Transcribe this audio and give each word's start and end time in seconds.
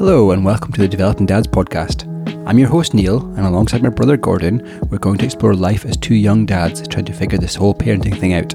Hello, 0.00 0.30
and 0.30 0.46
welcome 0.46 0.72
to 0.72 0.80
the 0.80 0.88
Developing 0.88 1.26
Dads 1.26 1.46
podcast. 1.46 2.08
I'm 2.48 2.58
your 2.58 2.70
host, 2.70 2.94
Neil, 2.94 3.22
and 3.36 3.40
alongside 3.40 3.82
my 3.82 3.90
brother 3.90 4.16
Gordon, 4.16 4.80
we're 4.88 4.96
going 4.96 5.18
to 5.18 5.26
explore 5.26 5.52
life 5.52 5.84
as 5.84 5.98
two 5.98 6.14
young 6.14 6.46
dads 6.46 6.88
trying 6.88 7.04
to 7.04 7.12
figure 7.12 7.36
this 7.36 7.54
whole 7.54 7.74
parenting 7.74 8.18
thing 8.18 8.32
out. 8.32 8.54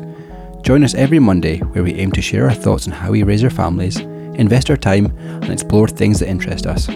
Join 0.63 0.83
us 0.83 0.95
every 0.95 1.19
Monday 1.19 1.59
where 1.59 1.83
we 1.83 1.93
aim 1.93 2.11
to 2.13 2.21
share 2.23 2.45
our 2.45 2.53
thoughts 2.55 2.87
on 2.87 2.93
how 2.93 3.11
we 3.11 3.21
raise 3.21 3.43
our 3.43 3.51
families, 3.51 3.97
invest 3.97 4.71
our 4.71 4.75
time, 4.75 5.15
and 5.19 5.51
explore 5.51 5.87
things 5.87 6.19
that 6.19 6.29
interest 6.29 6.65
us. 6.65 6.87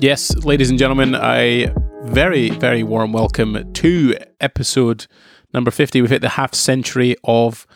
Yes, 0.00 0.34
ladies 0.38 0.70
and 0.70 0.80
gentlemen, 0.80 1.14
I 1.14 1.72
very, 2.02 2.50
very 2.50 2.82
warm 2.82 3.12
welcome 3.12 3.72
to 3.72 4.16
episode 4.40 5.06
number 5.52 5.70
50. 5.70 6.00
We've 6.00 6.10
hit 6.10 6.22
the 6.22 6.30
half 6.30 6.54
century 6.54 7.16
of 7.24 7.66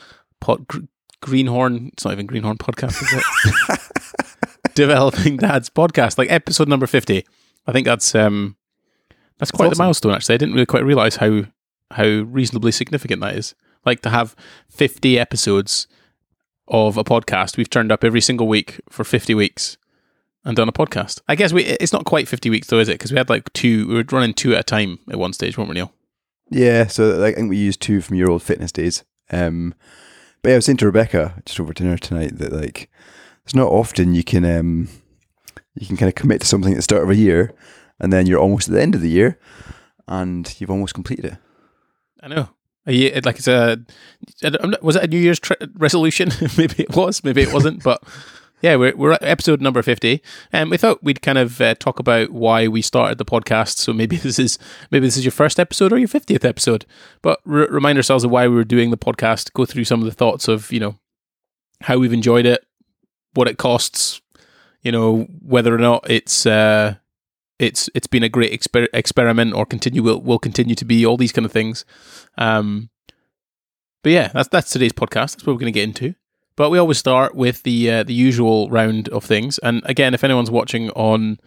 pod, 0.41 0.67
Gr- 0.69 0.81
Greenhorn. 1.21 1.91
It's 1.93 2.05
not 2.05 2.13
even 2.13 2.27
Greenhorn 2.27 2.59
podcast, 2.59 3.03
is 3.03 3.13
it? 3.13 4.75
Developing 4.75 5.39
Dad's 5.39 5.71
podcast, 5.71 6.19
like 6.19 6.31
episode 6.31 6.69
number 6.69 6.87
50. 6.87 7.25
I 7.67 7.73
think 7.73 7.87
that's 7.87 8.15
um 8.15 8.57
that's 9.39 9.51
quite 9.51 9.67
awesome. 9.67 9.79
the 9.79 9.85
milestone 9.85 10.15
actually. 10.15 10.35
I 10.35 10.39
didn't 10.39 10.55
really 10.55 10.67
quite 10.67 10.85
realize 10.85 11.17
how 11.17 11.45
how 11.93 12.05
reasonably 12.05 12.73
significant 12.73 13.21
that 13.23 13.37
is. 13.37 13.55
Like 13.85 14.03
to 14.03 14.11
have 14.11 14.35
50 14.69 15.19
episodes 15.19 15.87
of 16.69 16.97
a 16.97 17.05
podcast. 17.05 17.57
We've 17.57 17.71
turned 17.71 17.93
up 17.93 18.05
every 18.05 18.21
single 18.21 18.49
week 18.49 18.81
for 18.91 19.05
50 19.05 19.35
weeks 19.35 19.79
and 20.45 20.57
done 20.57 20.69
a 20.69 20.73
podcast. 20.73 21.21
I 21.29 21.35
guess 21.37 21.53
we 21.53 21.65
it's 21.65 21.93
not 21.93 22.05
quite 22.05 22.29
50 22.29 22.51
weeks 22.51 22.69
though, 22.69 22.79
is 22.79 22.89
it? 22.89 22.95
Because 22.95 23.13
we 23.13 23.19
had 23.19 23.29
like 23.29 23.53
two 23.53 23.87
we 23.89 23.95
were 23.95 24.05
running 24.11 24.35
two 24.35 24.55
at 24.55 24.61
a 24.61 24.65
time 24.65 24.99
at 25.11 25.19
one 25.19 25.33
stage, 25.33 25.57
weren't 25.57 25.71
we, 25.71 25.75
Neil? 25.75 25.93
Yeah, 26.51 26.87
so 26.87 27.25
I 27.25 27.33
think 27.33 27.51
we 27.51 27.57
used 27.57 27.81
two 27.81 28.01
from 28.01 28.17
your 28.17 28.31
old 28.31 28.43
fitness 28.43 28.73
days. 28.73 29.05
Um, 29.31 29.75
but 30.43 30.51
yeah, 30.51 30.55
I 30.55 30.59
was 30.59 30.67
saying 30.67 30.79
to 30.79 30.87
Rebecca 30.87 31.43
just 31.45 31.59
over 31.59 31.73
dinner 31.73 31.99
tonight 31.99 32.39
that 32.39 32.53
like 32.53 32.91
it's 33.45 33.55
not 33.55 33.69
often 33.69 34.15
you 34.15 34.23
can 34.23 34.45
um, 34.45 34.89
you 35.75 35.87
can 35.87 35.97
kind 35.97 36.09
of 36.09 36.15
commit 36.15 36.41
to 36.41 36.47
something 36.47 36.73
at 36.73 36.77
the 36.77 36.83
start 36.83 37.03
of 37.03 37.11
a 37.11 37.17
year, 37.17 37.53
and 37.99 38.13
then 38.13 38.27
you're 38.27 38.41
almost 38.41 38.69
at 38.69 38.75
the 38.75 38.83
end 38.83 38.95
of 38.95 39.01
the 39.01 39.11
year, 39.11 39.39
and 40.07 40.55
you've 40.61 40.71
almost 40.71 40.95
completed 40.95 41.25
it. 41.25 41.37
I 42.23 42.29
know. 42.29 42.49
A 42.89 43.21
like 43.23 43.39
it's 43.39 43.49
a, 43.49 43.79
was 44.81 44.95
it 44.95 45.03
a 45.03 45.09
New 45.09 45.19
Year's 45.19 45.41
tre- 45.41 45.57
resolution? 45.75 46.31
maybe 46.57 46.85
it 46.85 46.95
was, 46.95 47.25
maybe 47.25 47.43
it 47.43 47.53
wasn't, 47.53 47.83
but 47.83 48.01
yeah, 48.63 48.77
we're, 48.77 48.97
we're 48.97 49.13
at 49.13 49.23
episode 49.23 49.61
number 49.61 49.83
50. 49.83 50.23
And 50.53 50.71
we 50.71 50.77
thought 50.77 51.03
we'd 51.03 51.23
kind 51.23 51.39
of 51.39 51.61
uh, 51.61 51.75
talk 51.75 51.99
about 51.99 52.31
why 52.31 52.69
we 52.69 52.83
started 52.83 53.19
the 53.19 53.25
podcast. 53.25 53.79
So 53.79 53.93
maybe 53.93 54.17
this 54.17 54.39
is, 54.39 54.59
maybe 54.91 55.07
this 55.07 55.17
is 55.17 55.25
your 55.25 55.33
first 55.33 55.61
episode 55.61 55.93
or 55.93 55.99
your 55.99 56.09
50th 56.09 56.45
episode, 56.45 56.87
but 57.23 57.41
re- 57.45 57.69
remind 57.69 57.99
ourselves 57.99 58.25
of 58.25 58.31
why 58.31 58.49
we 58.49 58.55
were 58.55 58.65
doing 58.65 58.91
the 58.91 58.97
podcast, 58.97 59.53
go 59.53 59.65
through 59.65 59.85
some 59.85 60.01
of 60.01 60.07
the 60.07 60.13
thoughts 60.13 60.49
of, 60.49 60.73
you 60.73 60.81
know, 60.81 60.97
how 61.83 61.99
we've 61.99 62.13
enjoyed 62.13 62.47
it, 62.47 62.65
what 63.35 63.49
it 63.49 63.59
costs, 63.59 64.21
you 64.83 64.91
know, 64.91 65.27
whether 65.43 65.75
or 65.75 65.79
not 65.79 66.09
it's, 66.09 66.47
uh, 66.47 66.95
it's 67.59 67.89
it's 67.95 68.07
been 68.07 68.23
a 68.23 68.29
great 68.29 68.53
exper- 68.53 68.89
experiment 68.93 69.55
or 69.55 69.65
continue 69.65 70.03
will 70.03 70.21
will 70.21 70.39
continue 70.39 70.75
to 70.75 70.85
be 70.85 71.07
all 71.07 71.17
these 71.17 71.33
kind 71.33 71.47
of 71.47 71.53
things. 71.53 71.87
Um, 72.37 72.91
but 74.03 74.13
yeah, 74.13 74.29
that's 74.29 74.49
that's 74.49 74.71
today's 74.71 74.93
podcast. 74.93 75.33
That's 75.33 75.47
what 75.47 75.55
we're 75.55 75.61
going 75.61 75.73
to 75.73 75.79
get 75.81 75.85
into. 75.85 76.15
But 76.57 76.71
we 76.71 76.79
always 76.79 76.99
start 76.99 77.35
with 77.35 77.63
the 77.63 77.91
uh, 77.91 78.03
the 78.03 78.15
usual 78.15 78.69
round 78.71 79.09
of 79.11 79.25
things. 79.25 79.59
And 79.59 79.83
again, 79.85 80.15
if 80.15 80.25
anyone's 80.25 80.51
watching 80.51 80.91
on 80.91 81.39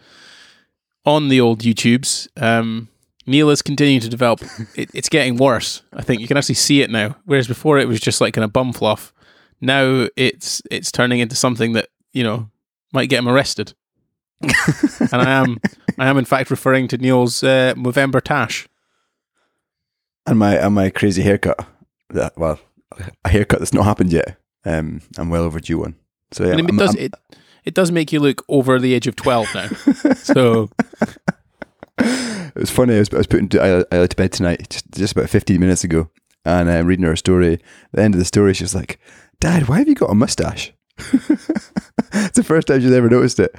on 1.04 1.28
the 1.28 1.40
old 1.40 1.60
YouTubes, 1.60 2.28
um, 2.40 2.88
Neil 3.26 3.50
is 3.50 3.62
continuing 3.62 4.00
to 4.00 4.08
develop. 4.08 4.40
It, 4.76 4.90
it's 4.94 5.08
getting 5.08 5.36
worse. 5.36 5.82
I 5.92 6.02
think 6.02 6.20
you 6.20 6.28
can 6.28 6.36
actually 6.36 6.54
see 6.54 6.82
it 6.82 6.90
now. 6.90 7.16
Whereas 7.24 7.48
before 7.48 7.78
it 7.78 7.88
was 7.88 8.00
just 8.00 8.20
like 8.20 8.34
kind 8.34 8.44
of 8.44 8.52
bum 8.52 8.72
fluff. 8.72 9.12
Now 9.60 10.08
it's 10.16 10.62
it's 10.70 10.92
turning 10.92 11.20
into 11.20 11.36
something 11.36 11.72
that 11.72 11.88
you 12.12 12.22
know 12.22 12.48
might 12.92 13.08
get 13.08 13.18
him 13.18 13.28
arrested. 13.28 13.74
and 14.42 15.12
I 15.12 15.30
am 15.30 15.60
I 15.98 16.08
am 16.08 16.16
in 16.16 16.24
fact 16.24 16.50
referring 16.50 16.88
to 16.88 16.98
Neil's 16.98 17.42
uh, 17.42 17.74
Movember 17.76 18.22
Tash. 18.22 18.68
And 20.26 20.38
my 20.38 20.56
and 20.56 20.74
my 20.74 20.90
crazy 20.90 21.22
haircut. 21.22 21.66
That 22.10 22.36
well, 22.36 22.58
a 23.24 23.28
haircut 23.28 23.58
that's 23.58 23.74
not 23.74 23.84
happened 23.84 24.12
yet. 24.12 24.39
Um, 24.64 25.00
I'm 25.18 25.30
well 25.30 25.44
overdue 25.44 25.78
one. 25.78 25.94
So 26.32 26.44
yeah, 26.44 26.50
and 26.52 26.60
it 26.60 26.66
I'm- 26.66 26.76
does 26.76 26.94
I'm- 26.96 27.04
it 27.04 27.14
it 27.64 27.74
does 27.74 27.90
make 27.92 28.12
you 28.12 28.20
look 28.20 28.44
over 28.48 28.78
the 28.78 28.94
age 28.94 29.06
of 29.06 29.16
twelve 29.16 29.48
now. 29.54 29.68
so 30.14 30.70
It 31.98 32.54
was 32.56 32.70
funny. 32.70 32.96
I 32.96 32.98
was, 33.00 33.10
I 33.12 33.18
was 33.18 33.26
putting 33.26 33.48
I, 33.60 33.84
I 33.92 34.06
to 34.06 34.16
bed 34.16 34.32
tonight, 34.32 34.68
just, 34.70 34.90
just 34.92 35.12
about 35.12 35.28
15 35.30 35.60
minutes 35.60 35.84
ago, 35.84 36.10
and 36.44 36.70
I'm 36.70 36.86
reading 36.86 37.04
her 37.04 37.12
a 37.12 37.16
story. 37.16 37.54
At 37.54 37.60
the 37.92 38.02
end 38.02 38.14
of 38.14 38.18
the 38.18 38.24
story, 38.24 38.54
she's 38.54 38.74
like, 38.74 38.98
"Dad, 39.38 39.68
why 39.68 39.78
have 39.78 39.88
you 39.88 39.94
got 39.94 40.10
a 40.10 40.14
mustache?" 40.14 40.72
it's 40.98 42.36
the 42.36 42.42
first 42.44 42.66
time 42.68 42.80
she's 42.80 42.92
ever 42.92 43.08
noticed 43.08 43.38
it. 43.38 43.54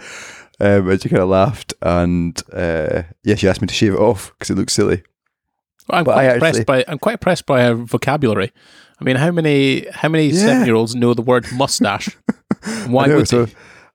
Um, 0.60 0.90
and 0.90 1.02
she 1.02 1.10
kind 1.10 1.22
of 1.24 1.30
laughed, 1.30 1.74
and 1.82 2.42
uh, 2.54 3.04
yeah, 3.24 3.36
she 3.36 3.48
asked 3.48 3.62
me 3.62 3.68
to 3.68 3.74
shave 3.74 3.94
it 3.94 4.00
off 4.00 4.32
because 4.34 4.50
it 4.50 4.58
looks 4.58 4.74
silly. 4.74 5.04
I'm 5.92 6.04
But 6.04 6.14
quite 6.14 6.26
I 6.30 6.34
impressed 6.34 6.60
actually- 6.62 6.84
by 6.84 6.86
I'm 6.88 7.00
quite 7.00 7.14
impressed 7.14 7.46
by 7.46 7.62
her 7.64 7.76
vocabulary. 7.76 8.52
I 9.00 9.04
mean, 9.04 9.16
how 9.16 9.32
many 9.32 9.88
how 9.92 10.10
many 10.10 10.28
Yeah. 10.28 10.40
seven 10.46 10.66
year 10.66 10.76
olds 10.76 10.96
know 10.96 11.14
the 11.14 11.22
word 11.22 11.46
mustache? 11.54 12.10
Why 12.88 13.06
I 13.06 13.08
know, 13.08 13.16
would 13.18 13.28
so 13.28 13.46
they? 13.46 13.54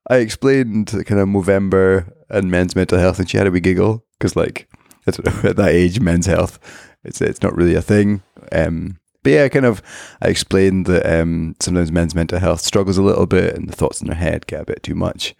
I 0.09 0.17
explained 0.17 0.87
kind 1.05 1.19
of 1.21 1.27
Movember 1.27 2.11
and 2.29 2.51
men's 2.51 2.75
mental 2.75 2.97
health, 2.99 3.19
and 3.19 3.29
she 3.29 3.37
had 3.37 3.47
a 3.47 3.51
wee 3.51 3.59
giggle 3.59 4.03
because, 4.19 4.35
like, 4.35 4.67
I 5.05 5.11
don't 5.11 5.25
know, 5.43 5.49
at 5.49 5.55
that 5.57 5.69
age, 5.69 5.99
men's 5.99 6.25
health, 6.25 6.59
it's 7.03 7.21
it's 7.21 7.41
not 7.41 7.55
really 7.55 7.75
a 7.75 7.81
thing. 7.81 8.21
Um, 8.51 8.97
but 9.23 9.31
yeah, 9.33 9.47
kind 9.49 9.65
of, 9.65 9.81
I 10.21 10.27
explained 10.29 10.85
that 10.85 11.05
um, 11.21 11.55
sometimes 11.59 11.91
men's 11.91 12.15
mental 12.15 12.39
health 12.39 12.61
struggles 12.61 12.97
a 12.97 13.01
little 13.03 13.25
bit, 13.25 13.55
and 13.55 13.67
the 13.69 13.75
thoughts 13.75 14.01
in 14.01 14.07
their 14.07 14.15
head 14.17 14.47
get 14.47 14.61
a 14.61 14.65
bit 14.65 14.83
too 14.83 14.95
much. 14.95 15.35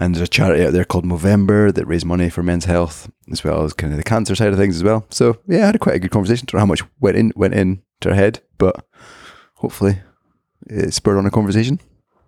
And 0.00 0.14
there's 0.14 0.22
a 0.22 0.28
charity 0.30 0.64
out 0.64 0.72
there 0.72 0.84
called 0.84 1.04
Movember 1.04 1.74
that 1.74 1.86
raise 1.86 2.04
money 2.04 2.30
for 2.30 2.42
men's 2.44 2.66
health, 2.66 3.10
as 3.32 3.42
well 3.42 3.64
as 3.64 3.72
kind 3.72 3.92
of 3.92 3.96
the 3.96 4.04
cancer 4.04 4.36
side 4.36 4.52
of 4.52 4.58
things 4.58 4.76
as 4.76 4.84
well. 4.84 5.04
So 5.10 5.38
yeah, 5.48 5.64
I 5.64 5.66
had 5.66 5.74
a 5.74 5.78
quite 5.78 5.96
a 5.96 5.98
good 5.98 6.12
conversation. 6.12 6.46
Don't 6.46 6.58
know 6.58 6.60
how 6.62 6.66
much 6.66 6.82
went 7.00 7.16
in 7.16 7.32
went 7.34 7.54
in 7.54 7.82
to 8.00 8.10
her 8.10 8.14
head, 8.14 8.40
but 8.58 8.86
hopefully 9.56 9.98
it 10.68 10.94
spurred 10.94 11.18
on 11.18 11.26
a 11.26 11.30
conversation. 11.32 11.80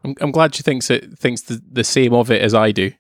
I'm, 0.03 0.15
I'm 0.21 0.33
glad 0.33 0.55
she 0.55 0.63
thinks 0.65 0.91
it 0.91 1.17
thinks 1.17 1.43
the, 1.43 1.63
the 1.71 1.85
same 1.85 2.13
of 2.13 2.31
it 2.31 2.43
as 2.43 2.55
I 2.55 2.73
do, 2.73 2.91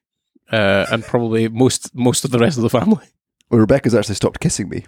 uh, 0.52 0.86
and 0.92 1.02
probably 1.02 1.48
most 1.48 1.92
most 1.94 2.24
of 2.24 2.30
the 2.30 2.38
rest 2.38 2.56
of 2.56 2.62
the 2.62 2.70
family. 2.70 3.04
Well, 3.50 3.60
Rebecca's 3.60 3.96
actually 3.96 4.14
stopped 4.14 4.38
kissing 4.38 4.68
me. 4.68 4.86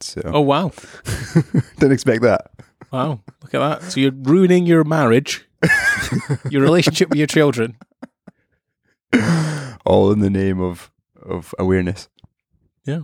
So 0.00 0.22
Oh 0.24 0.40
wow, 0.40 0.72
didn't 1.78 1.92
expect 1.92 2.22
that. 2.22 2.50
wow! 2.90 3.20
Look 3.42 3.52
at 3.52 3.58
that. 3.58 3.92
So 3.92 4.00
you're 4.00 4.12
ruining 4.12 4.64
your 4.64 4.82
marriage, 4.84 5.46
your 6.50 6.62
relationship 6.62 7.10
with 7.10 7.18
your 7.18 7.26
children. 7.26 7.76
All 9.84 10.12
in 10.12 10.20
the 10.20 10.30
name 10.30 10.60
of 10.60 10.90
of 11.22 11.54
awareness. 11.58 12.08
Yeah. 12.84 13.00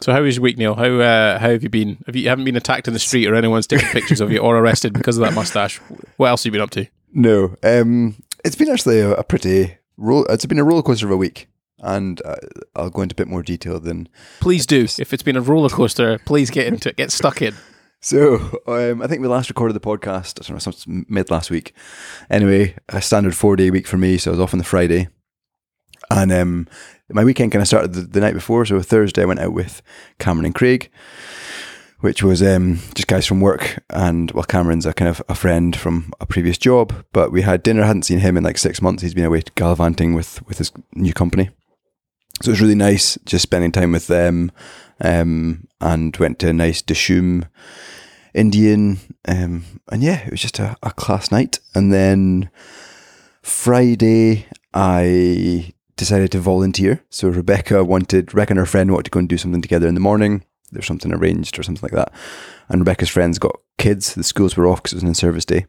So 0.00 0.12
how 0.12 0.22
was 0.22 0.36
your 0.36 0.42
week, 0.42 0.58
Neil? 0.58 0.74
How 0.74 0.84
uh, 1.00 1.38
how 1.38 1.50
have 1.50 1.62
you 1.62 1.68
been? 1.68 1.98
Have 2.06 2.16
you, 2.16 2.22
you 2.22 2.28
haven't 2.28 2.44
been 2.44 2.56
attacked 2.56 2.88
in 2.88 2.94
the 2.94 3.00
street 3.00 3.26
or 3.26 3.34
anyone's 3.34 3.66
taking 3.66 3.88
pictures 3.92 4.20
of 4.20 4.30
you 4.32 4.38
or 4.38 4.58
arrested 4.58 4.92
because 4.92 5.16
of 5.16 5.24
that 5.24 5.34
mustache? 5.34 5.78
What 6.16 6.28
else 6.28 6.42
have 6.42 6.46
you 6.46 6.52
been 6.52 6.60
up 6.60 6.70
to? 6.70 6.86
No, 7.12 7.56
um, 7.62 8.16
it's 8.44 8.56
been 8.56 8.70
actually 8.70 9.00
a, 9.00 9.12
a 9.12 9.24
pretty 9.24 9.76
roll. 9.96 10.24
It's 10.26 10.46
been 10.46 10.58
a 10.58 10.64
roller 10.64 10.82
coaster 10.82 11.06
of 11.06 11.12
a 11.12 11.16
week, 11.16 11.48
and 11.78 12.20
uh, 12.24 12.36
I'll 12.74 12.90
go 12.90 13.02
into 13.02 13.14
a 13.14 13.16
bit 13.16 13.28
more 13.28 13.42
detail 13.42 13.78
than 13.78 14.08
Please 14.40 14.66
do. 14.66 14.84
If 14.98 15.12
it's 15.12 15.22
been 15.22 15.36
a 15.36 15.40
roller 15.40 15.68
coaster, 15.68 16.18
please 16.18 16.50
get 16.50 16.66
into 16.66 16.88
it. 16.88 16.96
Get 16.96 17.10
stuck 17.10 17.42
in. 17.42 17.54
So, 18.04 18.34
um, 18.66 19.00
I 19.00 19.06
think 19.06 19.22
we 19.22 19.28
last 19.28 19.48
recorded 19.48 19.72
the 19.72 19.80
podcast 19.80 20.38
I 20.38 20.60
don't 20.60 20.86
know, 20.86 21.04
mid 21.08 21.30
last 21.30 21.50
week. 21.50 21.72
Anyway, 22.28 22.74
a 22.90 23.00
standard 23.00 23.34
four 23.34 23.56
day 23.56 23.70
week 23.70 23.86
for 23.86 23.96
me, 23.96 24.18
so 24.18 24.30
I 24.30 24.32
was 24.32 24.40
off 24.40 24.52
on 24.52 24.58
the 24.58 24.64
Friday. 24.64 25.08
And 26.10 26.32
um, 26.32 26.68
my 27.10 27.24
weekend 27.24 27.52
kind 27.52 27.62
of 27.62 27.68
started 27.68 27.92
the, 27.92 28.02
the 28.02 28.20
night 28.20 28.34
before. 28.34 28.64
So, 28.64 28.80
Thursday, 28.80 29.22
I 29.22 29.26
went 29.26 29.40
out 29.40 29.52
with 29.52 29.82
Cameron 30.18 30.46
and 30.46 30.54
Craig, 30.54 30.90
which 32.00 32.22
was 32.22 32.42
um, 32.42 32.80
just 32.94 33.08
guys 33.08 33.26
from 33.26 33.40
work. 33.40 33.82
And 33.90 34.30
well, 34.32 34.44
Cameron's 34.44 34.86
a 34.86 34.92
kind 34.92 35.08
of 35.08 35.22
a 35.28 35.34
friend 35.34 35.76
from 35.76 36.12
a 36.20 36.26
previous 36.26 36.58
job, 36.58 37.04
but 37.12 37.32
we 37.32 37.42
had 37.42 37.62
dinner. 37.62 37.82
I 37.82 37.86
hadn't 37.86 38.04
seen 38.04 38.20
him 38.20 38.36
in 38.36 38.44
like 38.44 38.58
six 38.58 38.80
months. 38.80 39.02
He's 39.02 39.14
been 39.14 39.24
away 39.24 39.42
gallivanting 39.54 40.14
with, 40.14 40.46
with 40.46 40.58
his 40.58 40.72
new 40.94 41.12
company. 41.12 41.50
So, 42.42 42.48
it 42.48 42.52
was 42.52 42.60
really 42.60 42.74
nice 42.74 43.18
just 43.24 43.42
spending 43.42 43.72
time 43.72 43.92
with 43.92 44.06
them 44.06 44.50
um, 45.00 45.68
and 45.80 46.16
went 46.16 46.38
to 46.40 46.48
a 46.48 46.52
nice 46.52 46.82
Dishoom 46.82 47.48
Indian. 48.34 48.98
Um, 49.26 49.64
and 49.90 50.02
yeah, 50.02 50.24
it 50.26 50.30
was 50.30 50.40
just 50.40 50.58
a, 50.58 50.76
a 50.82 50.90
class 50.90 51.30
night. 51.30 51.60
And 51.74 51.92
then 51.92 52.50
Friday, 53.42 54.46
I 54.72 55.72
decided 55.96 56.32
to 56.32 56.40
volunteer. 56.40 57.04
So 57.10 57.28
Rebecca 57.28 57.84
wanted, 57.84 58.34
Rebecca 58.34 58.52
and 58.52 58.58
her 58.58 58.66
friend 58.66 58.90
wanted 58.90 59.04
to 59.04 59.10
go 59.10 59.20
and 59.20 59.28
do 59.28 59.38
something 59.38 59.62
together 59.62 59.86
in 59.86 59.94
the 59.94 60.00
morning. 60.00 60.44
There's 60.72 60.86
something 60.86 61.12
arranged 61.12 61.58
or 61.58 61.62
something 61.62 61.82
like 61.82 61.92
that. 61.92 62.12
And 62.68 62.80
Rebecca's 62.80 63.08
friends 63.08 63.38
got 63.38 63.60
kids. 63.78 64.14
The 64.14 64.24
schools 64.24 64.56
were 64.56 64.66
off 64.66 64.82
because 64.82 64.92
it 64.92 64.96
was 64.96 65.02
an 65.02 65.08
in-service 65.08 65.44
day. 65.44 65.66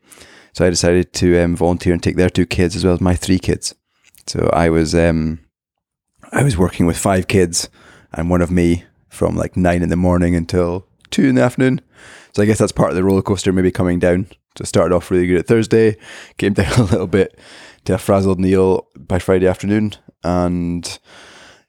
So 0.54 0.66
I 0.66 0.70
decided 0.70 1.14
to 1.14 1.40
um, 1.42 1.56
volunteer 1.56 1.94
and 1.94 2.02
take 2.02 2.16
their 2.16 2.30
two 2.30 2.46
kids 2.46 2.76
as 2.76 2.84
well 2.84 2.94
as 2.94 3.02
my 3.02 3.16
three 3.16 3.40
kids. 3.40 3.76
So 4.26 4.50
I 4.54 4.70
was 4.70 4.96
um, 4.96 5.40
I 6.32 6.44
was 6.44 6.58
working 6.58 6.86
with 6.86 6.98
five 6.98 7.28
kids 7.28 7.70
and 8.14 8.30
one 8.30 8.42
of 8.42 8.52
me 8.52 8.86
from 9.10 9.36
like 9.36 9.56
nine 9.56 9.84
in 9.84 9.90
the 9.90 9.96
morning 9.96 10.36
until 10.36 10.88
two 11.12 11.26
in 11.26 11.36
the 11.36 11.44
afternoon. 11.44 11.82
So 12.34 12.42
I 12.42 12.46
guess 12.46 12.58
that's 12.58 12.72
part 12.72 12.90
of 12.90 12.96
the 12.96 13.04
roller 13.04 13.22
coaster, 13.22 13.54
maybe 13.54 13.72
coming 13.72 14.00
down. 14.00 14.28
So 14.58 14.64
started 14.64 14.96
off 14.96 15.12
really 15.12 15.28
good 15.28 15.40
at 15.40 15.48
Thursday, 15.48 15.98
came 16.38 16.54
down 16.62 16.74
a 16.80 16.84
little 16.84 17.08
bit 17.08 17.38
to 17.86 17.94
a 17.94 17.98
frazzled 17.98 18.40
Neil 18.40 18.88
by 18.98 19.20
Friday 19.20 19.48
afternoon, 19.48 19.94
and 20.24 21.00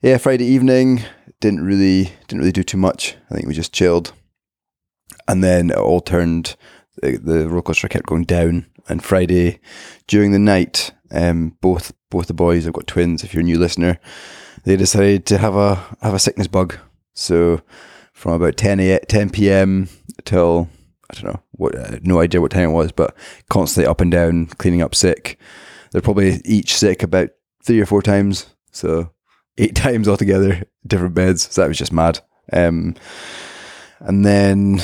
yeah, 0.03 0.19
Friday 0.19 0.47
evening 0.47 1.03
didn't 1.41 1.65
really 1.65 2.13
didn't 2.27 2.41
really 2.41 2.53
do 2.53 2.63
too 2.63 2.79
much. 2.79 3.17
I 3.31 3.35
think 3.35 3.47
we 3.47 3.55
just 3.55 3.73
chilled, 3.73 4.13
and 5.29 5.45
then 5.45 5.71
it 5.71 5.77
all 5.77 6.01
turned. 6.01 6.57
The, 7.03 7.19
the 7.19 7.49
roller 7.49 7.63
coaster 7.63 7.89
kept 7.89 8.07
going 8.07 8.25
down, 8.25 8.67
and 8.89 9.05
Friday 9.05 9.61
during 10.07 10.33
the 10.33 10.39
night, 10.39 10.93
um, 11.11 11.57
both 11.61 11.93
both 12.11 12.27
the 12.27 12.35
boys, 12.35 12.67
I've 12.67 12.73
got 12.73 12.87
twins. 12.87 13.23
If 13.23 13.35
you're 13.35 13.43
a 13.43 13.45
new 13.45 13.59
listener, 13.59 13.99
they 14.65 14.77
decided 14.77 15.27
to 15.27 15.39
have 15.39 15.55
a 15.55 15.75
have 16.01 16.15
a 16.15 16.19
sickness 16.19 16.47
bug. 16.47 16.79
So 17.13 17.61
from 18.13 18.33
about 18.33 18.57
10 18.57 18.81
a 18.81 18.99
10 19.01 19.31
p.m. 19.31 19.89
till 20.25 20.71
I 21.11 21.15
don't 21.15 21.35
know 21.35 21.43
what 21.53 21.75
uh, 21.77 21.99
no 22.03 22.21
idea 22.21 22.41
what 22.41 22.53
time 22.53 22.71
it 22.71 22.73
was, 22.73 22.93
but 22.93 23.15
constantly 23.51 23.87
up 23.87 24.01
and 24.01 24.11
down, 24.11 24.47
cleaning 24.47 24.81
up 24.81 24.95
sick. 24.95 25.39
They're 25.91 26.03
probably 26.03 26.41
each 26.45 26.77
sick 26.77 27.03
about 27.03 27.31
three 27.63 27.81
or 27.81 27.87
four 27.87 28.03
times, 28.03 28.47
so 28.71 29.11
eight 29.59 29.75
times 29.77 30.09
altogether, 30.09 30.65
different 30.87 31.15
beds. 31.15 31.49
So 31.51 31.61
that 31.61 31.69
was 31.69 31.79
just 31.79 31.93
mad. 31.93 32.21
Um, 32.53 32.95
and 34.01 34.25
then 34.25 34.83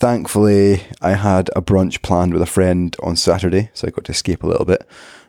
thankfully, 0.00 0.82
I 1.00 1.12
had 1.12 1.50
a 1.54 1.62
brunch 1.62 2.02
planned 2.02 2.32
with 2.32 2.42
a 2.42 2.46
friend 2.46 2.96
on 3.02 3.16
Saturday, 3.16 3.70
so 3.74 3.86
I 3.86 3.90
got 3.90 4.04
to 4.06 4.12
escape 4.12 4.42
a 4.42 4.46
little 4.46 4.64
bit. 4.64 4.86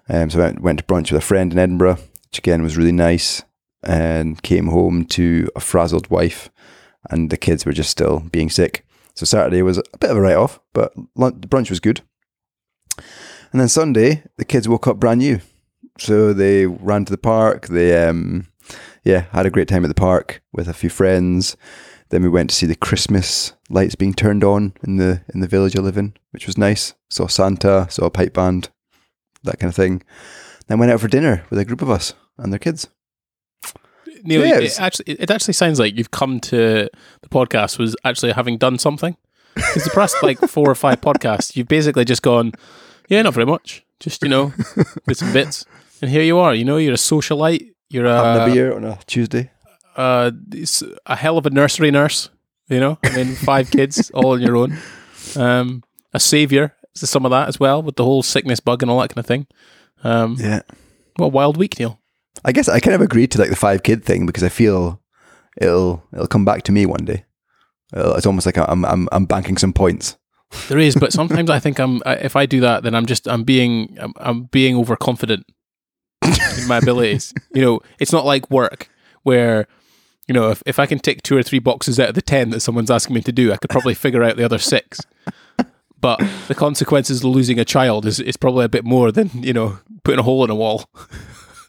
Um, 0.10 0.30
so 0.30 0.40
I 0.40 0.44
went, 0.44 0.62
went 0.62 0.80
to 0.80 0.86
brunch 0.86 1.12
with 1.12 1.22
a 1.22 1.26
friend 1.26 1.52
in 1.52 1.60
Edinburgh, 1.60 2.00
which 2.30 2.40
again 2.40 2.62
was 2.62 2.78
really 2.78 2.92
nice, 2.92 3.44
and 3.84 4.42
came 4.42 4.68
home 4.68 5.06
to 5.06 5.50
a 5.56 5.60
frazzled 5.60 6.10
wife, 6.10 6.50
and 7.10 7.30
the 7.30 7.38
kids 7.38 7.66
were 7.66 7.74
just 7.74 7.90
still 7.90 8.22
being 8.32 8.50
sick. 8.50 8.86
So 9.14 9.26
Saturday 9.26 9.62
was 9.62 9.78
a 9.78 9.98
bit 10.00 10.10
of 10.10 10.18
a 10.18 10.22
write 10.22 10.36
off, 10.36 10.60
but 10.74 10.94
lunch, 11.16 11.42
brunch 11.42 11.70
was 11.70 11.80
good. 11.80 12.02
And 13.56 13.62
then 13.62 13.70
Sunday, 13.70 14.22
the 14.36 14.44
kids 14.44 14.68
woke 14.68 14.86
up 14.86 15.00
brand 15.00 15.20
new. 15.20 15.40
So 15.98 16.34
they 16.34 16.66
ran 16.66 17.06
to 17.06 17.12
the 17.12 17.18
park. 17.18 17.68
They, 17.68 18.06
um, 18.06 18.48
yeah, 19.06 19.28
had 19.32 19.46
a 19.46 19.50
great 19.50 19.70
time 19.70 19.86
at 19.86 19.88
the 19.88 19.94
park 19.94 20.42
with 20.52 20.68
a 20.68 20.74
few 20.74 20.90
friends. 20.90 21.56
Then 22.10 22.22
we 22.22 22.28
went 22.28 22.50
to 22.50 22.56
see 22.58 22.66
the 22.66 22.76
Christmas 22.76 23.54
lights 23.70 23.96
being 23.96 24.14
turned 24.14 24.44
on 24.44 24.74
in 24.84 24.98
the 24.98 25.22
in 25.34 25.40
the 25.40 25.48
village 25.48 25.78
I 25.78 25.80
live 25.80 25.96
in, 25.96 26.16
which 26.32 26.48
was 26.48 26.58
nice. 26.58 26.96
Saw 27.10 27.28
Santa, 27.28 27.88
saw 27.90 28.08
a 28.08 28.10
pipe 28.10 28.34
band, 28.34 28.72
that 29.46 29.58
kind 29.58 29.70
of 29.70 29.76
thing. 29.76 30.04
Then 30.68 30.78
went 30.78 30.92
out 30.92 31.00
for 31.00 31.08
dinner 31.08 31.46
with 31.50 31.58
a 31.58 31.64
group 31.64 31.82
of 31.82 31.90
us 31.90 32.14
and 32.38 32.52
their 32.52 32.60
kids. 32.60 32.90
Neil, 34.26 34.46
Yeah, 34.46 34.58
it 34.58 34.64
it, 34.66 34.82
actually 34.82 35.14
it 35.14 35.32
actually 35.32 35.54
sounds 35.54 35.80
like 35.80 35.96
you've 35.96 36.12
come 36.12 36.42
to 36.42 36.90
the 37.22 37.30
podcast 37.30 37.80
was 37.80 37.96
actually 38.04 38.34
having 38.34 38.58
done 38.58 38.80
something. 38.80 39.16
Because 39.56 39.86
the 39.86 39.92
past 39.92 40.18
like 40.22 40.40
four 40.40 40.70
or 40.70 40.76
five 40.76 41.00
podcasts, 41.00 41.56
you've 41.56 41.70
basically 41.70 42.04
just 42.04 42.22
gone, 42.22 42.52
yeah, 43.10 43.22
not 43.22 43.34
very 43.34 43.46
much, 43.46 43.86
just 44.00 44.22
you 44.24 44.30
know, 44.30 44.54
bits 45.06 45.22
and 45.22 45.34
bits, 45.34 45.66
and 46.02 46.10
here 46.12 46.24
you 46.24 46.38
are. 46.40 46.54
You 46.56 46.66
know, 46.66 46.78
you're 46.78 46.94
a 46.94 46.98
socialite. 46.98 47.72
You're 47.90 48.08
Having 48.08 48.42
a 48.42 48.46
a 48.46 48.54
beer 48.54 48.76
on 48.76 48.84
a 48.84 48.98
Tuesday. 49.08 49.52
uh, 49.96 50.32
a 51.06 51.16
hell 51.16 51.38
of 51.38 51.46
a 51.46 51.50
nursery 51.50 51.92
nurse. 51.92 52.30
You 52.68 52.80
know, 52.80 52.98
I 53.04 53.16
mean, 53.16 53.36
five 53.36 53.70
kids 53.70 54.10
all 54.14 54.32
on 54.34 54.42
your 54.42 54.56
own. 54.58 54.78
Um, 55.36 55.84
a 56.14 56.20
savior 56.20 56.74
to 56.96 57.06
some 57.08 57.26
of 57.26 57.32
that 57.32 57.48
as 57.48 57.60
well, 57.60 57.84
with 57.84 57.96
the 57.96 58.04
whole 58.04 58.24
sickness 58.24 58.60
bug 58.60 58.82
and 58.82 58.90
all 58.90 59.00
that 59.02 59.10
kind 59.10 59.20
of 59.20 59.26
thing. 59.28 59.46
Um, 60.04 60.36
Yeah. 60.40 60.62
what 61.18 61.28
a 61.28 61.30
wild 61.30 61.58
week, 61.58 61.78
Neil. 61.80 62.00
I 62.44 62.52
guess 62.52 62.68
I 62.68 62.80
kind 62.80 62.96
of 62.96 63.02
agreed 63.02 63.32
to 63.32 63.40
like 63.40 63.50
the 63.50 63.56
five 63.56 63.84
kid 63.84 64.04
thing 64.04 64.26
because 64.26 64.44
I 64.44 64.50
feel 64.50 65.00
it'll 65.62 66.04
it'll 66.14 66.28
come 66.28 66.46
back 66.46 66.64
to 66.64 66.72
me 66.72 66.86
one 66.86 67.06
day. 67.06 67.26
Uh, 67.96 68.16
It's 68.18 68.26
almost 68.26 68.46
like 68.46 68.58
I'm 68.58 68.84
I'm 68.86 69.08
I'm 69.12 69.26
banking 69.26 69.58
some 69.58 69.74
points. 69.74 70.18
There 70.68 70.80
is, 70.80 70.96
but 70.96 71.14
sometimes 71.14 71.50
I 71.50 71.60
think 71.60 71.80
I'm. 71.80 72.02
If 72.06 72.36
I 72.36 72.46
do 72.46 72.62
that, 72.62 72.84
then 72.84 72.96
I'm 72.96 73.06
just 73.06 73.28
I'm 73.28 73.44
being 73.44 73.98
I'm, 74.00 74.14
I'm 74.18 74.44
being 74.46 74.76
overconfident 74.76 75.46
in 76.24 76.68
my 76.68 76.78
abilities. 76.78 77.34
You 77.54 77.62
know, 77.62 77.80
it's 78.00 78.12
not 78.12 78.26
like 78.26 78.50
work 78.50 78.90
where 79.24 79.68
you 80.28 80.34
know 80.34 80.50
if, 80.52 80.64
if 80.66 80.80
I 80.80 80.86
can 80.86 81.00
tick 81.00 81.22
two 81.24 81.38
or 81.38 81.44
three 81.44 81.60
boxes 81.60 82.00
out 82.00 82.10
of 82.10 82.16
the 82.16 82.22
ten 82.22 82.50
that 82.50 82.62
someone's 82.62 82.92
asking 82.92 83.16
me 83.16 83.22
to 83.22 83.32
do, 83.32 83.54
I 83.54 83.58
could 83.58 83.70
probably 83.70 83.94
figure 83.94 84.24
out 84.24 84.38
the 84.38 84.44
other 84.44 84.60
six. 84.60 85.02
But 86.02 86.22
the 86.48 86.56
consequences 86.56 87.20
of 87.20 87.26
losing 87.26 87.60
a 87.60 87.66
child 87.66 88.06
is 88.06 88.20
is 88.20 88.38
probably 88.38 88.66
a 88.66 88.70
bit 88.70 88.84
more 88.84 89.12
than 89.12 89.30
you 89.34 89.54
know 89.54 89.80
putting 90.04 90.20
a 90.20 90.24
hole 90.24 90.44
in 90.44 90.50
a 90.50 90.56
wall. 90.56 90.90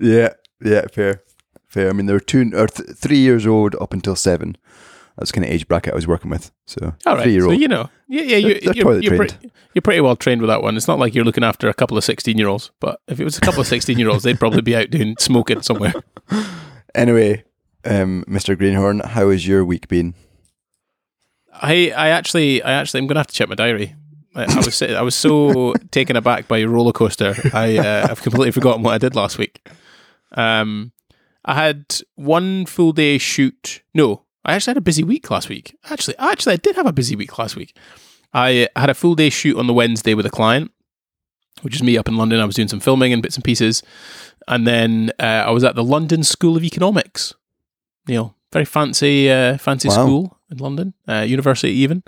Yeah, 0.00 0.34
yeah, 0.62 0.86
fair, 0.92 1.22
fair. 1.68 1.88
I 1.88 1.92
mean, 1.92 2.06
they 2.06 2.12
were 2.12 2.20
two 2.20 2.50
or 2.54 2.66
th- 2.66 2.90
three 2.96 3.18
years 3.18 3.46
old 3.46 3.74
up 3.80 3.94
until 3.94 4.16
seven. 4.16 4.56
That's 5.16 5.32
kind 5.32 5.44
of 5.44 5.50
age 5.50 5.66
bracket 5.66 5.92
I 5.92 5.96
was 5.96 6.06
working 6.06 6.30
with. 6.30 6.52
So 6.66 6.94
All 7.06 7.14
right, 7.16 7.22
three 7.22 7.32
year 7.32 7.44
old. 7.46 7.54
so 7.54 7.58
you 7.60 7.68
know, 7.68 7.88
yeah, 8.06 8.22
yeah, 8.22 8.36
you, 8.36 8.60
They're 8.60 8.74
you're, 8.74 9.00
you're, 9.00 9.16
trained. 9.16 9.38
pretty, 9.38 9.52
you're 9.74 9.82
pretty 9.82 10.00
well 10.00 10.16
trained 10.16 10.42
with 10.42 10.48
that 10.48 10.62
one. 10.62 10.76
It's 10.76 10.88
not 10.88 10.98
like 10.98 11.14
you're 11.14 11.24
looking 11.24 11.44
after 11.44 11.68
a 11.68 11.74
couple 11.74 11.96
of 11.96 12.04
sixteen 12.04 12.36
year 12.36 12.48
olds. 12.48 12.70
But 12.80 13.00
if 13.08 13.18
it 13.18 13.24
was 13.24 13.38
a 13.38 13.40
couple 13.40 13.60
of 13.60 13.66
sixteen 13.66 13.98
year 13.98 14.10
olds, 14.10 14.24
they'd 14.24 14.38
probably 14.38 14.60
be 14.62 14.76
out 14.76 14.90
doing 14.90 15.16
smoking 15.18 15.62
somewhere. 15.62 15.94
Anyway, 16.94 17.44
um, 17.84 18.24
Mr. 18.26 18.56
Greenhorn, 18.56 19.00
how 19.04 19.28
has 19.28 19.46
your 19.46 19.66
week 19.66 19.86
been? 19.86 20.14
I, 21.52 21.92
I 21.94 22.08
actually, 22.08 22.62
I 22.62 22.72
actually, 22.72 23.00
I'm 23.00 23.06
gonna 23.06 23.20
have 23.20 23.26
to 23.26 23.34
check 23.34 23.50
my 23.50 23.54
diary. 23.54 23.94
I, 24.34 24.44
I 24.44 24.56
was, 24.56 24.82
I 24.82 25.02
was 25.02 25.14
so 25.14 25.74
taken 25.90 26.16
aback 26.16 26.48
by 26.48 26.58
your 26.58 26.70
roller 26.70 26.92
coaster. 26.92 27.34
I, 27.52 27.76
uh, 27.78 28.08
I've 28.10 28.22
completely 28.22 28.50
forgotten 28.52 28.82
what 28.82 28.94
I 28.94 28.98
did 28.98 29.14
last 29.14 29.36
week. 29.38 29.66
Um, 30.32 30.92
I 31.44 31.54
had 31.54 32.00
one 32.14 32.66
full 32.66 32.92
day 32.92 33.18
shoot. 33.18 33.82
No, 33.94 34.22
I 34.46 34.54
actually 34.54 34.70
had 34.72 34.76
a 34.78 34.82
busy 34.82 35.02
week 35.04 35.30
last 35.30 35.48
week. 35.48 35.76
Actually, 35.90 36.16
actually, 36.18 36.54
I 36.54 36.56
did 36.56 36.76
have 36.76 36.86
a 36.86 36.92
busy 36.92 37.16
week 37.16 37.36
last 37.38 37.56
week. 37.56 37.76
I 38.32 38.68
had 38.76 38.88
a 38.90 38.94
full 38.94 39.14
day 39.14 39.28
shoot 39.30 39.58
on 39.58 39.66
the 39.66 39.74
Wednesday 39.74 40.14
with 40.14 40.24
a 40.26 40.30
client, 40.30 40.70
which 41.62 41.74
is 41.74 41.82
me 41.82 41.98
up 41.98 42.06
in 42.08 42.16
London. 42.16 42.40
I 42.40 42.44
was 42.44 42.54
doing 42.54 42.68
some 42.68 42.80
filming 42.80 43.12
and 43.12 43.22
bits 43.22 43.36
and 43.36 43.44
pieces, 43.44 43.82
and 44.46 44.66
then 44.66 45.10
uh, 45.18 45.44
I 45.46 45.50
was 45.50 45.64
at 45.64 45.74
the 45.74 45.84
London 45.84 46.22
School 46.22 46.56
of 46.56 46.62
Economics. 46.64 47.34
Neil, 48.08 48.36
very 48.52 48.64
fancy, 48.64 49.30
uh, 49.30 49.58
fancy 49.58 49.88
Wow. 49.88 49.94
school 49.94 50.38
in 50.50 50.58
London, 50.58 50.94
uh, 51.08 51.20
university 51.26 51.72
even. 51.72 52.02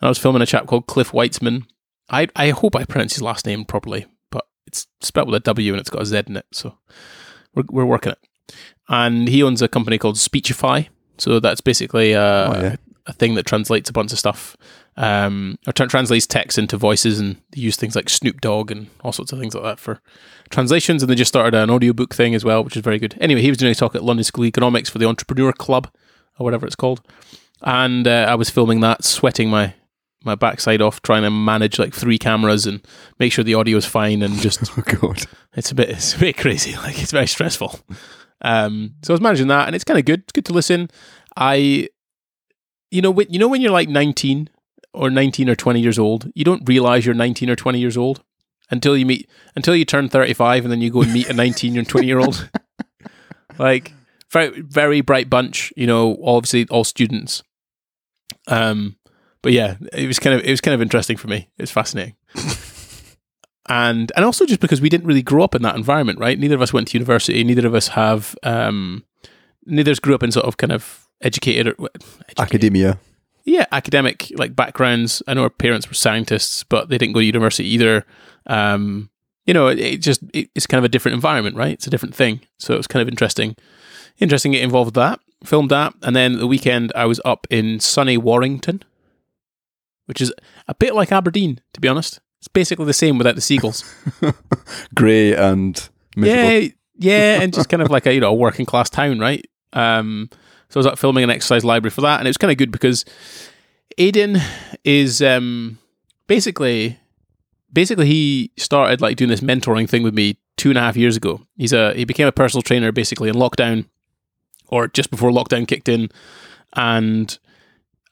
And 0.00 0.02
I 0.02 0.08
was 0.08 0.18
filming 0.18 0.42
a 0.42 0.46
chap 0.46 0.66
called 0.66 0.86
Cliff 0.86 1.10
Weitzman. 1.10 1.64
I 2.08 2.28
I 2.36 2.50
hope 2.50 2.76
I 2.76 2.84
pronounced 2.84 3.14
his 3.16 3.22
last 3.22 3.46
name 3.46 3.64
properly, 3.64 4.06
but 4.30 4.46
it's 4.66 4.86
spelled 5.00 5.26
with 5.28 5.36
a 5.36 5.40
W 5.40 5.72
and 5.72 5.80
it's 5.80 5.90
got 5.90 6.02
a 6.02 6.06
Z 6.06 6.22
in 6.28 6.36
it, 6.36 6.46
so 6.52 6.78
we're 7.54 7.64
we're 7.68 7.84
working 7.86 8.12
it. 8.12 8.18
And 8.88 9.28
he 9.28 9.42
owns 9.42 9.60
a 9.62 9.68
company 9.68 9.98
called 9.98 10.18
Speechify, 10.18 10.84
so 11.20 11.38
that's 11.40 11.60
basically 11.60 12.14
uh, 12.14 12.20
Oh, 12.54 12.60
yeah. 12.60 12.76
a 13.06 13.12
thing 13.12 13.34
that 13.34 13.46
translates 13.46 13.88
a 13.90 13.92
bunch 13.92 14.12
of 14.12 14.18
stuff, 14.18 14.56
um, 14.96 15.58
or 15.66 15.72
tra- 15.72 15.86
translates 15.88 16.26
text 16.26 16.58
into 16.58 16.76
voices, 16.76 17.18
and 17.20 17.36
they 17.52 17.60
use 17.60 17.76
things 17.76 17.94
like 17.94 18.08
Snoop 18.08 18.40
Dogg 18.40 18.70
and 18.70 18.88
all 19.02 19.12
sorts 19.12 19.32
of 19.32 19.38
things 19.38 19.54
like 19.54 19.64
that 19.64 19.78
for 19.78 20.00
translations. 20.50 21.02
And 21.02 21.10
they 21.10 21.14
just 21.14 21.28
started 21.30 21.54
an 21.56 21.70
audiobook 21.70 22.14
thing 22.14 22.34
as 22.34 22.44
well, 22.44 22.64
which 22.64 22.76
is 22.76 22.82
very 22.82 22.98
good. 22.98 23.16
Anyway, 23.20 23.42
he 23.42 23.48
was 23.50 23.58
doing 23.58 23.72
a 23.72 23.74
talk 23.74 23.94
at 23.94 24.04
London 24.04 24.24
School 24.24 24.44
of 24.44 24.48
Economics 24.48 24.88
for 24.90 24.98
the 24.98 25.06
Entrepreneur 25.06 25.52
Club, 25.52 25.88
or 26.38 26.44
whatever 26.44 26.66
it's 26.66 26.76
called, 26.76 27.00
and 27.62 28.06
uh, 28.08 28.26
I 28.28 28.34
was 28.34 28.50
filming 28.50 28.80
that, 28.80 29.04
sweating 29.04 29.48
my 29.50 29.74
my 30.22 30.34
backside 30.34 30.82
off, 30.82 31.00
trying 31.00 31.22
to 31.22 31.30
manage 31.30 31.78
like 31.78 31.94
three 31.94 32.18
cameras 32.18 32.66
and 32.66 32.86
make 33.18 33.32
sure 33.32 33.42
the 33.42 33.54
audio 33.54 33.78
is 33.78 33.86
fine, 33.86 34.20
and 34.22 34.34
just 34.38 34.60
Oh 34.78 34.82
God. 35.00 35.22
it's 35.54 35.70
a 35.70 35.74
bit 35.74 35.88
it's 35.88 36.14
a 36.14 36.18
bit 36.18 36.36
crazy. 36.36 36.74
Like 36.82 37.00
it's 37.02 37.12
very 37.12 37.26
stressful. 37.26 37.80
Um, 38.42 38.94
so 39.02 39.12
I 39.12 39.14
was 39.14 39.20
managing 39.20 39.48
that, 39.48 39.66
and 39.66 39.74
it's 39.74 39.84
kind 39.84 39.98
of 39.98 40.04
good. 40.04 40.20
It's 40.20 40.32
good 40.32 40.46
to 40.46 40.52
listen. 40.52 40.90
I, 41.36 41.88
you 42.90 43.02
know, 43.02 43.10
when, 43.10 43.26
you 43.30 43.38
know 43.38 43.48
when 43.48 43.60
you're 43.60 43.72
like 43.72 43.88
19 43.88 44.48
or 44.92 45.10
19 45.10 45.48
or 45.48 45.54
20 45.54 45.80
years 45.80 45.98
old, 45.98 46.30
you 46.34 46.44
don't 46.44 46.68
realize 46.68 47.06
you're 47.06 47.14
19 47.14 47.50
or 47.50 47.56
20 47.56 47.78
years 47.78 47.96
old 47.96 48.22
until 48.70 48.96
you 48.96 49.04
meet 49.06 49.28
until 49.56 49.74
you 49.74 49.84
turn 49.84 50.08
35, 50.08 50.64
and 50.64 50.72
then 50.72 50.80
you 50.80 50.90
go 50.90 51.02
and 51.02 51.12
meet 51.12 51.28
a 51.28 51.32
19 51.34 51.78
or 51.78 51.84
20 51.84 52.06
year 52.06 52.18
old. 52.18 52.50
like 53.58 53.92
very 54.30 54.60
very 54.60 55.00
bright 55.00 55.28
bunch. 55.28 55.72
You 55.76 55.86
know, 55.86 56.18
obviously 56.24 56.66
all 56.68 56.84
students. 56.84 57.42
Um, 58.46 58.96
but 59.42 59.52
yeah, 59.52 59.76
it 59.92 60.06
was 60.06 60.18
kind 60.18 60.38
of 60.38 60.44
it 60.44 60.50
was 60.50 60.60
kind 60.60 60.74
of 60.74 60.82
interesting 60.82 61.16
for 61.16 61.28
me. 61.28 61.48
It 61.58 61.62
was 61.62 61.70
fascinating 61.70 62.14
and 63.70 64.10
and 64.16 64.24
also 64.24 64.44
just 64.44 64.60
because 64.60 64.80
we 64.80 64.88
didn't 64.88 65.06
really 65.06 65.22
grow 65.22 65.44
up 65.44 65.54
in 65.54 65.62
that 65.62 65.76
environment, 65.76 66.18
right? 66.18 66.38
Neither 66.38 66.56
of 66.56 66.62
us 66.62 66.72
went 66.72 66.88
to 66.88 66.98
university. 66.98 67.42
Neither 67.44 67.66
of 67.66 67.74
us 67.74 67.88
have. 67.88 68.34
Um, 68.42 69.04
neither 69.64 69.92
of 69.92 69.94
us 69.94 70.00
grew 70.00 70.14
up 70.14 70.22
in 70.24 70.32
sort 70.32 70.46
of 70.46 70.56
kind 70.56 70.72
of 70.72 71.06
educated 71.22 71.68
or 71.68 71.88
educated, 71.94 72.38
Academia. 72.38 72.98
yeah, 73.44 73.66
academic 73.70 74.30
like 74.34 74.56
backgrounds. 74.56 75.22
I 75.28 75.34
know 75.34 75.44
our 75.44 75.50
parents 75.50 75.88
were 75.88 75.94
scientists, 75.94 76.64
but 76.64 76.88
they 76.88 76.98
didn't 76.98 77.14
go 77.14 77.20
to 77.20 77.26
university 77.26 77.68
either. 77.68 78.04
Um, 78.46 79.08
you 79.46 79.54
know, 79.54 79.68
it, 79.68 79.78
it 79.78 80.02
just 80.02 80.22
it, 80.34 80.50
it's 80.56 80.66
kind 80.66 80.80
of 80.80 80.84
a 80.84 80.88
different 80.88 81.14
environment, 81.14 81.56
right? 81.56 81.72
It's 81.72 81.86
a 81.86 81.90
different 81.90 82.14
thing. 82.14 82.40
So 82.58 82.74
it 82.74 82.76
was 82.76 82.88
kind 82.88 83.02
of 83.02 83.08
interesting. 83.08 83.56
Interesting. 84.18 84.52
It 84.52 84.62
involved 84.62 84.94
that, 84.96 85.20
filmed 85.44 85.70
that, 85.70 85.94
and 86.02 86.16
then 86.16 86.38
the 86.38 86.46
weekend 86.48 86.92
I 86.96 87.06
was 87.06 87.20
up 87.24 87.46
in 87.50 87.78
sunny 87.78 88.18
Warrington, 88.18 88.82
which 90.06 90.20
is 90.20 90.32
a 90.66 90.74
bit 90.74 90.94
like 90.94 91.12
Aberdeen, 91.12 91.60
to 91.72 91.80
be 91.80 91.86
honest. 91.88 92.20
It's 92.40 92.48
basically 92.48 92.86
the 92.86 92.94
same 92.94 93.18
without 93.18 93.34
the 93.34 93.40
seagulls. 93.40 93.84
Grey 94.94 95.34
and 95.34 95.88
miserable. 96.16 96.50
Yeah, 96.50 96.68
yeah, 96.96 97.40
and 97.42 97.52
just 97.52 97.68
kind 97.68 97.82
of 97.82 97.90
like 97.90 98.06
a 98.06 98.14
you 98.14 98.20
know 98.20 98.30
a 98.30 98.34
working 98.34 98.66
class 98.66 98.88
town, 98.90 99.18
right? 99.18 99.46
Um, 99.72 100.30
so 100.70 100.78
I 100.78 100.80
was 100.80 100.86
up 100.86 100.98
filming 100.98 101.24
an 101.24 101.30
exercise 101.30 101.64
library 101.64 101.90
for 101.90 102.00
that, 102.00 102.18
and 102.18 102.26
it 102.26 102.30
was 102.30 102.38
kind 102.38 102.50
of 102.50 102.56
good 102.56 102.72
because 102.72 103.04
Aiden 103.98 104.42
is 104.84 105.20
um, 105.20 105.78
basically 106.26 106.98
basically 107.72 108.06
he 108.06 108.52
started 108.56 109.00
like 109.00 109.16
doing 109.16 109.30
this 109.30 109.40
mentoring 109.40 109.88
thing 109.88 110.02
with 110.02 110.14
me 110.14 110.38
two 110.56 110.70
and 110.70 110.78
a 110.78 110.80
half 110.80 110.96
years 110.96 111.16
ago. 111.16 111.42
He's 111.56 111.72
a 111.72 111.94
he 111.94 112.04
became 112.04 112.26
a 112.26 112.32
personal 112.32 112.62
trainer 112.62 112.92
basically 112.92 113.28
in 113.28 113.34
lockdown 113.34 113.86
or 114.68 114.88
just 114.88 115.10
before 115.10 115.30
lockdown 115.30 115.66
kicked 115.66 115.88
in, 115.88 116.10
and 116.74 117.38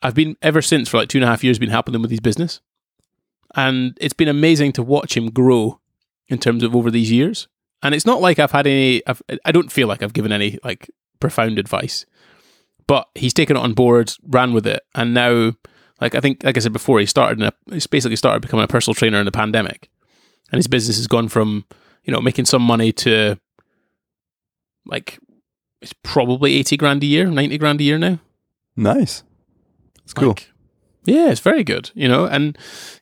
I've 0.02 0.14
been 0.14 0.36
ever 0.42 0.62
since 0.62 0.88
for 0.88 0.98
like 0.98 1.08
two 1.08 1.18
and 1.18 1.24
a 1.24 1.28
half 1.28 1.44
years 1.44 1.58
been 1.58 1.70
helping 1.70 1.94
him 1.94 2.02
with 2.02 2.10
his 2.10 2.20
business, 2.20 2.60
and 3.54 3.96
it's 4.00 4.14
been 4.14 4.28
amazing 4.28 4.72
to 4.72 4.82
watch 4.82 5.16
him 5.16 5.30
grow 5.30 5.80
in 6.28 6.38
terms 6.38 6.62
of 6.62 6.76
over 6.76 6.90
these 6.90 7.10
years. 7.10 7.48
And 7.82 7.94
it's 7.94 8.06
not 8.06 8.20
like 8.20 8.38
I've 8.38 8.52
had 8.52 8.66
any. 8.66 9.06
I've, 9.06 9.22
I 9.44 9.52
don't 9.52 9.72
feel 9.72 9.86
like 9.88 10.02
I've 10.02 10.12
given 10.12 10.32
any 10.32 10.58
like 10.64 10.90
profound 11.20 11.58
advice, 11.58 12.06
but 12.86 13.08
he's 13.14 13.34
taken 13.34 13.56
it 13.56 13.60
on 13.60 13.72
board, 13.74 14.12
ran 14.26 14.52
with 14.52 14.66
it, 14.66 14.82
and 14.94 15.14
now, 15.14 15.52
like 16.00 16.14
I 16.16 16.20
think, 16.20 16.42
like 16.42 16.56
I 16.56 16.60
said 16.60 16.72
before, 16.72 16.98
he 16.98 17.06
started. 17.06 17.40
In 17.40 17.46
a, 17.46 17.52
he's 17.72 17.86
basically 17.86 18.16
started 18.16 18.42
becoming 18.42 18.64
a 18.64 18.68
personal 18.68 18.94
trainer 18.94 19.18
in 19.18 19.26
the 19.26 19.32
pandemic, 19.32 19.90
and 20.50 20.58
his 20.58 20.66
business 20.66 20.96
has 20.96 21.06
gone 21.06 21.28
from 21.28 21.66
you 22.02 22.12
know 22.12 22.20
making 22.20 22.46
some 22.46 22.62
money 22.62 22.92
to 22.94 23.38
like 24.84 25.20
it's 25.80 25.94
probably 26.02 26.56
eighty 26.56 26.76
grand 26.76 27.04
a 27.04 27.06
year, 27.06 27.26
ninety 27.26 27.58
grand 27.58 27.80
a 27.80 27.84
year 27.84 27.98
now. 27.98 28.18
Nice. 28.76 29.22
It's 30.02 30.14
cool. 30.14 30.28
Like, 30.28 30.50
yeah, 31.04 31.30
it's 31.30 31.40
very 31.40 31.64
good, 31.64 31.90
you 31.94 32.08
know, 32.08 32.26
and 32.26 32.58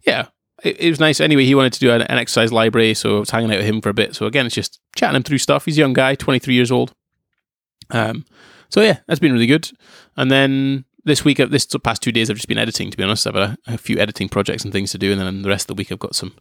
yeah, 0.07 0.27
it, 0.63 0.81
it 0.81 0.91
was 0.91 1.01
nice. 1.01 1.21
Anyway, 1.21 1.45
he 1.45 1.55
wanted 1.55 1.73
to 1.75 1.81
do 1.81 1.91
an, 1.93 2.03
an, 2.03 2.19
exercise 2.19 2.53
library, 2.53 2.95
so 2.95 3.17
I 3.17 3.21
was 3.21 3.31
hanging 3.31 3.51
out 3.53 3.59
with 3.59 3.67
him 3.67 3.81
for 3.81 3.89
a 3.89 3.95
bit. 3.95 4.15
So 4.15 4.27
again, 4.27 4.47
it's 4.47 4.55
just 4.55 4.81
chatting 4.95 5.17
him 5.17 5.23
through 5.23 5.39
stuff. 5.39 5.65
He's 5.65 5.77
a 5.79 5.81
young 5.81 5.93
guy, 5.93 6.15
23 6.15 6.55
years 6.55 6.73
old. 6.73 6.95
Um, 7.91 8.25
so 8.69 8.81
yeah, 8.81 8.99
that's 9.07 9.21
been 9.21 9.33
really 9.33 9.47
good. 9.47 9.71
And 10.17 10.31
then 10.31 10.85
this 11.05 11.25
week, 11.25 11.39
this 11.39 11.67
past 11.85 12.03
two 12.03 12.13
days, 12.13 12.31
I've 12.31 12.37
just 12.37 12.49
been 12.49 12.59
editing. 12.59 12.91
To 12.91 12.97
be 12.97 13.05
honest, 13.05 13.27
I've 13.27 13.35
had 13.35 13.59
a, 13.67 13.75
a 13.75 13.79
few 13.79 13.99
editing 13.99 14.29
projects 14.29 14.65
and 14.65 14.73
things 14.73 14.91
to 14.93 14.99
do, 14.99 15.13
and 15.13 15.21
then 15.21 15.43
the 15.43 15.49
rest 15.49 15.65
of 15.65 15.77
the 15.77 15.81
week, 15.81 15.93
I've 15.93 15.99
got 15.99 16.15
some 16.15 16.35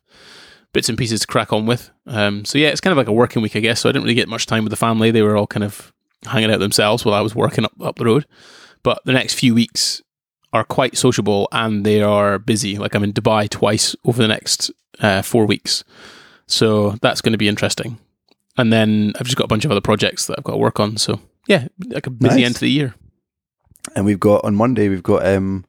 bits 0.73 0.89
and 0.89 0.97
pieces 0.97 1.21
to 1.21 1.27
crack 1.27 1.53
on 1.53 1.65
with. 1.65 1.91
Um, 2.07 2.45
so 2.45 2.57
yeah, 2.57 2.69
it's 2.69 2.81
kind 2.81 2.91
of 2.91 2.97
like 2.97 3.07
a 3.07 3.13
working 3.13 3.41
week, 3.41 3.55
I 3.55 3.59
guess. 3.59 3.81
So 3.81 3.89
I 3.89 3.91
didn't 3.91 4.03
really 4.03 4.15
get 4.15 4.27
much 4.27 4.45
time 4.45 4.63
with 4.63 4.71
the 4.71 4.77
family. 4.77 5.11
They 5.11 5.21
were 5.21 5.37
all 5.37 5.47
kind 5.47 5.63
of 5.63 5.93
hanging 6.25 6.51
out 6.51 6.59
themselves 6.59 7.05
while 7.05 7.13
I 7.13 7.21
was 7.21 7.35
working 7.35 7.65
up 7.65 7.73
up 7.81 7.97
the 7.97 8.05
road. 8.05 8.25
But 8.83 9.01
the 9.05 9.13
next 9.13 9.35
few 9.35 9.53
weeks 9.55 10.01
are 10.55 10.63
quite 10.77 10.95
sociable 10.97 11.47
and 11.51 11.85
they 11.85 12.01
are 12.01 12.39
busy. 12.39 12.77
Like 12.83 12.95
I'm 12.95 13.03
in 13.03 13.13
Dubai 13.13 13.49
twice 13.49 13.95
over 14.05 14.21
the 14.21 14.27
next 14.35 14.71
uh, 14.99 15.21
four 15.21 15.45
weeks. 15.45 15.83
So 16.47 16.91
that's 17.01 17.21
going 17.21 17.33
to 17.33 17.37
be 17.45 17.47
interesting. 17.47 17.97
And 18.57 18.71
then 18.71 19.13
I've 19.19 19.25
just 19.25 19.37
got 19.37 19.45
a 19.45 19.53
bunch 19.53 19.65
of 19.65 19.71
other 19.71 19.81
projects 19.81 20.25
that 20.27 20.35
I've 20.37 20.43
got 20.43 20.53
to 20.53 20.57
work 20.67 20.79
on. 20.79 20.97
So 20.97 21.19
yeah, 21.47 21.67
like 21.95 22.07
a 22.07 22.09
busy 22.09 22.37
Nice. 22.41 22.45
end 22.45 22.55
to 22.55 22.61
the 22.61 22.71
year. 22.79 22.95
And 23.95 24.05
we've 24.05 24.19
got 24.19 24.43
on 24.45 24.55
Monday 24.55 24.89
we've 24.89 25.03
got 25.13 25.25
um, 25.25 25.65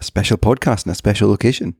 a 0.00 0.04
special 0.04 0.38
podcast 0.38 0.86
in 0.86 0.92
a 0.92 0.94
special 0.94 1.28
location. 1.28 1.76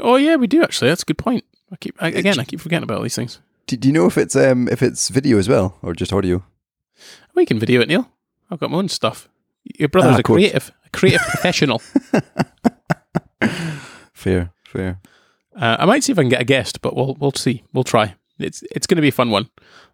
Oh 0.00 0.16
yeah, 0.16 0.36
we 0.36 0.46
do 0.46 0.62
actually. 0.62 0.88
That's 0.90 1.02
a 1.02 1.06
good 1.10 1.18
point. 1.18 1.44
I 1.70 1.76
keep 1.76 1.94
I, 2.00 2.08
again, 2.08 2.40
I 2.40 2.44
keep 2.44 2.60
forgetting 2.60 2.84
about 2.84 2.96
all 2.98 3.02
these 3.02 3.14
things. 3.20 3.38
Do, 3.66 3.76
do 3.76 3.88
you 3.88 3.94
know 3.94 4.06
if 4.06 4.16
it's 4.18 4.34
um 4.34 4.68
if 4.68 4.82
it's 4.82 5.08
video 5.10 5.38
as 5.38 5.48
well 5.48 5.76
or 5.82 5.94
just 5.94 6.12
audio? 6.12 6.42
We 7.34 7.46
can 7.46 7.58
video 7.58 7.80
it, 7.82 7.88
Neil. 7.88 8.08
I've 8.50 8.58
got 8.60 8.70
my 8.70 8.78
own 8.78 8.88
stuff. 8.88 9.28
Your 9.78 9.88
brother's 9.88 10.16
Ah, 10.16 10.18
a 10.18 10.22
creative, 10.22 10.72
creative 10.92 11.22
professional. 11.22 11.80
Fair, 14.22 14.52
fair. 14.64 15.00
Uh, 15.56 15.76
I 15.80 15.84
might 15.84 16.04
see 16.04 16.12
if 16.12 16.18
I 16.18 16.22
can 16.22 16.28
get 16.28 16.40
a 16.40 16.44
guest, 16.44 16.80
but 16.80 16.94
we'll 16.94 17.16
we'll 17.18 17.32
see. 17.32 17.64
We'll 17.72 17.82
try. 17.82 18.14
It's 18.38 18.62
it's 18.70 18.86
going 18.86 18.96
to 18.96 19.02
be 19.02 19.08
a 19.08 19.12
fun 19.12 19.30
one. 19.30 19.50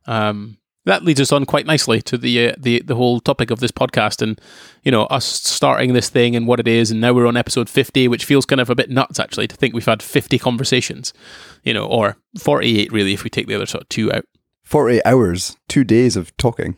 Um, 0.06 0.58
that 0.84 1.02
leads 1.02 1.20
us 1.20 1.32
on 1.32 1.44
quite 1.46 1.66
nicely 1.66 2.02
to 2.02 2.18
the 2.18 2.50
uh, 2.50 2.54
the 2.58 2.82
the 2.82 2.94
whole 2.94 3.20
topic 3.20 3.50
of 3.50 3.60
this 3.60 3.70
podcast, 3.70 4.20
and 4.20 4.38
you 4.82 4.92
know 4.92 5.04
us 5.04 5.24
starting 5.24 5.94
this 5.94 6.10
thing 6.10 6.36
and 6.36 6.46
what 6.46 6.60
it 6.60 6.68
is, 6.68 6.90
and 6.90 7.00
now 7.00 7.14
we're 7.14 7.26
on 7.26 7.38
episode 7.38 7.70
fifty, 7.70 8.06
which 8.06 8.26
feels 8.26 8.44
kind 8.44 8.60
of 8.60 8.68
a 8.68 8.74
bit 8.74 8.90
nuts 8.90 9.18
actually 9.18 9.48
to 9.48 9.56
think 9.56 9.74
we've 9.74 9.86
had 9.86 10.02
fifty 10.02 10.38
conversations, 10.38 11.14
you 11.62 11.72
know, 11.72 11.86
or 11.86 12.18
forty 12.38 12.80
eight 12.80 12.92
really 12.92 13.14
if 13.14 13.24
we 13.24 13.30
take 13.30 13.46
the 13.46 13.54
other 13.54 13.66
sort 13.66 13.84
of 13.84 13.88
two 13.88 14.12
out. 14.12 14.24
Forty 14.62 15.02
hours, 15.06 15.56
two 15.68 15.84
days 15.84 16.16
of 16.16 16.36
talking. 16.36 16.76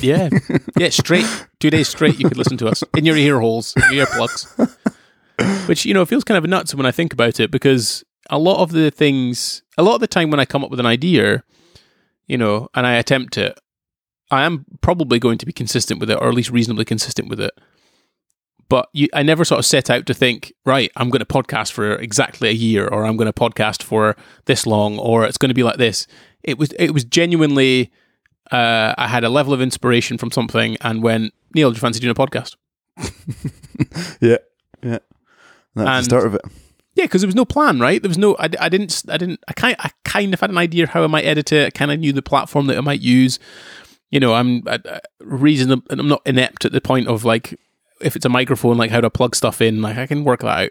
Yeah, 0.00 0.28
yeah, 0.78 0.88
straight 0.90 1.26
two 1.60 1.70
days 1.70 1.88
straight. 1.88 2.18
You 2.18 2.28
could 2.28 2.36
listen 2.36 2.58
to 2.58 2.68
us 2.68 2.84
in 2.96 3.04
your 3.04 3.16
ear 3.16 3.40
holes, 3.40 3.74
your 3.90 4.06
earplugs. 4.06 4.76
Which 5.68 5.84
you 5.84 5.94
know 5.94 6.04
feels 6.04 6.24
kind 6.24 6.38
of 6.38 6.48
nuts 6.48 6.74
when 6.74 6.86
I 6.86 6.90
think 6.90 7.12
about 7.12 7.40
it 7.40 7.50
because 7.50 8.04
a 8.30 8.38
lot 8.38 8.62
of 8.62 8.70
the 8.72 8.90
things, 8.90 9.62
a 9.78 9.82
lot 9.82 9.94
of 9.94 10.00
the 10.00 10.06
time 10.06 10.30
when 10.30 10.40
I 10.40 10.44
come 10.44 10.62
up 10.62 10.70
with 10.70 10.80
an 10.80 10.86
idea, 10.86 11.42
you 12.26 12.36
know, 12.36 12.68
and 12.74 12.86
I 12.86 12.94
attempt 12.94 13.36
it, 13.38 13.58
I 14.30 14.44
am 14.44 14.64
probably 14.80 15.18
going 15.18 15.38
to 15.38 15.46
be 15.46 15.52
consistent 15.52 16.00
with 16.00 16.10
it, 16.10 16.18
or 16.20 16.28
at 16.28 16.34
least 16.34 16.50
reasonably 16.50 16.84
consistent 16.84 17.28
with 17.28 17.40
it. 17.40 17.52
But 18.68 18.88
you, 18.92 19.08
I 19.12 19.22
never 19.22 19.44
sort 19.44 19.58
of 19.58 19.66
set 19.66 19.90
out 19.90 20.06
to 20.06 20.14
think, 20.14 20.52
right, 20.64 20.90
I'm 20.96 21.10
going 21.10 21.20
to 21.20 21.26
podcast 21.26 21.72
for 21.72 21.96
exactly 21.96 22.48
a 22.48 22.52
year, 22.52 22.86
or 22.86 23.04
I'm 23.04 23.16
going 23.16 23.30
to 23.30 23.32
podcast 23.32 23.82
for 23.82 24.16
this 24.46 24.66
long, 24.66 24.98
or 24.98 25.24
it's 25.24 25.38
going 25.38 25.50
to 25.50 25.54
be 25.54 25.62
like 25.62 25.76
this. 25.76 26.06
It 26.42 26.58
was, 26.58 26.72
it 26.72 26.92
was 26.92 27.04
genuinely, 27.04 27.90
uh, 28.50 28.94
I 28.96 29.08
had 29.08 29.24
a 29.24 29.28
level 29.28 29.52
of 29.52 29.60
inspiration 29.60 30.18
from 30.18 30.30
something, 30.30 30.76
and 30.80 31.02
went, 31.02 31.34
Neil, 31.54 31.70
do 31.70 31.74
you 31.74 31.80
fancy 31.80 32.00
doing 32.00 32.10
a 32.10 32.14
podcast? 32.14 32.56
Yeah, 34.20 34.36
yeah. 34.82 34.98
That's 35.74 36.06
the 36.06 36.10
start 36.10 36.26
of 36.26 36.34
it. 36.36 36.42
Yeah, 36.94 37.04
because 37.04 37.22
there 37.22 37.28
was 37.28 37.34
no 37.34 37.44
plan, 37.44 37.80
right? 37.80 38.00
There 38.00 38.08
was 38.08 38.18
no. 38.18 38.36
I, 38.36 38.48
I 38.60 38.68
didn't. 38.68 39.02
I 39.08 39.16
didn't. 39.16 39.40
I 39.48 39.52
kind. 39.52 39.74
I 39.80 39.90
kind 40.04 40.32
of 40.32 40.40
had 40.40 40.50
an 40.50 40.58
idea 40.58 40.86
how 40.86 41.02
I 41.02 41.08
might 41.08 41.24
edit 41.24 41.50
it. 41.52 41.66
I 41.66 41.70
kind 41.70 41.90
of 41.90 41.98
knew 41.98 42.12
the 42.12 42.22
platform 42.22 42.66
that 42.68 42.78
I 42.78 42.80
might 42.80 43.00
use. 43.00 43.40
You 44.10 44.20
know, 44.20 44.34
I'm 44.34 44.62
I, 44.68 44.78
I, 44.84 45.00
reasonable. 45.20 45.82
I'm 45.90 46.06
not 46.08 46.22
inept 46.24 46.64
at 46.64 46.72
the 46.72 46.80
point 46.80 47.08
of 47.08 47.24
like 47.24 47.58
if 48.00 48.14
it's 48.14 48.24
a 48.24 48.28
microphone, 48.28 48.76
like 48.76 48.92
how 48.92 49.00
to 49.00 49.10
plug 49.10 49.34
stuff 49.34 49.60
in. 49.60 49.82
Like 49.82 49.96
I 49.96 50.06
can 50.06 50.22
work 50.22 50.40
that 50.40 50.58
out. 50.58 50.70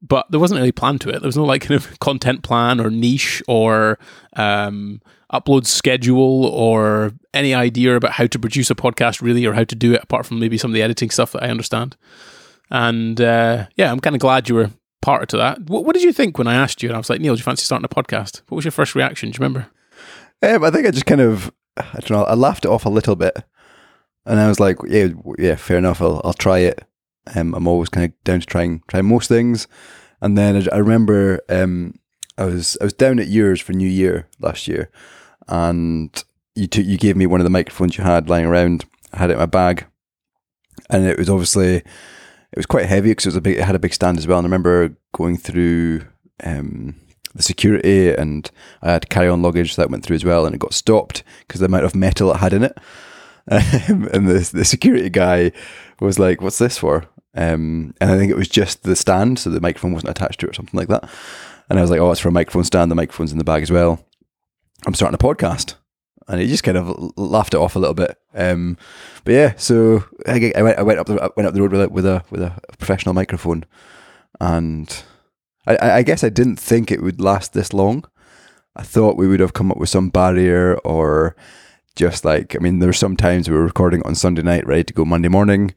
But 0.00 0.30
there 0.30 0.40
wasn't 0.40 0.60
any 0.60 0.70
plan 0.72 0.98
to 1.00 1.08
it. 1.08 1.20
There 1.20 1.28
was 1.28 1.36
no 1.36 1.44
like 1.44 1.62
kind 1.62 1.74
of 1.74 1.98
content 2.00 2.42
plan 2.42 2.80
or 2.80 2.90
niche 2.90 3.42
or 3.48 3.98
um, 4.34 5.00
upload 5.32 5.66
schedule 5.66 6.46
or 6.46 7.12
any 7.34 7.54
idea 7.54 7.96
about 7.96 8.12
how 8.12 8.26
to 8.26 8.38
produce 8.38 8.70
a 8.70 8.74
podcast 8.74 9.20
really 9.20 9.44
or 9.44 9.54
how 9.54 9.64
to 9.64 9.74
do 9.74 9.92
it 9.94 10.02
apart 10.02 10.26
from 10.26 10.38
maybe 10.38 10.56
some 10.56 10.70
of 10.70 10.74
the 10.74 10.82
editing 10.82 11.10
stuff 11.10 11.32
that 11.32 11.42
I 11.42 11.48
understand. 11.48 11.96
And 12.70 13.20
uh, 13.20 13.66
yeah, 13.76 13.90
I'm 13.90 14.00
kind 14.00 14.14
of 14.14 14.20
glad 14.20 14.48
you 14.48 14.54
were 14.54 14.70
part 15.02 15.32
of 15.32 15.38
that. 15.38 15.60
What, 15.68 15.84
what 15.84 15.94
did 15.94 16.02
you 16.02 16.12
think 16.12 16.38
when 16.38 16.46
I 16.46 16.54
asked 16.54 16.82
you? 16.82 16.88
And 16.88 16.96
I 16.96 16.98
was 16.98 17.10
like, 17.10 17.20
Neil, 17.20 17.34
do 17.34 17.38
you 17.38 17.44
fancy 17.44 17.64
starting 17.64 17.84
a 17.84 17.88
podcast? 17.88 18.42
What 18.48 18.56
was 18.56 18.64
your 18.64 18.72
first 18.72 18.94
reaction? 18.94 19.30
Do 19.30 19.36
you 19.36 19.44
remember? 19.44 19.68
Um, 20.42 20.64
I 20.64 20.70
think 20.70 20.86
I 20.86 20.90
just 20.90 21.06
kind 21.06 21.20
of, 21.20 21.52
I 21.76 21.98
don't 22.00 22.10
know, 22.10 22.24
I 22.24 22.34
laughed 22.34 22.64
it 22.64 22.70
off 22.70 22.84
a 22.84 22.90
little 22.90 23.16
bit, 23.16 23.36
and 24.24 24.38
I 24.38 24.48
was 24.48 24.60
like, 24.60 24.76
yeah, 24.86 25.08
yeah, 25.38 25.56
fair 25.56 25.78
enough. 25.78 26.00
I'll, 26.00 26.20
I'll 26.24 26.34
try 26.34 26.58
it. 26.58 26.84
Um, 27.34 27.54
I'm 27.54 27.66
always 27.66 27.88
kind 27.88 28.06
of 28.06 28.24
down 28.24 28.40
to 28.40 28.46
trying 28.46 28.82
try 28.88 29.02
most 29.02 29.28
things, 29.28 29.66
and 30.20 30.36
then 30.36 30.56
I, 30.56 30.76
I 30.76 30.78
remember 30.78 31.40
um, 31.48 31.94
I 32.36 32.44
was 32.44 32.76
I 32.80 32.84
was 32.84 32.92
down 32.92 33.18
at 33.18 33.28
yours 33.28 33.60
for 33.60 33.72
New 33.72 33.88
Year 33.88 34.28
last 34.40 34.68
year, 34.68 34.90
and 35.48 36.24
you 36.54 36.66
took 36.66 36.86
you 36.86 36.98
gave 36.98 37.16
me 37.16 37.26
one 37.26 37.40
of 37.40 37.44
the 37.44 37.50
microphones 37.50 37.96
you 37.96 38.04
had 38.04 38.28
lying 38.28 38.46
around. 38.46 38.84
I 39.12 39.18
had 39.18 39.30
it 39.30 39.34
in 39.34 39.38
my 39.38 39.46
bag, 39.46 39.86
and 40.90 41.04
it 41.04 41.18
was 41.18 41.28
obviously 41.28 41.76
it 41.76 42.56
was 42.56 42.66
quite 42.66 42.86
heavy 42.86 43.10
because 43.10 43.26
it 43.26 43.30
was 43.30 43.36
a 43.36 43.40
big 43.40 43.58
it 43.58 43.64
had 43.64 43.74
a 43.74 43.80
big 43.80 43.94
stand 43.94 44.18
as 44.18 44.26
well. 44.26 44.38
And 44.38 44.46
I 44.46 44.48
remember 44.48 44.96
going 45.12 45.36
through 45.36 46.02
um, 46.44 46.94
the 47.34 47.42
security 47.42 48.10
and 48.10 48.50
I 48.82 48.92
had 48.92 49.08
carry 49.08 49.28
on 49.28 49.42
luggage 49.42 49.76
that 49.76 49.90
went 49.90 50.04
through 50.04 50.16
as 50.16 50.24
well 50.24 50.46
and 50.46 50.54
it 50.54 50.58
got 50.58 50.74
stopped 50.74 51.22
because 51.40 51.60
the 51.60 51.66
amount 51.66 51.84
of 51.84 51.94
metal 51.94 52.32
it 52.32 52.38
had 52.38 52.52
in 52.52 52.64
it. 52.64 52.76
Um, 53.50 54.08
and 54.12 54.28
the, 54.28 54.50
the 54.52 54.64
security 54.64 55.08
guy 55.10 55.52
was 56.00 56.18
like, 56.18 56.40
What's 56.42 56.58
this 56.58 56.76
for? 56.78 57.04
Um, 57.34 57.94
and 58.00 58.10
I 58.10 58.16
think 58.18 58.30
it 58.30 58.36
was 58.36 58.48
just 58.48 58.82
the 58.82 58.96
stand, 58.96 59.38
so 59.38 59.50
the 59.50 59.60
microphone 59.60 59.92
wasn't 59.92 60.10
attached 60.10 60.40
to 60.40 60.46
it 60.46 60.50
or 60.50 60.54
something 60.54 60.76
like 60.78 60.88
that. 60.88 61.08
And 61.70 61.78
I 61.78 61.82
was 61.82 61.90
like, 61.90 62.00
Oh, 62.00 62.10
it's 62.10 62.20
for 62.20 62.28
a 62.28 62.32
microphone 62.32 62.64
stand. 62.64 62.90
The 62.90 62.94
microphone's 62.96 63.32
in 63.32 63.38
the 63.38 63.44
bag 63.44 63.62
as 63.62 63.70
well. 63.70 64.04
I'm 64.86 64.94
starting 64.94 65.14
a 65.14 65.18
podcast. 65.18 65.74
And 66.26 66.40
he 66.42 66.46
just 66.46 66.62
kind 66.62 66.76
of 66.76 67.12
laughed 67.16 67.54
it 67.54 67.58
off 67.58 67.74
a 67.74 67.78
little 67.78 67.94
bit. 67.94 68.18
Um, 68.34 68.76
but 69.24 69.32
yeah, 69.32 69.54
so 69.56 70.04
I, 70.26 70.52
I 70.54 70.62
went 70.62 70.78
I 70.78 70.82
went 70.82 70.98
up 71.00 71.06
the 71.06 71.22
I 71.22 71.28
went 71.36 71.46
up 71.46 71.54
the 71.54 71.62
road 71.62 71.72
with 71.72 71.80
a 71.80 71.88
with 71.88 72.04
a 72.04 72.22
with 72.30 72.42
a 72.42 72.52
professional 72.76 73.14
microphone, 73.14 73.64
and 74.40 75.04
I- 75.66 75.76
I, 75.76 75.96
I 75.96 76.02
guess 76.02 76.22
I 76.22 76.28
didn't 76.28 76.56
think 76.56 76.90
it 76.90 77.02
would 77.02 77.18
last 77.20 77.54
this 77.54 77.72
long. 77.72 78.04
I 78.76 78.82
thought 78.82 79.16
we 79.16 79.26
would 79.26 79.40
have 79.40 79.54
come 79.54 79.70
up 79.72 79.78
with 79.78 79.88
some 79.88 80.10
barrier 80.10 80.76
or 80.84 81.34
just 81.98 82.24
like 82.24 82.56
I 82.56 82.60
mean, 82.60 82.78
there's 82.78 82.98
some 82.98 83.16
times 83.16 83.50
we 83.50 83.56
were 83.56 83.64
recording 83.64 84.02
on 84.06 84.14
Sunday 84.14 84.40
night, 84.42 84.66
ready 84.66 84.84
to 84.84 84.94
go 84.94 85.04
Monday 85.04 85.28
morning, 85.28 85.74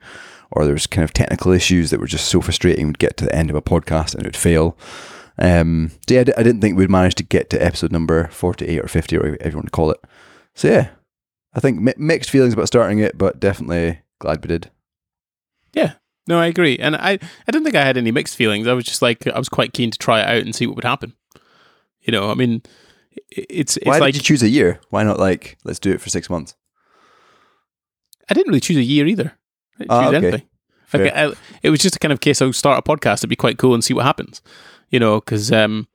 or 0.52 0.66
there's 0.66 0.88
kind 0.88 1.04
of 1.04 1.12
technical 1.12 1.52
issues 1.52 1.90
that 1.90 2.00
were 2.00 2.08
just 2.08 2.30
so 2.30 2.40
frustrating. 2.40 2.88
We'd 2.88 3.00
get 3.00 3.18
to 3.18 3.26
the 3.26 3.36
end 3.36 3.50
of 3.50 3.56
a 3.58 3.62
podcast 3.62 4.14
and 4.14 4.24
it 4.24 4.28
would 4.28 4.38
fail. 4.38 4.78
Um, 5.38 5.92
so 6.08 6.16
yeah, 6.16 6.24
I 6.38 6.44
didn't 6.44 6.62
think 6.62 6.78
we'd 6.78 6.90
manage 6.90 7.16
to 7.16 7.24
get 7.24 7.50
to 7.50 7.62
episode 7.62 7.92
number 7.92 8.28
forty-eight 8.28 8.80
or 8.80 8.88
fifty, 8.88 9.18
or 9.18 9.32
whatever 9.32 9.50
you 9.50 9.58
want 9.58 9.66
to 9.66 9.72
call 9.72 9.92
it. 9.92 10.00
So 10.54 10.70
yeah, 10.70 10.90
I 11.54 11.60
think 11.60 11.82
mi- 11.82 11.94
mixed 11.98 12.30
feelings 12.30 12.54
about 12.54 12.68
starting 12.68 13.00
it, 13.00 13.18
but 13.18 13.40
definitely 13.40 14.00
glad 14.20 14.42
we 14.42 14.48
did. 14.48 14.72
Yeah. 15.74 15.94
No, 16.28 16.40
I 16.40 16.46
agree. 16.46 16.78
And 16.78 16.96
I, 16.96 17.14
I 17.14 17.52
didn't 17.52 17.64
think 17.64 17.76
I 17.76 17.84
had 17.84 17.98
any 17.98 18.12
mixed 18.12 18.36
feelings. 18.36 18.68
I 18.68 18.74
was 18.74 18.86
just 18.86 19.02
like, 19.02 19.26
I 19.26 19.40
was 19.40 19.50
quite 19.50 19.74
keen 19.74 19.90
to 19.90 19.98
try 19.98 20.22
it 20.22 20.28
out 20.28 20.44
and 20.44 20.54
see 20.54 20.68
what 20.68 20.76
would 20.76 20.86
happen. 20.86 21.16
You 22.02 22.12
know, 22.12 22.30
I 22.30 22.36
mean, 22.36 22.62
it's, 23.30 23.78
it's 23.78 23.86
Why 23.86 24.00
like, 24.00 24.14
did 24.14 24.22
you 24.22 24.24
choose 24.24 24.44
a 24.44 24.50
year? 24.50 24.80
Why 24.90 25.04
not 25.04 25.20
like 25.20 25.58
let's 25.64 25.80
do 25.80 25.92
it 25.92 26.02
for 26.02 26.10
six 26.10 26.30
months? 26.30 26.56
I 28.30 28.34
didn't 28.34 28.48
really 28.50 28.62
choose 28.62 28.78
a 28.78 28.84
year 28.84 29.08
either. 29.08 29.38
I 29.76 29.78
didn't 29.80 29.92
Ah, 29.92 30.04
choose 30.04 30.16
okay. 30.16 30.28
anything. 30.28 30.48
I, 30.94 31.34
it 31.64 31.70
was 31.70 31.80
just 31.80 31.96
a 31.96 32.00
kind 32.00 32.12
of 32.12 32.20
case. 32.20 32.42
I'll 32.42 32.54
start 32.54 32.78
a 32.78 32.82
podcast. 32.82 33.20
It'd 33.20 33.30
be 33.30 33.36
quite 33.36 33.58
cool 33.58 33.74
and 33.74 33.84
see 33.84 33.94
what 33.94 34.06
happens. 34.06 34.42
You 34.90 35.00
know, 35.00 35.20
because 35.20 35.52
um, 35.52 35.88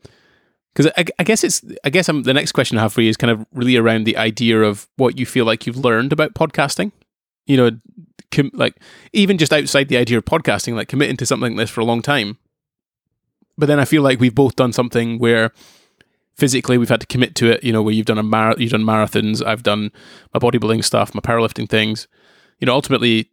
because 0.75 0.91
I, 0.97 1.05
I, 1.19 1.23
guess 1.23 1.45
it's 1.45 1.63
I 1.85 1.91
guess 1.91 2.09
I'm, 2.09 2.23
the 2.23 2.35
next 2.35 2.53
question 2.53 2.79
I 2.79 2.83
have 2.83 2.93
for 2.93 3.03
you 3.03 3.11
is 3.11 3.17
kind 3.17 3.31
of 3.31 3.47
really 3.53 3.77
around 3.77 4.05
the 4.05 4.17
idea 4.17 4.63
of 4.63 4.89
what 4.97 5.19
you 5.19 5.27
feel 5.27 5.45
like 5.45 5.67
you've 5.67 5.77
learned 5.77 6.13
about 6.13 6.35
podcasting. 6.35 6.93
You 7.47 7.57
know, 7.57 7.71
com- 8.31 8.51
like 8.55 8.77
even 9.13 9.39
just 9.39 9.53
outside 9.53 9.89
the 9.89 9.97
idea 9.97 10.19
of 10.19 10.25
podcasting, 10.25 10.75
like 10.75 10.89
committing 10.89 11.17
to 11.19 11.27
something 11.27 11.53
like 11.53 11.65
this 11.65 11.71
for 11.71 11.81
a 11.81 11.85
long 11.85 12.03
time. 12.03 12.39
But 13.59 13.67
then 13.67 13.81
I 13.81 13.85
feel 13.85 14.03
like 14.03 14.21
we've 14.21 14.35
both 14.35 14.57
done 14.57 14.73
something 14.73 15.19
where 15.19 15.53
physically 16.37 16.79
we've 16.79 16.89
had 16.89 17.01
to 17.01 17.07
commit 17.07 17.35
to 17.37 17.51
it. 17.51 17.65
You 17.65 17.73
know, 17.73 17.83
where 17.83 17.95
you've 17.95 18.07
done 18.07 18.19
a 18.19 18.23
mar- 18.23 18.57
you've 18.59 18.73
done 18.73 18.83
marathons, 18.83 19.45
I've 19.45 19.63
done 19.63 19.91
my 20.33 20.41
bodybuilding 20.41 20.85
stuff, 20.85 21.15
my 21.15 21.21
powerlifting 21.21 21.69
things. 21.69 22.07
You 22.61 22.67
know, 22.67 22.75
ultimately, 22.75 23.31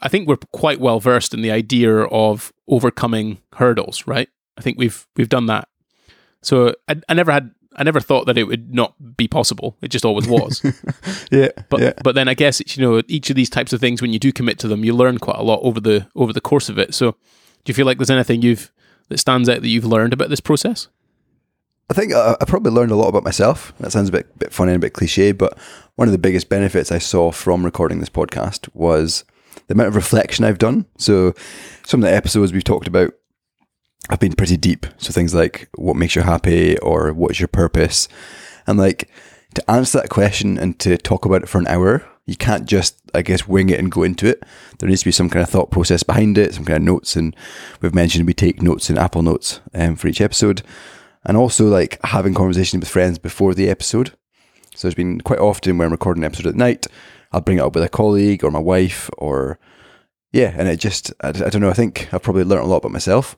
I 0.00 0.08
think 0.08 0.28
we're 0.28 0.36
quite 0.36 0.80
well 0.80 1.00
versed 1.00 1.34
in 1.34 1.42
the 1.42 1.50
idea 1.50 2.02
of 2.02 2.52
overcoming 2.68 3.38
hurdles, 3.54 4.06
right? 4.06 4.28
I 4.56 4.60
think 4.60 4.78
we've 4.78 5.06
we've 5.16 5.28
done 5.28 5.46
that. 5.46 5.68
So 6.42 6.74
I, 6.88 7.00
I 7.08 7.14
never 7.14 7.32
had 7.32 7.52
I 7.76 7.84
never 7.84 8.00
thought 8.00 8.26
that 8.26 8.36
it 8.36 8.44
would 8.44 8.74
not 8.74 9.16
be 9.16 9.28
possible. 9.28 9.76
It 9.80 9.88
just 9.88 10.04
always 10.04 10.28
was. 10.28 10.62
yeah. 11.30 11.48
But 11.68 11.80
yeah. 11.80 11.92
but 12.02 12.14
then 12.14 12.28
I 12.28 12.34
guess 12.34 12.60
you 12.76 12.82
know 12.82 13.02
each 13.08 13.30
of 13.30 13.36
these 13.36 13.50
types 13.50 13.72
of 13.72 13.80
things 13.80 14.02
when 14.02 14.12
you 14.12 14.18
do 14.18 14.32
commit 14.32 14.58
to 14.60 14.68
them, 14.68 14.84
you 14.84 14.94
learn 14.94 15.18
quite 15.18 15.38
a 15.38 15.42
lot 15.42 15.60
over 15.62 15.80
the 15.80 16.08
over 16.14 16.32
the 16.32 16.40
course 16.40 16.68
of 16.68 16.78
it. 16.78 16.94
So 16.94 17.12
do 17.12 17.70
you 17.70 17.74
feel 17.74 17.86
like 17.86 17.98
there's 17.98 18.10
anything 18.10 18.42
you've 18.42 18.72
that 19.08 19.18
stands 19.18 19.48
out 19.48 19.62
that 19.62 19.68
you've 19.68 19.84
learned 19.84 20.12
about 20.12 20.28
this 20.28 20.40
process? 20.40 20.88
I 21.92 21.94
think 21.94 22.14
I, 22.14 22.34
I 22.40 22.46
probably 22.46 22.72
learned 22.72 22.90
a 22.90 22.96
lot 22.96 23.08
about 23.08 23.22
myself. 23.22 23.74
That 23.78 23.92
sounds 23.92 24.08
a 24.08 24.12
bit 24.12 24.38
bit 24.38 24.50
funny 24.50 24.72
and 24.72 24.82
a 24.82 24.86
bit 24.86 24.94
cliche, 24.94 25.32
but 25.32 25.58
one 25.96 26.08
of 26.08 26.12
the 26.12 26.18
biggest 26.18 26.48
benefits 26.48 26.90
I 26.90 26.96
saw 26.96 27.30
from 27.30 27.66
recording 27.66 28.00
this 28.00 28.08
podcast 28.08 28.66
was 28.72 29.24
the 29.66 29.74
amount 29.74 29.88
of 29.88 29.94
reflection 29.94 30.46
I've 30.46 30.56
done. 30.56 30.86
So 30.96 31.34
some 31.84 32.02
of 32.02 32.08
the 32.08 32.16
episodes 32.16 32.50
we've 32.50 32.64
talked 32.64 32.86
about 32.86 33.12
have 34.08 34.20
been 34.20 34.32
pretty 34.32 34.56
deep. 34.56 34.86
So 34.96 35.12
things 35.12 35.34
like 35.34 35.68
what 35.76 35.96
makes 35.96 36.16
you 36.16 36.22
happy 36.22 36.78
or 36.78 37.12
what's 37.12 37.40
your 37.40 37.48
purpose. 37.48 38.08
And 38.66 38.78
like 38.78 39.10
to 39.52 39.70
answer 39.70 40.00
that 40.00 40.08
question 40.08 40.56
and 40.56 40.78
to 40.78 40.96
talk 40.96 41.26
about 41.26 41.42
it 41.42 41.48
for 41.50 41.58
an 41.58 41.66
hour, 41.66 42.08
you 42.24 42.36
can't 42.36 42.64
just, 42.64 43.02
I 43.12 43.20
guess, 43.20 43.46
wing 43.46 43.68
it 43.68 43.78
and 43.78 43.92
go 43.92 44.02
into 44.02 44.26
it. 44.28 44.42
There 44.78 44.88
needs 44.88 45.02
to 45.02 45.08
be 45.08 45.12
some 45.12 45.28
kind 45.28 45.42
of 45.42 45.50
thought 45.50 45.70
process 45.70 46.02
behind 46.02 46.38
it, 46.38 46.54
some 46.54 46.64
kind 46.64 46.78
of 46.78 46.84
notes. 46.84 47.16
And 47.16 47.36
we've 47.82 47.94
mentioned 47.94 48.26
we 48.26 48.32
take 48.32 48.62
notes 48.62 48.88
in 48.88 48.96
Apple 48.96 49.20
Notes 49.20 49.60
um, 49.74 49.96
for 49.96 50.08
each 50.08 50.22
episode. 50.22 50.62
And 51.24 51.36
also 51.36 51.66
like 51.68 51.98
having 52.04 52.34
conversations 52.34 52.80
with 52.80 52.88
friends 52.88 53.18
before 53.18 53.54
the 53.54 53.68
episode. 53.68 54.12
So 54.74 54.88
there's 54.88 54.94
been 54.94 55.20
quite 55.20 55.38
often 55.38 55.78
when 55.78 55.86
I'm 55.86 55.92
recording 55.92 56.24
an 56.24 56.26
episode 56.26 56.48
at 56.48 56.56
night, 56.56 56.86
I'll 57.30 57.40
bring 57.40 57.58
it 57.58 57.62
up 57.62 57.74
with 57.74 57.84
a 57.84 57.88
colleague 57.88 58.44
or 58.44 58.50
my 58.50 58.58
wife 58.58 59.08
or 59.18 59.58
yeah, 60.32 60.54
and 60.56 60.68
it 60.68 60.80
just 60.80 61.12
I, 61.20 61.28
I 61.28 61.32
don't 61.32 61.60
know. 61.60 61.70
I 61.70 61.74
think 61.74 62.08
I've 62.12 62.22
probably 62.22 62.44
learned 62.44 62.64
a 62.64 62.66
lot 62.66 62.78
about 62.78 62.92
myself, 62.92 63.36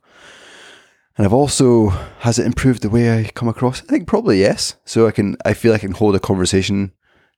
and 1.16 1.26
I've 1.26 1.32
also 1.32 1.88
has 2.20 2.38
it 2.38 2.46
improved 2.46 2.82
the 2.82 2.88
way 2.88 3.18
I 3.18 3.24
come 3.34 3.48
across. 3.48 3.82
I 3.82 3.86
think 3.86 4.06
probably 4.06 4.40
yes. 4.40 4.76
So 4.84 5.06
I 5.06 5.10
can 5.10 5.36
I 5.44 5.54
feel 5.54 5.72
I 5.72 5.78
can 5.78 5.92
hold 5.92 6.14
a 6.14 6.20
conversation 6.20 6.92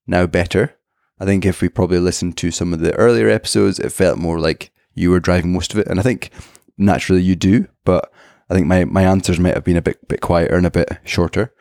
now 0.06 0.26
better. 0.26 0.76
I 1.18 1.24
think 1.24 1.46
if 1.46 1.62
we 1.62 1.70
probably 1.70 1.98
listened 1.98 2.36
to 2.38 2.50
some 2.50 2.74
of 2.74 2.80
the 2.80 2.94
earlier 2.94 3.30
episodes, 3.30 3.78
it 3.78 3.92
felt 3.92 4.18
more 4.18 4.38
like 4.38 4.70
you 4.94 5.10
were 5.10 5.20
driving 5.20 5.52
most 5.52 5.72
of 5.72 5.78
it, 5.78 5.86
and 5.88 5.98
I 5.98 6.02
think 6.02 6.30
naturally 6.76 7.22
you 7.22 7.36
do, 7.36 7.66
but 7.84 8.12
I 8.48 8.54
think 8.54 8.66
my, 8.66 8.84
my 8.84 9.02
answers 9.02 9.40
might 9.40 9.54
have 9.54 9.64
been 9.64 9.76
a 9.76 9.82
bit 9.82 10.06
bit 10.08 10.20
quieter 10.20 10.56
and 10.56 10.66
a 10.66 10.70
bit 10.70 10.88
shorter. 11.04 11.52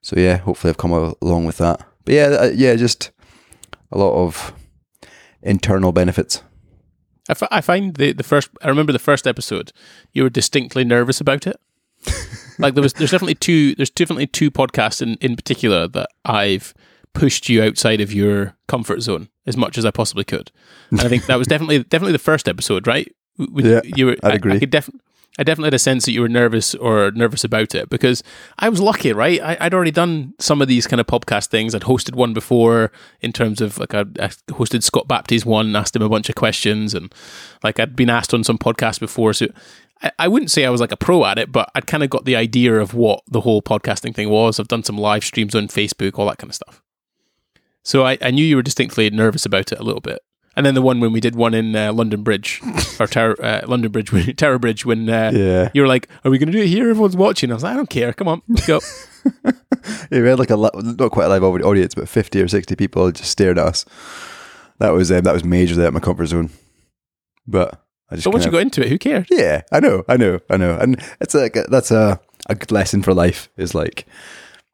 So 0.00 0.16
yeah, 0.18 0.36
hopefully 0.36 0.70
I've 0.70 0.76
come 0.76 0.92
along 0.92 1.46
with 1.46 1.56
that. 1.58 1.80
But 2.04 2.14
yeah, 2.14 2.26
uh, 2.26 2.50
yeah, 2.54 2.76
just 2.76 3.10
a 3.90 3.98
lot 3.98 4.14
of 4.14 4.52
internal 5.42 5.92
benefits. 5.92 6.42
I, 7.28 7.32
f- 7.32 7.48
I 7.50 7.60
find 7.60 7.94
the, 7.94 8.12
the 8.12 8.22
first, 8.22 8.50
I 8.62 8.68
remember 8.68 8.92
the 8.92 8.98
first 8.98 9.26
episode, 9.26 9.72
you 10.12 10.22
were 10.22 10.30
distinctly 10.30 10.84
nervous 10.84 11.20
about 11.20 11.46
it. 11.46 11.56
like 12.58 12.74
there 12.74 12.82
was, 12.82 12.92
there's 12.92 13.12
definitely 13.12 13.36
two, 13.36 13.74
there's 13.76 13.90
definitely 13.90 14.26
two 14.26 14.50
podcasts 14.50 15.00
in, 15.00 15.14
in 15.22 15.36
particular 15.36 15.88
that 15.88 16.10
I've 16.24 16.74
pushed 17.14 17.48
you 17.48 17.62
outside 17.62 18.00
of 18.00 18.12
your 18.12 18.56
comfort 18.66 19.00
zone 19.00 19.28
as 19.46 19.56
much 19.56 19.78
as 19.78 19.86
I 19.86 19.90
possibly 19.90 20.24
could. 20.24 20.50
And 20.90 21.00
I 21.00 21.08
think 21.08 21.26
that 21.26 21.38
was 21.38 21.46
definitely, 21.46 21.82
definitely 21.84 22.12
the 22.12 22.18
first 22.18 22.48
episode, 22.48 22.86
right? 22.86 23.10
yeah, 23.38 23.80
you 23.84 24.06
were, 24.06 24.16
I'd 24.22 24.34
agree. 24.34 24.52
I, 24.52 24.56
I 24.56 24.58
could 24.58 24.70
definitely, 24.70 25.00
I 25.36 25.42
definitely 25.42 25.66
had 25.66 25.74
a 25.74 25.80
sense 25.80 26.04
that 26.04 26.12
you 26.12 26.20
were 26.20 26.28
nervous 26.28 26.74
or 26.76 27.10
nervous 27.10 27.42
about 27.42 27.74
it 27.74 27.90
because 27.90 28.22
I 28.58 28.68
was 28.68 28.80
lucky, 28.80 29.12
right? 29.12 29.40
I, 29.40 29.64
would 29.64 29.74
already 29.74 29.90
done 29.90 30.34
some 30.38 30.62
of 30.62 30.68
these 30.68 30.86
kind 30.86 31.00
of 31.00 31.06
podcast 31.06 31.48
things. 31.48 31.74
I'd 31.74 31.82
hosted 31.82 32.14
one 32.14 32.32
before 32.34 32.92
in 33.20 33.32
terms 33.32 33.60
of 33.60 33.78
like 33.78 33.94
I, 33.94 34.00
I 34.00 34.28
hosted 34.52 34.84
Scott 34.84 35.08
Baptie's 35.08 35.44
one, 35.44 35.74
asked 35.74 35.96
him 35.96 36.02
a 36.02 36.08
bunch 36.08 36.28
of 36.28 36.36
questions, 36.36 36.94
and 36.94 37.12
like 37.64 37.80
I'd 37.80 37.96
been 37.96 38.10
asked 38.10 38.32
on 38.32 38.44
some 38.44 38.58
podcasts 38.58 39.00
before. 39.00 39.32
So 39.32 39.48
I, 40.02 40.12
I 40.20 40.28
wouldn't 40.28 40.52
say 40.52 40.64
I 40.64 40.70
was 40.70 40.80
like 40.80 40.92
a 40.92 40.96
pro 40.96 41.24
at 41.24 41.38
it, 41.38 41.50
but 41.50 41.68
I'd 41.74 41.88
kind 41.88 42.04
of 42.04 42.10
got 42.10 42.26
the 42.26 42.36
idea 42.36 42.78
of 42.78 42.94
what 42.94 43.22
the 43.26 43.40
whole 43.40 43.60
podcasting 43.60 44.14
thing 44.14 44.30
was. 44.30 44.60
I've 44.60 44.68
done 44.68 44.84
some 44.84 44.98
live 44.98 45.24
streams 45.24 45.56
on 45.56 45.66
Facebook, 45.66 46.16
all 46.16 46.26
that 46.26 46.38
kind 46.38 46.50
of 46.50 46.54
stuff. 46.54 46.80
So 47.82 48.06
I, 48.06 48.18
I 48.22 48.30
knew 48.30 48.44
you 48.44 48.56
were 48.56 48.62
distinctly 48.62 49.10
nervous 49.10 49.44
about 49.44 49.72
it 49.72 49.80
a 49.80 49.82
little 49.82 50.00
bit. 50.00 50.20
And 50.56 50.64
then 50.64 50.74
the 50.74 50.82
one 50.82 51.00
when 51.00 51.12
we 51.12 51.20
did 51.20 51.34
one 51.34 51.52
in 51.52 51.74
uh, 51.74 51.92
London 51.92 52.22
Bridge 52.22 52.60
or 53.00 53.06
Tower, 53.06 53.36
uh, 53.42 53.62
London 53.66 53.90
Bridge, 53.90 54.36
Tower 54.36 54.58
Bridge, 54.58 54.86
when 54.86 55.08
uh, 55.08 55.32
yeah. 55.34 55.70
you 55.74 55.82
were 55.82 55.88
like, 55.88 56.08
"Are 56.24 56.30
we 56.30 56.38
going 56.38 56.50
to 56.50 56.52
do 56.52 56.62
it 56.62 56.68
here? 56.68 56.88
Everyone's 56.90 57.16
watching." 57.16 57.50
I 57.50 57.54
was 57.54 57.62
like, 57.62 57.72
"I 57.72 57.76
don't 57.76 57.90
care. 57.90 58.12
Come 58.12 58.28
on, 58.28 58.42
let's 58.48 58.66
go." 58.66 58.80
yeah, 59.44 60.20
we 60.20 60.28
had 60.28 60.38
like 60.38 60.50
a 60.50 60.56
not 60.56 61.10
quite 61.10 61.26
a 61.26 61.28
live 61.28 61.42
audience, 61.42 61.94
but 61.94 62.08
fifty 62.08 62.40
or 62.40 62.48
sixty 62.48 62.76
people 62.76 63.10
just 63.10 63.30
stared 63.30 63.58
at 63.58 63.66
us. 63.66 63.84
That 64.78 64.90
was 64.90 65.10
um, 65.10 65.22
that 65.22 65.34
was 65.34 65.42
majorly 65.42 65.82
out 65.82 65.88
of 65.88 65.94
my 65.94 66.00
comfort 66.00 66.26
zone. 66.26 66.50
But 67.46 67.80
I 68.10 68.16
just. 68.16 68.24
But 68.24 68.34
once 68.34 68.44
you 68.44 68.52
got 68.52 68.62
into 68.62 68.82
it, 68.82 68.88
who 68.88 68.98
cares? 68.98 69.26
Yeah, 69.30 69.62
I 69.72 69.80
know, 69.80 70.04
I 70.08 70.16
know, 70.16 70.40
I 70.48 70.56
know, 70.56 70.78
and 70.78 71.02
it's 71.20 71.34
like 71.34 71.56
a, 71.56 71.64
that's 71.68 71.90
a 71.90 72.20
a 72.48 72.54
good 72.54 72.70
lesson 72.70 73.02
for 73.02 73.12
life. 73.12 73.48
Is 73.56 73.74
like 73.74 74.06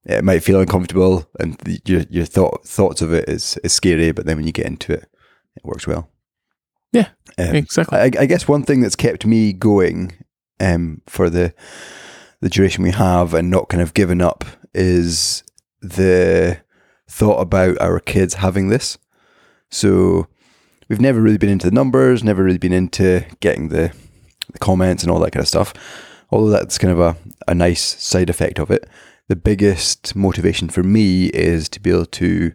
it 0.05 0.25
might 0.25 0.43
feel 0.43 0.61
uncomfortable, 0.61 1.27
and 1.39 1.55
the, 1.59 1.81
your 1.87 2.03
your 2.11 2.27
thought 2.27 2.67
thoughts 2.67 3.01
of 3.01 3.15
it 3.15 3.29
is 3.31 3.59
is 3.65 3.73
scary, 3.73 4.13
but 4.13 4.27
then 4.27 4.37
when 4.37 4.47
you 4.47 4.53
get 4.53 4.67
into 4.67 4.93
it 4.93 5.09
it 5.63 5.69
works 5.69 5.87
well. 5.87 6.09
Yeah, 6.93 7.09
um, 7.39 7.55
exactly. 7.55 7.99
I, 7.99 8.11
I, 8.19 8.27
guess 8.27 8.49
one 8.49 8.65
thing 8.65 8.81
that's 8.81 8.97
kept 8.97 9.25
me 9.25 9.53
going 9.53 10.13
um, 10.59 11.03
for 11.07 11.31
the 11.31 11.55
the 12.41 12.49
duration 12.49 12.83
we 12.83 12.91
have 12.91 13.33
and 13.35 13.51
not 13.51 13.69
kind 13.69 13.83
of 13.83 13.95
given 13.95 14.21
up 14.21 14.45
is 14.75 15.45
the 15.81 16.61
thought 17.09 17.41
about 17.41 17.81
our 17.81 18.01
kids 18.01 18.35
having 18.35 18.69
this. 18.69 18.99
So 19.71 20.27
we've 20.89 21.01
never 21.01 21.21
really 21.21 21.39
been 21.39 21.51
into 21.51 21.69
the 21.69 21.75
numbers, 21.75 22.25
never 22.25 22.43
really 22.43 22.59
been 22.59 22.73
into 22.73 23.25
getting 23.41 23.69
the, 23.69 23.93
the 24.53 24.59
comments 24.59 25.03
and 25.03 25.13
all 25.13 25.21
that 25.21 25.33
kind 25.33 25.43
of 25.43 25.49
stuff. 25.49 25.75
Although 26.31 26.51
that's 26.51 26.79
kind 26.79 26.93
of 26.93 27.01
a, 27.01 27.17
a 27.47 27.55
nice 27.55 27.83
side 28.03 28.31
effect 28.31 28.59
of 28.59 28.71
it. 28.71 28.89
The 29.29 29.37
biggest 29.37 30.17
motivation 30.17 30.69
for 30.69 30.83
me 30.83 31.27
is 31.27 31.69
to 31.71 31.81
be 31.81 31.91
able 31.91 32.07
to 32.07 32.53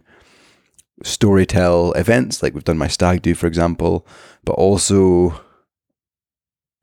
storytell 1.04 1.96
events, 1.96 2.42
like 2.42 2.54
we've 2.54 2.64
done 2.64 2.78
my 2.78 2.88
stag 2.88 3.22
do, 3.22 3.34
for 3.34 3.46
example, 3.46 4.06
but 4.44 4.52
also 4.52 5.40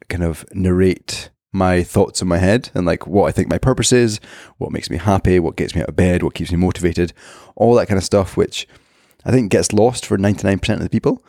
kind 0.09 0.23
of 0.23 0.45
narrate 0.53 1.29
my 1.51 1.83
thoughts 1.83 2.21
in 2.21 2.27
my 2.27 2.39
head 2.39 2.69
and 2.73 2.85
like 2.85 3.05
what 3.05 3.27
I 3.27 3.31
think 3.31 3.49
my 3.49 3.57
purpose 3.57 3.91
is, 3.91 4.19
what 4.57 4.71
makes 4.71 4.89
me 4.89 4.97
happy, 4.97 5.39
what 5.39 5.55
gets 5.55 5.75
me 5.75 5.81
out 5.81 5.89
of 5.89 5.95
bed, 5.95 6.23
what 6.23 6.33
keeps 6.33 6.51
me 6.51 6.57
motivated, 6.57 7.13
all 7.55 7.75
that 7.75 7.87
kind 7.87 7.97
of 7.97 8.03
stuff, 8.03 8.35
which 8.35 8.67
I 9.25 9.31
think 9.31 9.51
gets 9.51 9.71
lost 9.71 10.05
for 10.05 10.17
99% 10.17 10.73
of 10.73 10.79
the 10.79 10.89
people. 10.89 11.23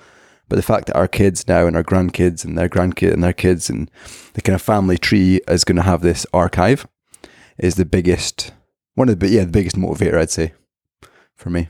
But 0.49 0.57
the 0.57 0.63
fact 0.63 0.87
that 0.87 0.97
our 0.97 1.09
kids 1.09 1.49
now 1.49 1.67
and 1.67 1.77
our 1.77 1.85
grandkids 1.85 2.45
and 2.45 2.57
their 2.57 2.69
grandkids 2.69 3.15
and 3.15 3.25
their 3.25 3.33
kids 3.33 3.71
and 3.71 3.91
the 4.35 4.43
kind 4.43 4.55
of 4.55 4.63
family 4.63 4.99
tree 4.99 5.41
is 5.49 5.65
going 5.65 5.77
to 5.77 5.83
have 5.83 6.03
this 6.03 6.27
archive 6.33 6.87
is 7.59 7.77
the 7.77 7.85
biggest, 7.87 8.53
one 8.95 9.09
of 9.09 9.21
the, 9.21 9.29
yeah, 9.29 9.45
the 9.45 9.51
biggest 9.51 9.77
motivator, 9.77 10.19
I'd 10.19 10.31
say, 10.31 10.53
for 11.35 11.51
me. 11.51 11.69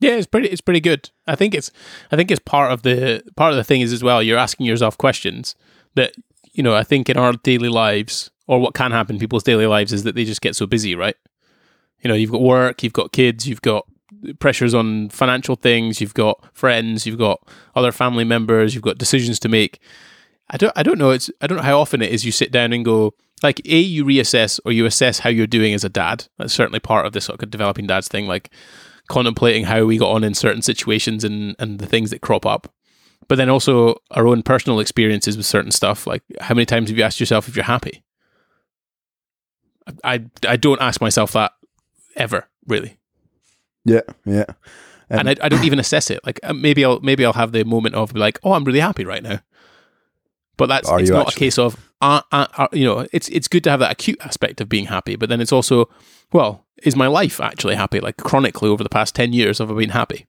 Yeah, 0.00 0.12
it's 0.12 0.26
pretty. 0.26 0.48
It's 0.48 0.60
pretty 0.60 0.80
good. 0.80 1.10
I 1.26 1.34
think 1.34 1.54
it's. 1.54 1.70
I 2.12 2.16
think 2.16 2.30
it's 2.30 2.40
part 2.40 2.72
of 2.72 2.82
the 2.82 3.22
part 3.36 3.52
of 3.52 3.56
the 3.56 3.64
thing 3.64 3.80
is 3.80 3.92
as 3.92 4.02
well. 4.02 4.22
You're 4.22 4.38
asking 4.38 4.66
yourself 4.66 4.96
questions 4.96 5.54
that 5.94 6.14
you 6.52 6.62
know. 6.62 6.74
I 6.74 6.84
think 6.84 7.08
in 7.08 7.16
our 7.16 7.32
daily 7.32 7.68
lives, 7.68 8.30
or 8.46 8.60
what 8.60 8.74
can 8.74 8.92
happen 8.92 9.16
in 9.16 9.20
people's 9.20 9.42
daily 9.42 9.66
lives, 9.66 9.92
is 9.92 10.04
that 10.04 10.14
they 10.14 10.24
just 10.24 10.40
get 10.40 10.54
so 10.54 10.66
busy, 10.66 10.94
right? 10.94 11.16
You 12.02 12.08
know, 12.08 12.14
you've 12.14 12.30
got 12.30 12.42
work, 12.42 12.82
you've 12.82 12.92
got 12.92 13.12
kids, 13.12 13.48
you've 13.48 13.62
got 13.62 13.86
pressures 14.38 14.74
on 14.74 15.08
financial 15.08 15.56
things, 15.56 16.00
you've 16.00 16.14
got 16.14 16.44
friends, 16.54 17.06
you've 17.06 17.18
got 17.18 17.40
other 17.74 17.92
family 17.92 18.24
members, 18.24 18.74
you've 18.74 18.84
got 18.84 18.98
decisions 18.98 19.38
to 19.40 19.48
make. 19.48 19.80
I 20.50 20.56
don't. 20.56 20.72
I 20.76 20.82
don't 20.84 20.98
know. 20.98 21.10
It's. 21.10 21.28
I 21.40 21.46
don't 21.48 21.58
know 21.58 21.64
how 21.64 21.80
often 21.80 22.02
it 22.02 22.12
is 22.12 22.24
you 22.24 22.32
sit 22.32 22.52
down 22.52 22.72
and 22.72 22.84
go 22.84 23.14
like 23.42 23.60
a 23.66 23.78
you 23.78 24.04
reassess 24.04 24.60
or 24.64 24.72
you 24.72 24.86
assess 24.86 25.20
how 25.20 25.30
you're 25.30 25.46
doing 25.46 25.74
as 25.74 25.84
a 25.84 25.88
dad. 25.88 26.26
That's 26.38 26.54
certainly 26.54 26.80
part 26.80 27.06
of 27.06 27.12
this 27.12 27.26
sort 27.26 27.42
of 27.42 27.50
developing 27.50 27.86
dads 27.86 28.08
thing. 28.08 28.26
Like 28.26 28.50
contemplating 29.08 29.64
how 29.64 29.84
we 29.84 29.98
got 29.98 30.10
on 30.10 30.24
in 30.24 30.34
certain 30.34 30.62
situations 30.62 31.24
and, 31.24 31.56
and 31.58 31.78
the 31.78 31.86
things 31.86 32.10
that 32.10 32.20
crop 32.20 32.46
up. 32.46 32.72
But 33.26 33.36
then 33.36 33.50
also 33.50 33.96
our 34.10 34.26
own 34.26 34.42
personal 34.42 34.80
experiences 34.80 35.36
with 35.36 35.46
certain 35.46 35.70
stuff. 35.70 36.06
Like, 36.06 36.22
how 36.40 36.54
many 36.54 36.64
times 36.64 36.88
have 36.88 36.96
you 36.96 37.04
asked 37.04 37.20
yourself 37.20 37.48
if 37.48 37.56
you're 37.56 37.64
happy? 37.64 38.02
I, 40.04 40.24
I 40.46 40.56
don't 40.56 40.80
ask 40.80 41.00
myself 41.00 41.32
that 41.32 41.52
ever, 42.16 42.46
really. 42.66 42.98
Yeah, 43.84 44.02
yeah. 44.24 44.44
Um, 45.10 45.20
and 45.20 45.30
I, 45.30 45.36
I 45.42 45.48
don't 45.48 45.64
even 45.64 45.78
assess 45.78 46.10
it. 46.10 46.20
Like 46.24 46.40
uh, 46.42 46.52
maybe 46.52 46.84
I'll 46.84 47.00
maybe 47.00 47.24
I'll 47.24 47.32
have 47.32 47.52
the 47.52 47.64
moment 47.64 47.94
of 47.94 48.14
like, 48.14 48.38
oh, 48.42 48.52
I'm 48.52 48.64
really 48.64 48.80
happy 48.80 49.04
right 49.04 49.22
now. 49.22 49.40
But 50.58 50.66
that's 50.66 50.90
it's 50.90 51.10
not 51.10 51.28
actually? 51.28 51.38
a 51.38 51.46
case 51.46 51.58
of 51.58 51.87
uh, 52.00 52.22
uh, 52.32 52.46
uh, 52.56 52.68
you 52.72 52.84
know 52.84 53.06
it's 53.12 53.28
it's 53.28 53.48
good 53.48 53.64
to 53.64 53.70
have 53.70 53.80
that 53.80 53.92
acute 53.92 54.18
aspect 54.20 54.60
of 54.60 54.68
being 54.68 54.86
happy, 54.86 55.16
but 55.16 55.28
then 55.28 55.40
it's 55.40 55.52
also 55.52 55.88
well, 56.32 56.66
is 56.82 56.94
my 56.96 57.06
life 57.06 57.40
actually 57.40 57.74
happy? 57.74 58.00
Like 58.00 58.16
chronically 58.16 58.68
over 58.68 58.82
the 58.82 58.88
past 58.88 59.14
ten 59.14 59.32
years, 59.32 59.58
have 59.58 59.70
I 59.70 59.74
been 59.74 59.90
happy? 59.90 60.26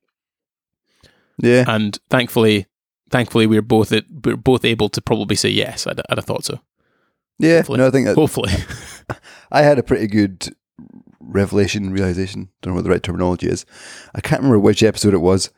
Yeah. 1.41 1.63
And 1.67 1.97
thankfully, 2.10 2.65
thankfully, 3.10 3.47
we're 3.47 3.62
both 3.62 3.91
we're 3.91 4.36
both 4.36 4.65
able 4.65 4.89
to 4.89 5.01
probably 5.01 5.36
say 5.36 5.49
yes. 5.49 5.88
I'd, 5.88 6.01
I'd 6.10 6.17
have 6.17 6.25
thought 6.25 6.45
so. 6.45 6.60
yeah. 7.38 7.58
hopefully. 7.58 7.77
No, 7.79 7.88
I 7.88 7.91
think 7.91 8.08
that 8.08 8.15
Hopefully, 8.15 8.51
I 9.51 9.62
had 9.62 9.79
a 9.79 9.84
pretty 9.84 10.08
good 10.08 10.55
revelation, 11.19 11.91
realization. 11.91 12.49
Don't 12.62 12.71
know 12.71 12.75
what 12.75 12.84
the 12.84 12.89
right 12.89 13.03
terminology 13.03 13.47
is. 13.47 13.65
I 14.15 14.21
can't 14.21 14.41
remember 14.41 14.60
which 14.60 14.84
episode 14.84 15.13
it 15.13 15.19
was, 15.19 15.49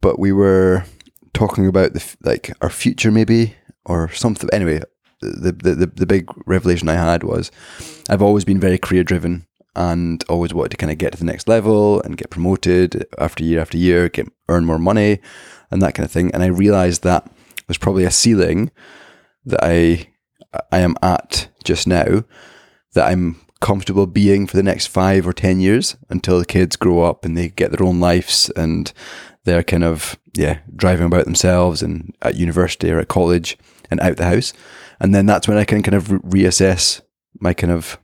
but 0.00 0.18
we 0.18 0.32
were 0.32 0.84
talking 1.32 1.66
about 1.66 1.92
the 1.94 2.16
like 2.22 2.52
our 2.60 2.70
future, 2.70 3.10
maybe 3.10 3.54
or 3.84 4.10
something. 4.12 4.48
Anyway, 4.52 4.80
the 5.20 5.52
the 5.52 5.74
the, 5.74 5.86
the 5.86 6.06
big 6.06 6.30
revelation 6.46 6.88
I 6.88 6.94
had 6.94 7.22
was 7.22 7.50
I've 8.08 8.22
always 8.22 8.44
been 8.44 8.60
very 8.60 8.78
career 8.78 9.04
driven 9.04 9.46
and 9.76 10.24
always 10.28 10.52
wanted 10.52 10.72
to 10.72 10.76
kind 10.76 10.90
of 10.90 10.98
get 10.98 11.12
to 11.12 11.18
the 11.18 11.24
next 11.24 11.46
level 11.46 12.02
and 12.02 12.16
get 12.16 12.30
promoted 12.30 13.06
after 13.18 13.44
year 13.44 13.60
after 13.60 13.78
year, 13.78 14.08
get 14.08 14.28
earn 14.48 14.64
more 14.64 14.78
money 14.78 15.20
and 15.70 15.80
that 15.80 15.94
kind 15.94 16.04
of 16.04 16.10
thing. 16.10 16.32
And 16.32 16.42
I 16.42 16.46
realized 16.46 17.04
that 17.04 17.30
there's 17.66 17.78
probably 17.78 18.04
a 18.04 18.10
ceiling 18.10 18.70
that 19.44 19.60
I 19.62 20.08
I 20.72 20.78
am 20.78 20.96
at 21.02 21.48
just 21.62 21.86
now 21.86 22.24
that 22.94 23.06
I'm 23.06 23.40
comfortable 23.60 24.06
being 24.06 24.46
for 24.46 24.56
the 24.56 24.62
next 24.62 24.86
five 24.86 25.26
or 25.26 25.32
ten 25.32 25.60
years 25.60 25.96
until 26.08 26.38
the 26.38 26.46
kids 26.46 26.76
grow 26.76 27.02
up 27.02 27.24
and 27.24 27.36
they 27.36 27.48
get 27.48 27.70
their 27.70 27.86
own 27.86 28.00
lives 28.00 28.50
and 28.56 28.92
they're 29.44 29.62
kind 29.62 29.84
of 29.84 30.18
yeah 30.34 30.58
driving 30.74 31.06
about 31.06 31.24
themselves 31.24 31.82
and 31.82 32.14
at 32.22 32.36
university 32.36 32.90
or 32.90 32.98
at 32.98 33.08
college 33.08 33.58
and 33.90 34.00
out 34.00 34.16
the 34.16 34.24
house. 34.24 34.52
And 35.00 35.14
then 35.14 35.26
that's 35.26 35.48
when 35.48 35.58
I 35.58 35.64
can 35.64 35.82
kind 35.82 35.94
of 35.94 36.10
re- 36.10 36.44
reassess 36.44 37.00
my 37.40 37.54
kind 37.54 37.72
of 37.72 37.98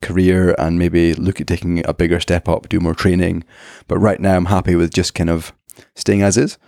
career 0.00 0.54
and 0.58 0.78
maybe 0.78 1.14
look 1.14 1.40
at 1.40 1.46
taking 1.46 1.84
a 1.86 1.94
bigger 1.94 2.20
step 2.20 2.48
up 2.48 2.68
do 2.68 2.80
more 2.80 2.94
training. 2.94 3.44
But 3.88 3.98
right 3.98 4.20
now 4.20 4.36
I'm 4.36 4.46
happy 4.46 4.74
with 4.74 4.92
just 4.92 5.14
kind 5.14 5.30
of 5.30 5.52
staying 5.94 6.22
as 6.22 6.36
is. 6.36 6.58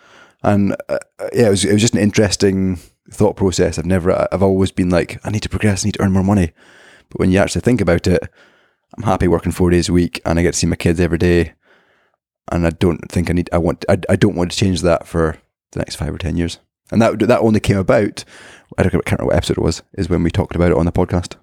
And 0.43 0.75
uh, 0.89 0.99
yeah 1.33 1.49
it 1.49 1.51
was, 1.51 1.65
it 1.65 1.73
was 1.73 1.83
just 1.83 1.95
an 1.95 2.01
interesting 2.01 2.79
thought 3.11 3.37
process. 3.37 3.79
I've 3.79 3.87
never 3.87 4.29
I've 4.33 4.43
always 4.43 4.73
been 4.73 4.91
like 4.91 5.21
I 5.25 5.31
need 5.31 5.43
to 5.43 5.49
progress 5.49 5.85
I 5.85 5.89
need 5.89 5.95
to 5.95 6.03
earn 6.03 6.13
more 6.13 6.25
money. 6.25 6.53
But 7.09 7.21
when 7.21 7.31
you 7.31 7.39
actually 7.39 7.63
think 7.63 7.81
about 7.81 8.07
it, 8.07 8.23
I'm 8.97 9.05
happy 9.05 9.29
working 9.29 9.53
four 9.53 9.71
days 9.71 9.89
a 9.89 9.93
week 9.93 10.21
and 10.25 10.39
I 10.39 10.43
get 10.43 10.53
to 10.53 10.59
see 10.59 10.67
my 10.67 10.77
kids 10.77 11.01
every 11.01 11.19
day. 11.19 11.55
And 12.51 12.67
I 12.67 12.71
don't 12.71 13.11
think 13.11 13.31
I 13.31 13.33
need, 13.33 13.51
I 13.53 13.59
want, 13.59 13.85
I, 13.89 13.99
I 14.09 14.17
don't 14.17 14.35
want 14.35 14.51
to 14.51 14.57
change 14.57 14.83
that 14.83 15.07
for 15.07 15.39
the 15.73 15.79
next 15.79 15.97
five 15.97 16.13
or 16.13 16.19
10 16.19 16.37
years. 16.37 16.59
And 16.93 17.01
that, 17.03 17.19
that 17.21 17.41
only 17.41 17.61
came 17.61 17.79
about, 17.79 18.25
I 18.79 18.83
don't, 18.83 18.95
remember 18.95 19.27
what 19.27 19.37
episode 19.37 19.59
it 19.59 19.63
was, 19.63 19.83
is 19.95 20.09
when 20.09 20.23
we 20.23 20.31
talked 20.31 20.55
about 20.57 20.71
it 20.71 20.77
on 20.77 20.87
the 20.87 20.93
podcast. 20.93 21.37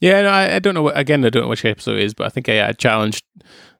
yeah. 0.00 0.22
No, 0.22 0.28
I, 0.28 0.56
I 0.56 0.58
don't 0.58 0.74
know. 0.74 0.82
What, 0.82 0.98
again, 0.98 1.24
I 1.24 1.30
don't 1.30 1.42
know 1.44 1.48
which 1.48 1.64
episode 1.64 1.96
it 1.98 2.04
is, 2.04 2.14
but 2.14 2.26
I 2.26 2.30
think 2.30 2.48
I, 2.48 2.68
I 2.68 2.72
challenged, 2.72 3.24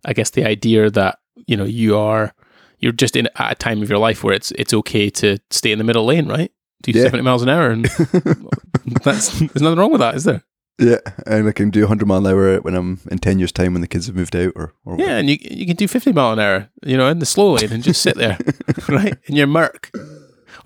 I 0.04 0.12
guess, 0.12 0.30
the 0.30 0.44
idea 0.46 0.90
that 0.90 1.18
you 1.46 1.56
know 1.56 1.64
you 1.64 1.96
are 1.96 2.32
you're 2.78 2.92
just 2.92 3.16
in 3.16 3.28
at 3.36 3.52
a 3.52 3.54
time 3.54 3.82
of 3.82 3.88
your 3.88 3.98
life 3.98 4.22
where 4.24 4.34
it's 4.34 4.50
it's 4.52 4.74
okay 4.74 5.08
to 5.10 5.38
stay 5.50 5.72
in 5.72 5.78
the 5.78 5.84
middle 5.84 6.04
lane, 6.04 6.28
right? 6.28 6.50
Do 6.82 6.90
Yeah. 6.90 7.04
70 7.04 7.22
miles 7.22 7.42
an 7.42 7.48
hour, 7.48 7.70
and 7.70 7.84
that's 9.04 9.38
there's 9.38 9.62
nothing 9.62 9.78
wrong 9.78 9.92
with 9.92 10.00
that, 10.00 10.14
is 10.16 10.24
there? 10.24 10.42
Yeah. 10.78 10.98
And 11.26 11.46
I 11.48 11.52
can 11.52 11.70
do 11.70 11.80
100 11.82 12.06
mile 12.06 12.26
an 12.26 12.32
hour 12.32 12.56
when 12.60 12.74
I'm 12.74 12.98
in 13.10 13.18
10 13.18 13.38
years' 13.38 13.52
time 13.52 13.74
when 13.74 13.82
the 13.82 13.86
kids 13.88 14.06
have 14.06 14.16
moved 14.16 14.34
out 14.34 14.52
or, 14.56 14.72
or 14.84 14.98
Yeah, 14.98 15.18
and 15.18 15.30
you 15.30 15.36
you 15.40 15.66
can 15.66 15.76
do 15.76 15.86
50 15.86 16.12
mile 16.12 16.32
an 16.32 16.38
hour, 16.40 16.70
you 16.84 16.96
know, 16.96 17.08
in 17.08 17.18
the 17.20 17.26
slow 17.26 17.52
lane 17.52 17.72
and 17.72 17.82
just 17.84 18.02
sit 18.02 18.16
there, 18.16 18.36
right? 18.88 19.16
In 19.26 19.36
your 19.36 19.46
Merc 19.46 19.90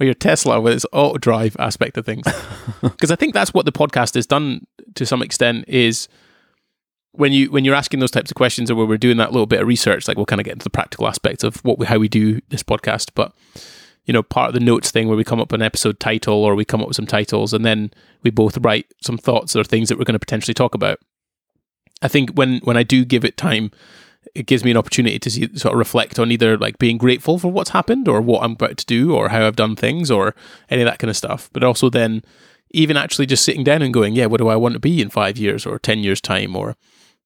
or 0.00 0.04
your 0.04 0.14
Tesla 0.14 0.60
with 0.60 0.74
its 0.74 0.86
auto 0.92 1.18
drive 1.18 1.56
aspect 1.58 1.96
of 1.96 2.06
things. 2.06 2.26
Because 2.82 3.10
I 3.10 3.16
think 3.16 3.32
that's 3.32 3.54
what 3.54 3.64
the 3.64 3.72
podcast 3.72 4.14
has 4.14 4.26
done 4.26 4.66
to 4.94 5.06
some 5.06 5.22
extent 5.22 5.64
is 5.68 6.08
when 7.12 7.32
you 7.32 7.50
when 7.50 7.64
you're 7.64 7.74
asking 7.74 8.00
those 8.00 8.10
types 8.10 8.30
of 8.30 8.34
questions 8.34 8.70
or 8.70 8.74
where 8.74 8.86
we're 8.86 8.98
doing 8.98 9.16
that 9.16 9.32
little 9.32 9.46
bit 9.46 9.60
of 9.60 9.66
research, 9.66 10.06
like 10.06 10.16
we'll 10.16 10.26
kind 10.26 10.40
of 10.40 10.44
get 10.44 10.52
into 10.52 10.64
the 10.64 10.70
practical 10.70 11.08
aspects 11.08 11.42
of 11.44 11.56
what 11.64 11.78
we, 11.78 11.86
how 11.86 11.98
we 11.98 12.08
do 12.08 12.40
this 12.48 12.62
podcast, 12.62 13.10
but 13.14 13.32
you 14.04 14.12
know, 14.12 14.22
part 14.22 14.48
of 14.48 14.54
the 14.54 14.60
notes 14.60 14.90
thing 14.90 15.08
where 15.08 15.16
we 15.16 15.24
come 15.24 15.40
up 15.40 15.50
with 15.50 15.60
an 15.60 15.64
episode 15.64 15.98
title 15.98 16.44
or 16.44 16.54
we 16.54 16.64
come 16.64 16.80
up 16.80 16.88
with 16.88 16.96
some 16.96 17.06
titles 17.06 17.52
and 17.52 17.64
then 17.64 17.90
we 18.22 18.30
both 18.30 18.56
write 18.58 18.86
some 19.02 19.18
thoughts 19.18 19.56
or 19.56 19.64
things 19.64 19.88
that 19.88 19.98
we're 19.98 20.04
going 20.04 20.14
to 20.14 20.18
potentially 20.18 20.54
talk 20.54 20.74
about. 20.74 20.98
I 22.02 22.08
think 22.08 22.30
when 22.30 22.58
when 22.58 22.76
I 22.76 22.82
do 22.82 23.04
give 23.04 23.24
it 23.24 23.36
time, 23.36 23.70
it 24.36 24.46
gives 24.46 24.64
me 24.64 24.70
an 24.70 24.76
opportunity 24.76 25.18
to 25.18 25.30
see, 25.30 25.48
sort 25.56 25.72
of 25.74 25.78
reflect 25.78 26.18
on 26.18 26.30
either 26.30 26.56
like 26.56 26.78
being 26.78 26.98
grateful 26.98 27.38
for 27.38 27.50
what's 27.50 27.70
happened 27.70 28.08
or 28.08 28.20
what 28.20 28.42
I'm 28.42 28.52
about 28.52 28.76
to 28.78 28.86
do 28.86 29.14
or 29.14 29.30
how 29.30 29.46
I've 29.46 29.56
done 29.56 29.76
things 29.76 30.10
or 30.10 30.34
any 30.70 30.82
of 30.82 30.86
that 30.86 30.98
kind 30.98 31.10
of 31.10 31.16
stuff. 31.16 31.50
But 31.52 31.64
also 31.64 31.90
then 31.90 32.22
even 32.70 32.96
actually 32.96 33.26
just 33.26 33.44
sitting 33.44 33.64
down 33.64 33.82
and 33.82 33.94
going, 33.94 34.14
yeah, 34.14 34.26
what 34.26 34.38
do 34.38 34.48
I 34.48 34.56
want 34.56 34.74
to 34.74 34.80
be 34.80 35.00
in 35.00 35.10
five 35.10 35.38
years 35.38 35.64
or 35.64 35.78
ten 35.78 36.00
years 36.00 36.20
time 36.20 36.54
or 36.56 36.76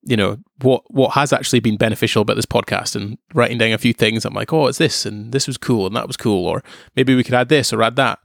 you 0.03 0.17
know 0.17 0.39
what 0.63 0.83
what 0.91 1.13
has 1.13 1.33
actually 1.33 1.61
been 1.61 1.77
beneficial 1.77 2.23
about 2.23 2.37
this 2.37 2.47
podcast 2.47 2.97
and 2.97 3.19
writing 3.35 3.59
down 3.59 3.73
a 3.73 3.79
few 3.79 3.93
things 3.93 4.25
i'm 4.25 4.33
like 4.33 4.51
oh 4.51 4.67
it's 4.67 4.79
this 4.79 5.05
and 5.05 5.33
this 5.33 5.47
was 5.47 5.59
cool 5.59 5.87
and 5.87 5.95
that 5.95 6.07
was 6.07 6.17
cool 6.17 6.47
or 6.47 6.63
maybe 6.97 7.15
we 7.15 7.23
could 7.23 7.35
add 7.35 7.51
this 7.51 7.71
or 7.71 7.83
add 7.83 7.97
that 7.97 8.19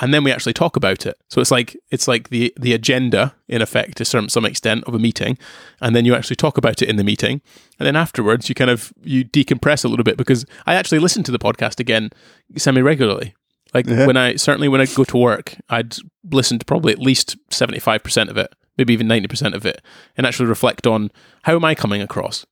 and 0.00 0.12
then 0.12 0.24
we 0.24 0.32
actually 0.32 0.52
talk 0.52 0.76
about 0.76 1.06
it 1.06 1.18
so 1.28 1.40
it's 1.40 1.50
like 1.50 1.76
it's 1.90 2.08
like 2.08 2.30
the 2.30 2.52
the 2.58 2.72
agenda 2.72 3.34
in 3.48 3.62
effect 3.62 3.96
to 3.96 4.04
some 4.04 4.28
some 4.28 4.44
extent 4.44 4.84
of 4.84 4.94
a 4.94 4.98
meeting 4.98 5.38
and 5.80 5.94
then 5.94 6.04
you 6.04 6.14
actually 6.14 6.36
talk 6.36 6.58
about 6.58 6.82
it 6.82 6.88
in 6.88 6.96
the 6.96 7.04
meeting 7.04 7.40
and 7.78 7.86
then 7.86 7.96
afterwards 7.96 8.48
you 8.48 8.54
kind 8.54 8.70
of 8.70 8.92
you 9.02 9.24
decompress 9.24 9.84
a 9.84 9.88
little 9.88 10.04
bit 10.04 10.16
because 10.16 10.44
i 10.66 10.74
actually 10.74 10.98
listen 10.98 11.22
to 11.22 11.32
the 11.32 11.38
podcast 11.38 11.80
again 11.80 12.10
semi 12.56 12.80
regularly 12.80 13.34
like 13.74 13.86
when 13.86 14.16
i 14.16 14.34
certainly 14.36 14.68
when 14.68 14.80
i 14.80 14.86
go 14.86 15.04
to 15.04 15.16
work 15.16 15.56
i'd 15.68 15.96
listen 16.30 16.58
to 16.58 16.64
probably 16.64 16.92
at 16.92 16.98
least 16.98 17.36
75% 17.50 18.28
of 18.28 18.36
it 18.36 18.54
maybe 18.80 18.94
even 18.94 19.08
90% 19.08 19.54
of 19.54 19.66
it 19.66 19.82
and 20.16 20.26
actually 20.26 20.48
reflect 20.48 20.86
on 20.86 21.10
how 21.42 21.54
am 21.54 21.66
I 21.66 21.74
coming 21.74 22.00
across? 22.00 22.46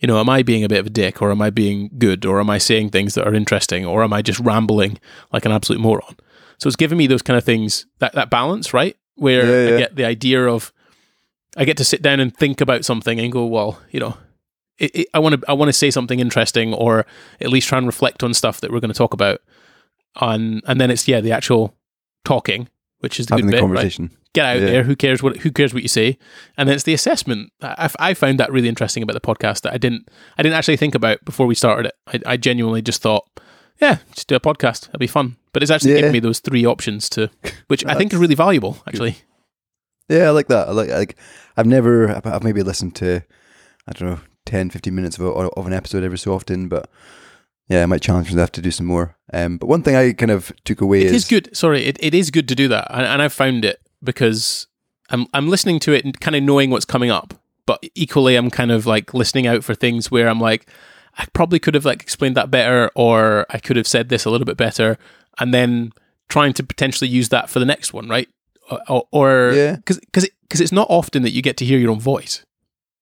You 0.00 0.06
know, 0.06 0.20
am 0.20 0.28
I 0.28 0.42
being 0.42 0.64
a 0.64 0.68
bit 0.68 0.80
of 0.80 0.86
a 0.86 0.90
dick 0.90 1.22
or 1.22 1.30
am 1.30 1.40
I 1.40 1.48
being 1.48 1.88
good 1.96 2.26
or 2.26 2.40
am 2.40 2.50
I 2.50 2.58
saying 2.58 2.90
things 2.90 3.14
that 3.14 3.26
are 3.26 3.32
interesting 3.32 3.86
or 3.86 4.04
am 4.04 4.12
I 4.12 4.20
just 4.20 4.40
rambling 4.40 4.98
like 5.32 5.46
an 5.46 5.52
absolute 5.52 5.80
moron? 5.80 6.16
So 6.62 6.68
it's 6.68 6.76
giving 6.76 6.96
me 6.96 7.08
those 7.08 7.22
kind 7.22 7.36
of 7.36 7.42
things, 7.42 7.86
that, 7.98 8.12
that 8.12 8.30
balance, 8.30 8.72
right? 8.72 8.96
Where 9.16 9.44
Yeah, 9.44 9.68
yeah. 9.68 9.74
I 9.74 9.78
get 9.80 9.96
the 9.96 10.04
idea 10.04 10.46
of, 10.46 10.72
I 11.56 11.64
get 11.64 11.76
to 11.78 11.84
sit 11.84 12.02
down 12.02 12.20
and 12.20 12.32
think 12.36 12.60
about 12.60 12.84
something 12.84 13.18
and 13.18 13.32
go, 13.32 13.44
well, 13.46 13.80
you 13.90 13.98
know, 13.98 14.16
it, 14.78 14.94
it, 14.94 15.06
I 15.12 15.18
want 15.18 15.40
to 15.40 15.50
I 15.50 15.54
want 15.54 15.68
to 15.70 15.72
say 15.72 15.90
something 15.90 16.20
interesting 16.20 16.72
or 16.72 17.04
at 17.40 17.48
least 17.48 17.66
try 17.66 17.78
and 17.78 17.86
reflect 17.88 18.22
on 18.22 18.32
stuff 18.32 18.60
that 18.60 18.70
we're 18.70 18.78
going 18.78 18.92
to 18.92 18.96
talk 18.96 19.12
about. 19.12 19.40
On 20.16 20.60
and 20.66 20.80
then 20.80 20.90
it's 20.92 21.08
yeah 21.08 21.20
the 21.20 21.32
actual 21.32 21.74
talking, 22.24 22.68
which 23.00 23.18
is 23.18 23.26
the 23.26 23.34
having 23.34 23.46
good 23.46 23.52
the 23.54 23.56
bit, 23.56 23.62
right? 23.62 23.66
conversation. 23.68 24.10
get 24.32 24.46
out 24.46 24.60
Yeah. 24.60 24.66
there. 24.66 24.82
Who 24.84 24.94
cares 24.94 25.20
what? 25.20 25.38
Who 25.38 25.50
cares 25.50 25.74
what 25.74 25.82
you 25.82 25.88
say? 25.88 26.16
And 26.56 26.68
then 26.68 26.74
it's 26.76 26.84
the 26.84 26.94
assessment. 26.94 27.52
I, 27.60 27.90
I 27.98 28.14
found 28.14 28.38
that 28.38 28.52
really 28.52 28.68
interesting 28.68 29.02
about 29.02 29.14
the 29.14 29.20
podcast 29.20 29.62
that 29.62 29.74
I 29.74 29.78
didn't 29.78 30.08
I 30.38 30.42
didn't 30.44 30.54
actually 30.56 30.76
think 30.76 30.94
about 30.94 31.24
before 31.24 31.46
we 31.46 31.54
started 31.56 31.86
it. 31.86 31.94
I, 32.06 32.32
I 32.32 32.36
genuinely 32.36 32.82
just 32.82 33.02
thought, 33.02 33.28
yeah, 33.80 33.98
just 34.14 34.28
do 34.28 34.36
a 34.36 34.40
podcast. 34.40 34.88
It'll 34.88 34.98
be 35.00 35.06
fun. 35.08 35.36
But 35.52 35.62
it's 35.62 35.70
actually 35.70 35.92
Yeah. 35.92 35.98
given 35.98 36.12
me 36.12 36.20
those 36.20 36.40
three 36.40 36.64
options 36.64 37.08
to, 37.10 37.30
which 37.68 37.84
I 37.84 37.94
think 37.94 38.12
are 38.14 38.18
really 38.18 38.34
valuable. 38.34 38.78
Actually, 38.86 39.16
Yeah, 40.08 40.28
I 40.28 40.30
like 40.30 40.48
that. 40.48 40.68
I 40.68 40.72
like, 40.72 40.88
like 40.90 41.16
I've 41.56 41.66
never, 41.66 42.10
I've- 42.10 42.28
I've 42.28 42.42
maybe 42.44 42.62
listened 42.62 42.94
to, 42.96 43.22
I 43.86 43.92
don't 43.92 44.08
know, 44.08 44.20
10, 44.46 44.70
15 44.70 44.94
minutes 44.94 45.18
of, 45.18 45.24
a, 45.24 45.28
of 45.30 45.66
an 45.66 45.72
episode 45.72 46.02
every 46.02 46.18
so 46.18 46.34
often, 46.34 46.68
but 46.68 46.90
yeah, 47.68 47.82
I 47.82 47.86
might 47.86 48.02
challenge 48.02 48.30
myself 48.30 48.50
to 48.52 48.60
do 48.62 48.70
some 48.70 48.86
more. 48.86 49.16
Um, 49.32 49.56
but 49.58 49.66
one 49.68 49.82
thing 49.82 49.94
I 49.94 50.12
kind 50.12 50.30
of 50.30 50.52
took 50.64 50.80
away 50.80 51.02
it 51.02 51.06
is, 51.06 51.12
is 51.12 51.28
good. 51.28 51.56
Sorry, 51.56 51.84
it, 51.84 51.96
it 52.00 52.14
is 52.14 52.30
good 52.30 52.48
to 52.48 52.54
do 52.54 52.68
that, 52.68 52.88
and, 52.90 53.06
and 53.06 53.22
I've 53.22 53.32
found 53.32 53.64
it 53.64 53.80
because 54.02 54.66
I'm 55.10 55.26
I'm 55.32 55.48
listening 55.48 55.78
to 55.80 55.92
it 55.92 56.04
and 56.04 56.18
kind 56.20 56.34
of 56.36 56.42
knowing 56.42 56.70
what's 56.70 56.84
coming 56.84 57.10
up, 57.10 57.34
but 57.66 57.82
equally 57.94 58.34
I'm 58.36 58.50
kind 58.50 58.72
of 58.72 58.84
like 58.86 59.14
listening 59.14 59.46
out 59.46 59.62
for 59.64 59.74
things 59.74 60.10
where 60.10 60.28
I'm 60.28 60.40
like, 60.40 60.66
I 61.16 61.26
probably 61.32 61.60
could 61.60 61.74
have 61.74 61.84
like 61.84 62.02
explained 62.02 62.36
that 62.36 62.50
better, 62.50 62.90
or 62.96 63.46
I 63.48 63.58
could 63.58 63.76
have 63.76 63.86
said 63.86 64.08
this 64.08 64.24
a 64.24 64.30
little 64.30 64.44
bit 64.44 64.56
better, 64.56 64.98
and 65.38 65.52
then 65.52 65.92
trying 66.28 66.52
to 66.54 66.62
potentially 66.62 67.08
use 67.08 67.28
that 67.30 67.50
for 67.50 67.58
the 67.58 67.66
next 67.66 67.92
one, 67.92 68.08
right? 68.08 68.28
Or, 68.88 69.06
or 69.12 69.52
Yeah. 69.54 69.76
because 69.76 69.98
because 70.00 70.28
because 70.42 70.60
it's 70.60 70.72
not 70.72 70.86
often 70.90 71.22
that 71.22 71.32
you 71.32 71.42
get 71.42 71.56
to 71.58 71.64
hear 71.64 71.78
your 71.78 71.90
own 71.90 72.00
voice 72.00 72.44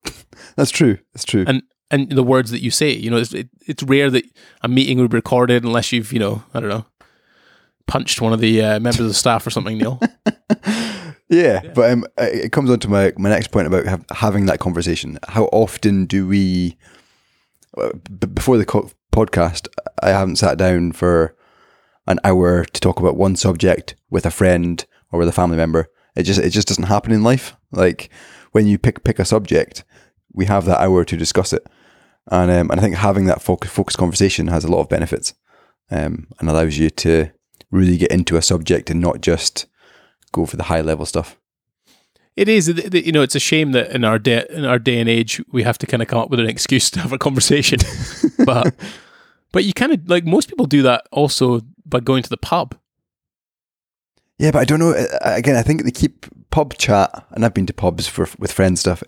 that's 0.56 0.70
true. 0.70 0.98
That's 1.14 1.24
true. 1.24 1.44
and 1.46 1.62
and 1.90 2.10
the 2.10 2.22
words 2.22 2.50
that 2.50 2.62
you 2.62 2.70
say. 2.70 2.90
You 2.92 3.10
know, 3.10 3.18
it's 3.18 3.34
it, 3.34 3.48
it's 3.66 3.82
rare 3.82 4.10
that 4.10 4.24
a 4.62 4.68
meeting 4.68 4.98
would 4.98 5.10
be 5.10 5.16
recorded 5.16 5.64
unless 5.64 5.92
you've 5.92 6.12
you 6.12 6.18
know 6.18 6.42
I 6.54 6.60
don't 6.60 6.68
know 6.70 6.86
punched 7.86 8.20
one 8.20 8.32
of 8.32 8.40
the 8.40 8.62
uh, 8.62 8.80
members 8.80 9.00
of 9.00 9.08
the 9.08 9.14
staff 9.14 9.46
or 9.46 9.50
something, 9.50 9.76
Neil. 9.78 10.00
Yeah, 11.32 11.60
but 11.76 11.92
um, 11.92 12.04
it 12.18 12.50
comes 12.50 12.70
on 12.70 12.80
to 12.80 12.88
my, 12.88 13.12
my 13.16 13.28
next 13.28 13.52
point 13.52 13.68
about 13.68 13.84
have, 13.86 14.04
having 14.10 14.46
that 14.46 14.58
conversation. 14.58 15.16
How 15.28 15.44
often 15.52 16.06
do 16.06 16.26
we, 16.26 16.76
uh, 17.78 17.90
before 18.34 18.58
the 18.58 18.64
co- 18.66 18.90
podcast, 19.12 19.68
I 20.02 20.08
haven't 20.08 20.36
sat 20.36 20.58
down 20.58 20.90
for 20.90 21.36
an 22.10 22.18
hour 22.24 22.64
to 22.64 22.80
talk 22.80 22.98
about 22.98 23.16
one 23.16 23.36
subject 23.36 23.94
with 24.10 24.26
a 24.26 24.30
friend 24.30 24.84
or 25.12 25.18
with 25.18 25.28
a 25.28 25.32
family 25.32 25.56
member. 25.56 25.88
It 26.16 26.24
just 26.24 26.40
it 26.40 26.50
just 26.50 26.68
doesn't 26.68 26.84
happen 26.84 27.12
in 27.12 27.22
life. 27.22 27.54
Like 27.70 28.10
when 28.52 28.66
you 28.66 28.78
pick 28.78 29.04
pick 29.04 29.18
a 29.18 29.24
subject, 29.24 29.84
we 30.32 30.46
have 30.46 30.64
that 30.64 30.80
hour 30.80 31.04
to 31.04 31.16
discuss 31.16 31.52
it, 31.52 31.64
and 32.26 32.50
um, 32.50 32.70
and 32.70 32.80
I 32.80 32.82
think 32.82 32.96
having 32.96 33.26
that 33.26 33.40
focus 33.40 33.70
focused 33.70 33.98
conversation 33.98 34.48
has 34.48 34.64
a 34.64 34.70
lot 34.70 34.80
of 34.80 34.88
benefits, 34.88 35.34
um, 35.90 36.26
and 36.38 36.48
allows 36.48 36.78
you 36.78 36.90
to 36.90 37.30
really 37.70 37.96
get 37.96 38.10
into 38.10 38.36
a 38.36 38.42
subject 38.42 38.90
and 38.90 39.00
not 39.00 39.20
just 39.20 39.66
go 40.32 40.46
for 40.46 40.56
the 40.56 40.64
high 40.64 40.80
level 40.80 41.06
stuff. 41.06 41.36
It 42.36 42.48
is, 42.48 42.68
you 42.92 43.12
know, 43.12 43.22
it's 43.22 43.34
a 43.34 43.40
shame 43.40 43.72
that 43.72 43.92
in 43.92 44.02
our 44.04 44.18
day 44.18 44.44
in 44.50 44.64
our 44.64 44.80
day 44.80 44.98
and 44.98 45.08
age 45.08 45.40
we 45.52 45.62
have 45.62 45.78
to 45.78 45.86
kind 45.86 46.02
of 46.02 46.08
come 46.08 46.18
up 46.18 46.30
with 46.30 46.40
an 46.40 46.48
excuse 46.48 46.90
to 46.92 47.00
have 47.00 47.12
a 47.12 47.18
conversation, 47.18 47.78
but 48.44 48.74
but 49.52 49.64
you 49.64 49.72
kind 49.72 49.92
of 49.92 50.08
like 50.08 50.24
most 50.24 50.48
people 50.48 50.66
do 50.66 50.82
that 50.82 51.06
also 51.12 51.60
by 51.90 52.00
going 52.00 52.22
to 52.22 52.30
the 52.30 52.36
pub. 52.36 52.76
Yeah, 54.38 54.52
but 54.52 54.60
I 54.60 54.64
don't 54.64 54.78
know. 54.78 54.92
uh, 54.92 55.06
Again, 55.22 55.56
I 55.56 55.62
think 55.62 55.84
they 55.84 55.90
keep 55.90 56.26
pub 56.50 56.74
chat, 56.78 57.10
and 57.32 57.44
I've 57.44 57.52
been 57.54 57.66
to 57.66 57.74
pubs 57.74 58.06
for 58.08 58.26
with 58.38 58.52
friends 58.52 58.80
stuff. 58.80 59.02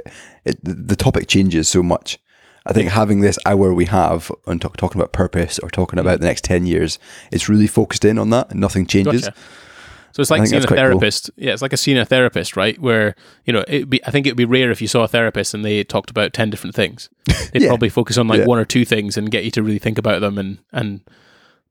It, 0.45 0.59
the 0.63 0.97
topic 0.97 1.27
changes 1.29 1.69
so 1.69 1.83
much. 1.83 2.19
I 2.67 2.73
think 2.73 2.91
having 2.91 3.21
this 3.23 3.39
hour 3.47 3.73
we 3.75 3.87
have 3.87 4.31
on 4.47 4.59
talk, 4.61 4.77
talking 4.77 5.01
about 5.01 5.13
purpose 5.13 5.59
or 5.59 5.71
talking 5.71 5.99
about 5.99 6.21
the 6.21 6.27
next 6.27 6.45
ten 6.45 6.67
years, 6.67 6.99
it's 7.33 7.49
really 7.49 7.67
focused 7.67 8.05
in 8.05 8.19
on 8.19 8.31
that, 8.31 8.51
and 8.51 8.61
nothing 8.61 8.87
changes. 8.87 9.23
Gotcha. 9.25 9.37
So 10.13 10.21
it's 10.21 10.31
like 10.31 10.47
seeing 10.47 10.63
a 10.63 10.67
quite 10.67 10.77
cool. 10.77 10.85
therapist. 10.85 11.31
Yeah, 11.37 11.55
it's 11.55 11.63
like 11.63 11.73
a 11.73 11.79
seeing 11.79 11.97
a 11.97 12.05
therapist, 12.05 12.55
right? 12.55 12.79
Where 12.79 13.17
you 13.47 13.53
know, 13.55 13.65
it'd 13.67 13.89
be. 13.89 14.05
I 14.05 14.11
think 14.11 14.27
it 14.27 14.31
would 14.33 14.37
be 14.37 14.45
rare 14.45 14.71
if 14.71 14.83
you 14.83 14.87
saw 14.87 15.05
a 15.05 15.09
therapist 15.09 15.55
and 15.55 15.65
they 15.65 15.83
talked 15.83 16.11
about 16.11 16.35
ten 16.35 16.51
different 16.51 16.77
things. 16.77 17.09
They'd 17.53 17.63
Yeah. 17.63 17.69
probably 17.69 17.89
focus 17.89 18.19
on 18.19 18.29
like 18.29 18.41
Yeah. 18.41 18.45
one 18.47 18.59
or 18.59 18.67
two 18.67 18.85
things 18.85 19.17
and 19.17 19.31
get 19.31 19.45
you 19.45 19.51
to 19.53 19.63
really 19.63 19.79
think 19.79 19.97
about 19.97 20.21
them 20.21 20.37
and 20.37 20.59
and 20.71 21.01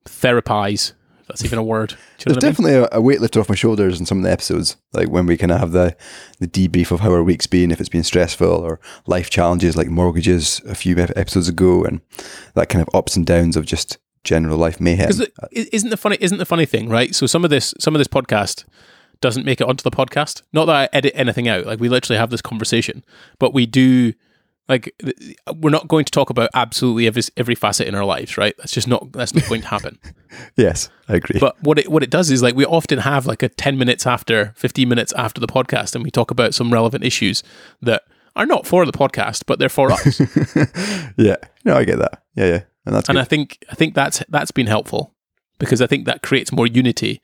therapize. 0.06 0.94
That's 1.32 1.46
even 1.46 1.60
a 1.60 1.64
word. 1.64 1.96
There's 2.20 2.36
what 2.36 2.44
I 2.44 2.48
mean? 2.48 2.52
definitely 2.52 2.74
a, 2.76 2.90
a 2.92 3.02
weight 3.02 3.22
lifted 3.22 3.40
off 3.40 3.50
my 3.50 3.56
shoulders 3.56 4.00
in 4.00 4.06
some 4.06 4.18
of 4.20 4.24
the 4.24 4.32
episodes, 4.32 4.76
like 4.94 5.10
when 5.10 5.26
we 5.26 5.38
kind 5.38 5.52
of 5.52 5.60
have 5.60 5.72
the 5.72 5.96
the 6.40 6.48
debrief 6.48 6.92
of 6.92 7.00
how 7.00 7.12
our 7.12 7.24
week's 7.24 7.48
been, 7.48 7.72
if 7.72 7.80
it's 7.80 7.90
been 7.90 8.04
stressful 8.04 8.48
or 8.48 8.80
life 9.08 9.30
challenges 9.30 9.78
like 9.78 9.88
mortgages 9.88 10.62
a 10.68 10.76
few 10.76 10.98
episodes 10.98 11.48
ago, 11.48 11.84
and 11.84 12.02
that 12.54 12.70
kind 12.70 12.86
of 12.86 12.94
ups 12.94 13.16
and 13.16 13.26
downs 13.26 13.56
of 13.56 13.66
just 13.66 13.98
general 14.24 14.58
life 14.58 14.80
mayhem. 14.80 15.10
Isn't 15.52 15.90
the 15.90 15.98
funny 15.98 16.18
isn't 16.20 16.38
the 16.38 16.46
funny 16.46 16.66
thing, 16.66 16.90
right? 16.90 17.16
So 17.16 17.26
some 17.26 17.44
of 17.44 17.50
this 17.50 17.74
some 17.80 17.96
of 17.96 18.00
this 18.00 18.08
podcast 18.08 18.66
doesn't 19.22 19.46
make 19.46 19.62
it 19.62 19.68
onto 19.68 19.84
the 19.84 19.92
podcast. 19.92 20.42
Not 20.52 20.66
that 20.66 20.76
I 20.76 20.90
edit 20.92 21.14
anything 21.16 21.48
out. 21.48 21.66
Like 21.66 21.80
we 21.80 21.90
literally 21.90 22.18
have 22.18 22.32
this 22.32 22.42
conversation, 22.42 23.04
but 23.40 23.54
we 23.54 23.66
do. 23.66 24.14
Like 24.72 24.96
we're 25.58 25.70
not 25.70 25.90
going 25.90 26.06
to 26.06 26.12
talk 26.12 26.30
about 26.30 26.50
absolutely 26.54 27.06
every 27.08 27.24
every 27.36 27.56
facet 27.56 27.90
in 27.90 27.94
our 27.94 28.06
lives, 28.06 28.38
right? 28.38 28.56
That's 28.58 28.72
just 28.72 28.88
not 28.88 29.12
that's 29.12 29.36
not 29.36 29.46
going 29.50 29.64
to 29.64 29.68
happen. 29.68 30.00
yes, 30.56 30.90
I 31.10 31.16
agree. 31.16 31.42
But 31.42 31.62
what 31.62 31.78
it 31.78 31.92
what 31.92 32.04
it 32.04 32.10
does 32.10 32.32
is 32.32 32.42
like 32.42 32.56
we 32.56 32.66
often 32.66 33.00
have 33.00 33.26
like 33.26 33.44
a 33.44 33.50
ten 33.50 33.78
minutes 33.78 34.08
after, 34.08 34.54
fifteen 34.56 34.88
minutes 34.88 35.12
after 35.18 35.42
the 35.42 35.48
podcast, 35.48 35.94
and 35.94 36.06
we 36.06 36.10
talk 36.10 36.32
about 36.32 36.54
some 36.54 36.72
relevant 36.72 37.04
issues 37.04 37.44
that 37.82 38.04
are 38.38 38.46
not 38.46 38.66
for 38.66 38.86
the 38.86 38.94
podcast, 38.94 39.44
but 39.46 39.60
they're 39.60 39.68
for 39.68 39.92
us. 39.92 40.22
yeah, 41.18 41.36
no, 41.66 41.76
I 41.76 41.84
get 41.84 42.00
that. 42.00 42.24
Yeah, 42.36 42.46
yeah, 42.46 42.62
and 42.86 42.96
that's 42.96 43.10
and 43.10 43.18
good. 43.18 43.22
I 43.22 43.26
think 43.26 43.66
I 43.70 43.76
think 43.76 43.94
that's 43.94 44.24
that's 44.30 44.52
been 44.52 44.68
helpful 44.68 45.14
because 45.60 45.82
I 45.82 45.88
think 45.88 46.06
that 46.06 46.24
creates 46.24 46.54
more 46.54 46.66
unity 46.66 47.22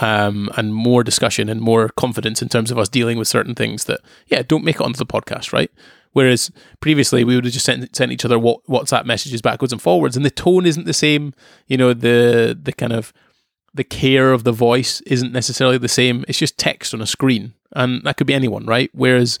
um, 0.00 0.50
and 0.58 0.74
more 0.74 1.02
discussion 1.02 1.48
and 1.48 1.62
more 1.62 1.88
confidence 1.96 2.42
in 2.42 2.50
terms 2.50 2.70
of 2.70 2.78
us 2.78 2.90
dealing 2.90 3.16
with 3.16 3.26
certain 3.26 3.54
things 3.54 3.86
that 3.86 4.00
yeah 4.26 4.42
don't 4.46 4.64
make 4.64 4.76
it 4.76 4.82
onto 4.82 4.98
the 4.98 5.06
podcast, 5.06 5.54
right? 5.54 5.70
Whereas 6.12 6.50
previously 6.80 7.22
we 7.24 7.34
would 7.34 7.44
have 7.44 7.54
just 7.54 7.66
sent 7.66 7.94
sent 7.94 8.12
each 8.12 8.24
other 8.24 8.38
WhatsApp 8.38 9.04
messages 9.04 9.42
backwards 9.42 9.72
and 9.72 9.80
forwards, 9.80 10.16
and 10.16 10.24
the 10.24 10.30
tone 10.30 10.66
isn't 10.66 10.86
the 10.86 10.92
same. 10.92 11.34
You 11.66 11.76
know 11.76 11.94
the 11.94 12.58
the 12.60 12.72
kind 12.72 12.92
of 12.92 13.12
the 13.72 13.84
care 13.84 14.32
of 14.32 14.44
the 14.44 14.52
voice 14.52 15.00
isn't 15.02 15.32
necessarily 15.32 15.78
the 15.78 15.88
same. 15.88 16.24
It's 16.26 16.38
just 16.38 16.58
text 16.58 16.92
on 16.94 17.00
a 17.00 17.06
screen, 17.06 17.54
and 17.72 18.02
that 18.04 18.16
could 18.16 18.26
be 18.26 18.34
anyone, 18.34 18.66
right? 18.66 18.90
Whereas 18.92 19.38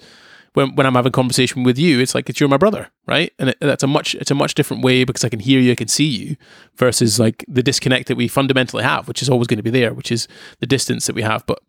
when 0.54 0.74
when 0.74 0.86
I'm 0.86 0.94
having 0.94 1.10
a 1.10 1.12
conversation 1.12 1.62
with 1.62 1.78
you, 1.78 2.00
it's 2.00 2.14
like 2.14 2.28
it's 2.28 2.40
you're 2.40 2.48
my 2.48 2.56
brother, 2.56 2.88
right? 3.06 3.32
And 3.38 3.50
it, 3.50 3.58
that's 3.60 3.82
a 3.82 3.86
much 3.86 4.14
it's 4.14 4.30
a 4.30 4.34
much 4.34 4.54
different 4.54 4.82
way 4.82 5.04
because 5.04 5.24
I 5.24 5.28
can 5.28 5.40
hear 5.40 5.60
you, 5.60 5.72
I 5.72 5.76
can 5.76 5.88
see 5.88 6.06
you, 6.06 6.36
versus 6.76 7.20
like 7.20 7.44
the 7.48 7.62
disconnect 7.62 8.08
that 8.08 8.16
we 8.16 8.28
fundamentally 8.28 8.82
have, 8.82 9.08
which 9.08 9.22
is 9.22 9.28
always 9.28 9.46
going 9.46 9.58
to 9.58 9.62
be 9.62 9.70
there, 9.70 9.94
which 9.94 10.10
is 10.10 10.26
the 10.58 10.66
distance 10.66 11.06
that 11.06 11.14
we 11.14 11.22
have. 11.22 11.44
But 11.46 11.60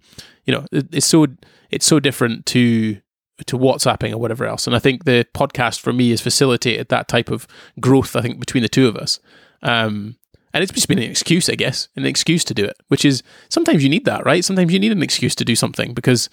you 0.45 0.53
know, 0.53 0.65
it, 0.71 0.87
it's 0.91 1.07
so 1.07 1.27
it's 1.69 1.85
so 1.85 1.99
different 1.99 2.45
to 2.47 2.99
to 3.45 3.57
WhatsApping 3.57 4.11
or 4.11 4.17
whatever 4.17 4.45
else. 4.45 4.67
And 4.67 4.75
I 4.75 4.79
think 4.79 5.05
the 5.05 5.25
podcast 5.33 5.79
for 5.79 5.93
me 5.93 6.09
has 6.11 6.21
facilitated 6.21 6.89
that 6.89 7.07
type 7.07 7.29
of 7.29 7.47
growth. 7.79 8.15
I 8.15 8.21
think 8.21 8.39
between 8.39 8.63
the 8.63 8.69
two 8.69 8.87
of 8.87 8.95
us. 8.95 9.19
Um, 9.61 10.17
and 10.53 10.63
it's 10.63 10.71
just 10.71 10.87
been 10.87 10.97
an 10.97 11.09
excuse, 11.09 11.49
I 11.49 11.55
guess, 11.55 11.87
an 11.95 12.05
excuse 12.05 12.43
to 12.45 12.53
do 12.53 12.65
it, 12.65 12.75
which 12.89 13.05
is 13.05 13.23
sometimes 13.49 13.83
you 13.83 13.89
need 13.89 14.05
that, 14.05 14.25
right? 14.25 14.43
Sometimes 14.43 14.73
you 14.73 14.79
need 14.79 14.91
an 14.91 15.03
excuse 15.03 15.33
to 15.35 15.45
do 15.45 15.55
something 15.55 15.93
because, 15.93 16.29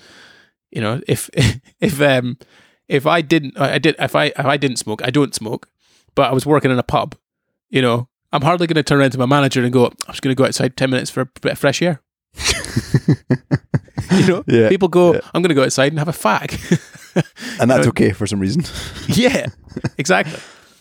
you 0.70 0.80
know, 0.80 1.00
if 1.06 1.30
if 1.80 2.00
um 2.00 2.38
if 2.88 3.06
I 3.06 3.20
didn't, 3.20 3.58
I 3.58 3.78
did 3.78 3.96
if 3.98 4.16
I 4.16 4.26
if 4.26 4.44
I 4.44 4.56
didn't 4.56 4.78
smoke, 4.78 5.02
I 5.04 5.10
don't 5.10 5.34
smoke, 5.34 5.68
but 6.14 6.30
I 6.30 6.32
was 6.32 6.46
working 6.46 6.70
in 6.70 6.78
a 6.78 6.82
pub, 6.82 7.14
you 7.68 7.82
know, 7.82 8.08
I'm 8.32 8.42
hardly 8.42 8.66
going 8.66 8.76
to 8.76 8.82
turn 8.82 8.98
around 8.98 9.12
to 9.12 9.18
my 9.18 9.26
manager 9.26 9.62
and 9.62 9.72
go, 9.72 9.86
I'm 9.86 9.92
just 10.08 10.22
going 10.22 10.34
to 10.34 10.40
go 10.40 10.46
outside 10.46 10.76
ten 10.76 10.90
minutes 10.90 11.10
for 11.10 11.20
a 11.20 11.26
bit 11.26 11.52
of 11.52 11.58
fresh 11.58 11.80
air. 11.80 12.02
you 14.12 14.26
know, 14.26 14.44
Yeah, 14.46 14.68
people 14.68 14.88
go, 14.88 15.14
I'm 15.34 15.42
going 15.42 15.50
to 15.50 15.54
go 15.54 15.64
outside 15.64 15.92
and 15.92 15.98
have 15.98 16.08
a 16.08 16.12
fag. 16.12 16.52
and 17.60 17.70
that's 17.70 17.86
okay 17.88 18.12
for 18.12 18.26
some 18.26 18.40
reason. 18.40 18.64
yeah, 19.08 19.46
exactly. 19.96 20.38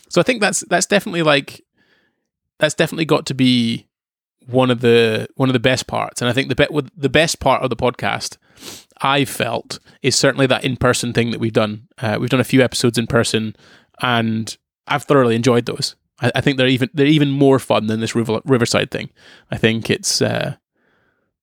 So 0.08 0.20
I 0.20 0.24
think 0.24 0.40
that's 0.40 0.60
that's 0.68 0.86
definitely 0.86 1.22
like 1.22 1.64
that's 2.58 2.74
definitely 2.74 3.04
got 3.04 3.26
to 3.26 3.34
be 3.34 3.86
one 4.46 4.70
of 4.70 4.80
the 4.80 5.28
one 5.36 5.48
of 5.48 5.52
the 5.52 5.60
best 5.60 5.86
parts. 5.86 6.22
And 6.22 6.28
I 6.28 6.32
think 6.32 6.48
the 6.48 6.54
be- 6.54 6.66
with 6.70 6.90
the 6.96 7.08
best 7.08 7.40
part 7.40 7.62
of 7.62 7.70
the 7.70 7.76
podcast 7.76 8.36
I 9.00 9.24
felt 9.24 9.78
is 10.02 10.16
certainly 10.16 10.46
that 10.46 10.64
in 10.64 10.76
person 10.76 11.12
thing 11.12 11.30
that 11.30 11.40
we've 11.40 11.52
done. 11.52 11.88
Uh, 11.98 12.18
we've 12.20 12.30
done 12.30 12.40
a 12.40 12.44
few 12.44 12.62
episodes 12.62 12.98
in 12.98 13.06
person, 13.06 13.54
and 14.00 14.56
I've 14.86 15.04
thoroughly 15.04 15.36
enjoyed 15.36 15.66
those. 15.66 15.96
I, 16.20 16.32
I 16.36 16.40
think 16.40 16.56
they're 16.56 16.66
even 16.66 16.88
they're 16.94 17.06
even 17.06 17.30
more 17.30 17.58
fun 17.58 17.86
than 17.86 18.00
this 18.00 18.14
river, 18.14 18.40
Riverside 18.44 18.90
thing. 18.90 19.10
I 19.50 19.56
think 19.56 19.90
it's. 19.90 20.22
Uh, 20.22 20.56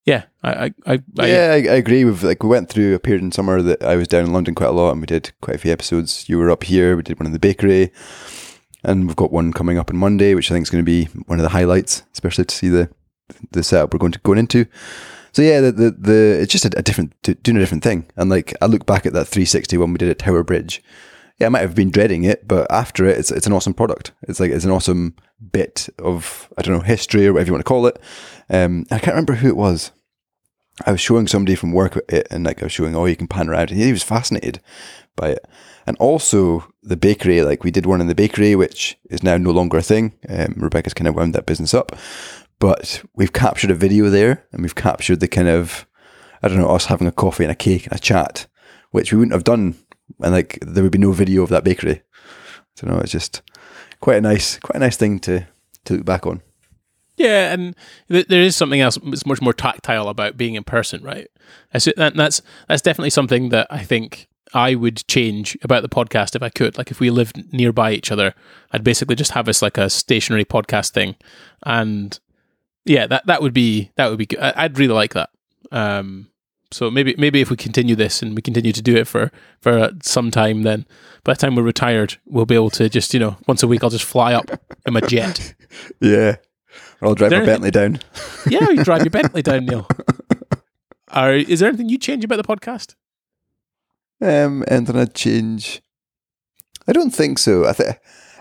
yeah, 0.05 0.25
I, 0.43 0.73
I, 0.85 1.03
I, 1.17 1.25
yeah, 1.25 1.51
I, 1.51 1.55
I 1.55 1.77
agree. 1.77 2.05
With 2.05 2.23
like 2.23 2.43
we 2.43 2.49
went 2.49 2.69
through 2.69 2.93
a 2.93 2.99
period 2.99 3.23
in 3.23 3.31
summer 3.31 3.61
that 3.63 3.83
I 3.83 3.95
was 3.95 4.07
down 4.07 4.25
in 4.25 4.33
London 4.33 4.53
quite 4.53 4.69
a 4.69 4.71
lot, 4.71 4.91
and 4.91 5.01
we 5.01 5.07
did 5.07 5.31
quite 5.41 5.55
a 5.55 5.59
few 5.59 5.71
episodes. 5.71 6.29
You 6.29 6.37
were 6.37 6.51
up 6.51 6.63
here. 6.63 6.95
We 6.95 7.01
did 7.01 7.19
one 7.19 7.25
in 7.25 7.33
the 7.33 7.39
bakery, 7.39 7.91
and 8.83 9.07
we've 9.07 9.15
got 9.15 9.31
one 9.31 9.51
coming 9.51 9.79
up 9.79 9.89
on 9.89 9.97
Monday, 9.97 10.35
which 10.35 10.51
I 10.51 10.53
think 10.53 10.63
is 10.63 10.69
going 10.69 10.83
to 10.83 10.85
be 10.85 11.05
one 11.25 11.39
of 11.39 11.43
the 11.43 11.49
highlights, 11.49 12.03
especially 12.13 12.45
to 12.45 12.55
see 12.55 12.69
the 12.69 12.89
the 13.51 13.63
setup 13.63 13.93
we're 13.93 13.99
going 13.99 14.11
to 14.11 14.19
going 14.19 14.37
into. 14.37 14.67
So 15.31 15.41
yeah, 15.41 15.59
the 15.59 15.71
the, 15.71 15.91
the 15.91 16.39
it's 16.39 16.51
just 16.51 16.65
a, 16.65 16.77
a 16.77 16.83
different 16.83 17.13
doing 17.21 17.57
a 17.57 17.59
different 17.59 17.83
thing. 17.83 18.05
And 18.15 18.29
like 18.29 18.53
I 18.61 18.67
look 18.67 18.85
back 18.85 19.07
at 19.07 19.13
that 19.13 19.25
360 19.27 19.77
when 19.77 19.91
we 19.91 19.97
did 19.97 20.09
at 20.09 20.19
Tower 20.19 20.43
Bridge. 20.43 20.83
Yeah, 21.39 21.47
I 21.47 21.49
might 21.49 21.61
have 21.61 21.75
been 21.75 21.91
dreading 21.91 22.23
it, 22.23 22.47
but 22.47 22.71
after 22.71 23.05
it, 23.05 23.17
it's 23.17 23.31
it's 23.31 23.47
an 23.47 23.53
awesome 23.53 23.73
product. 23.73 24.13
It's 24.21 24.39
like 24.39 24.51
it's 24.51 24.63
an 24.63 24.71
awesome 24.71 25.15
bit 25.51 25.89
of 25.99 26.47
I 26.57 26.61
don't 26.61 26.75
know 26.75 26.81
history 26.81 27.27
or 27.27 27.33
whatever 27.33 27.47
you 27.47 27.53
want 27.53 27.65
to 27.65 27.69
call 27.69 27.87
it. 27.87 27.99
Um, 28.49 28.85
I 28.91 28.99
can't 28.99 29.13
remember 29.13 29.33
who 29.33 29.49
it 29.49 29.57
was. 29.57 29.91
I 30.83 30.91
was 30.91 30.99
showing 30.99 31.27
somebody 31.27 31.55
from 31.55 31.71
work 31.71 31.97
it, 32.09 32.27
and 32.29 32.43
like 32.43 32.61
I 32.61 32.65
was 32.65 32.73
showing, 32.73 32.95
oh, 32.95 33.05
you 33.05 33.15
can 33.15 33.27
pan 33.27 33.49
around, 33.49 33.71
and 33.71 33.79
he 33.79 33.91
was 33.91 34.03
fascinated 34.03 34.59
by 35.15 35.29
it. 35.29 35.45
And 35.87 35.95
also 35.97 36.67
the 36.83 36.97
bakery, 36.97 37.41
like 37.43 37.63
we 37.63 37.71
did 37.71 37.85
one 37.85 38.01
in 38.01 38.07
the 38.07 38.15
bakery, 38.15 38.55
which 38.55 38.97
is 39.09 39.23
now 39.23 39.37
no 39.37 39.51
longer 39.51 39.77
a 39.77 39.81
thing. 39.81 40.13
Um, 40.27 40.55
Rebecca's 40.57 40.93
kind 40.93 41.07
of 41.07 41.15
wound 41.15 41.33
that 41.33 41.45
business 41.45 41.73
up, 41.73 41.95
but 42.59 43.03
we've 43.15 43.31
captured 43.31 43.71
a 43.71 43.75
video 43.75 44.09
there, 44.09 44.45
and 44.51 44.61
we've 44.61 44.75
captured 44.75 45.21
the 45.21 45.27
kind 45.27 45.47
of, 45.47 45.87
I 46.43 46.49
don't 46.49 46.57
know, 46.57 46.69
us 46.69 46.87
having 46.87 47.07
a 47.07 47.11
coffee 47.11 47.45
and 47.45 47.51
a 47.51 47.55
cake 47.55 47.85
and 47.85 47.95
a 47.95 47.99
chat, 47.99 48.47
which 48.91 49.13
we 49.13 49.19
wouldn't 49.19 49.33
have 49.33 49.43
done, 49.45 49.75
and 50.21 50.33
like 50.33 50.59
there 50.61 50.83
would 50.83 50.91
be 50.91 50.97
no 50.97 51.13
video 51.13 51.43
of 51.43 51.49
that 51.49 51.63
bakery. 51.63 52.01
I 52.01 52.85
don't 52.85 52.93
know. 52.93 52.99
it's 52.99 53.13
just 53.13 53.41
quite 54.01 54.17
a 54.17 54.21
nice, 54.21 54.59
quite 54.59 54.75
a 54.75 54.79
nice 54.79 54.97
thing 54.97 55.19
to 55.19 55.47
to 55.85 55.93
look 55.93 56.05
back 56.05 56.27
on. 56.27 56.41
Yeah, 57.17 57.53
and 57.53 57.75
th- 58.09 58.27
there 58.27 58.41
is 58.41 58.55
something 58.55 58.81
else 58.81 58.97
that's 59.03 59.25
much 59.25 59.41
more 59.41 59.53
tactile 59.53 60.09
about 60.09 60.37
being 60.37 60.55
in 60.55 60.63
person, 60.63 61.03
right? 61.03 61.29
That's 61.71 61.85
that, 61.97 62.15
that's 62.15 62.41
that's 62.67 62.81
definitely 62.81 63.11
something 63.11 63.49
that 63.49 63.67
I 63.69 63.83
think 63.83 64.27
I 64.53 64.75
would 64.75 65.07
change 65.07 65.57
about 65.61 65.81
the 65.81 65.89
podcast 65.89 66.35
if 66.35 66.43
I 66.43 66.49
could. 66.49 66.77
Like 66.77 66.91
if 66.91 66.99
we 66.99 67.09
lived 67.09 67.53
nearby 67.53 67.91
each 67.91 68.11
other, 68.11 68.33
I'd 68.71 68.83
basically 68.83 69.15
just 69.15 69.31
have 69.31 69.47
us 69.47 69.61
like 69.61 69.77
a 69.77 69.89
stationary 69.89 70.45
podcast 70.45 70.91
thing, 70.91 71.15
and 71.63 72.19
yeah, 72.83 73.07
that 73.07 73.25
that 73.27 73.41
would 73.41 73.53
be 73.53 73.91
that 73.95 74.09
would 74.09 74.19
be 74.19 74.25
good. 74.25 74.39
I'd 74.39 74.77
really 74.77 74.93
like 74.93 75.13
that. 75.13 75.29
Um, 75.71 76.29
so 76.71 76.91
maybe 76.91 77.15
maybe 77.17 77.41
if 77.41 77.49
we 77.49 77.55
continue 77.55 77.95
this 77.95 78.21
and 78.21 78.35
we 78.35 78.41
continue 78.41 78.71
to 78.71 78.81
do 78.81 78.95
it 78.95 79.07
for 79.07 79.31
for 79.61 79.91
some 80.03 80.31
time, 80.31 80.63
then 80.63 80.85
by 81.23 81.33
the 81.33 81.37
time 81.37 81.55
we're 81.55 81.63
retired, 81.63 82.17
we'll 82.25 82.45
be 82.45 82.55
able 82.55 82.69
to 82.71 82.89
just 82.89 83.13
you 83.13 83.19
know 83.19 83.37
once 83.47 83.63
a 83.63 83.67
week 83.67 83.83
I'll 83.83 83.89
just 83.89 84.05
fly 84.05 84.33
up 84.33 84.49
in 84.85 84.93
my 84.93 85.01
jet. 85.01 85.53
Yeah, 85.99 86.37
or 87.01 87.09
I'll 87.09 87.15
drive 87.15 87.31
my 87.31 87.45
Bentley 87.45 87.71
down. 87.71 87.99
Yeah, 88.47 88.69
you 88.69 88.83
drive 88.83 89.01
your 89.01 89.09
Bentley 89.21 89.41
down, 89.41 89.65
Neil. 89.65 89.87
Are, 91.09 91.33
is 91.33 91.59
there 91.59 91.69
anything 91.69 91.89
you 91.89 91.97
change 91.97 92.23
about 92.23 92.37
the 92.37 92.43
podcast? 92.43 92.95
Um, 94.21 94.63
and 94.67 94.85
then 94.85 94.97
I'd 94.97 95.15
change. 95.15 95.81
I 96.87 96.93
don't 96.93 97.11
think 97.11 97.39
so. 97.39 97.65
I 97.65 97.73
think 97.73 97.89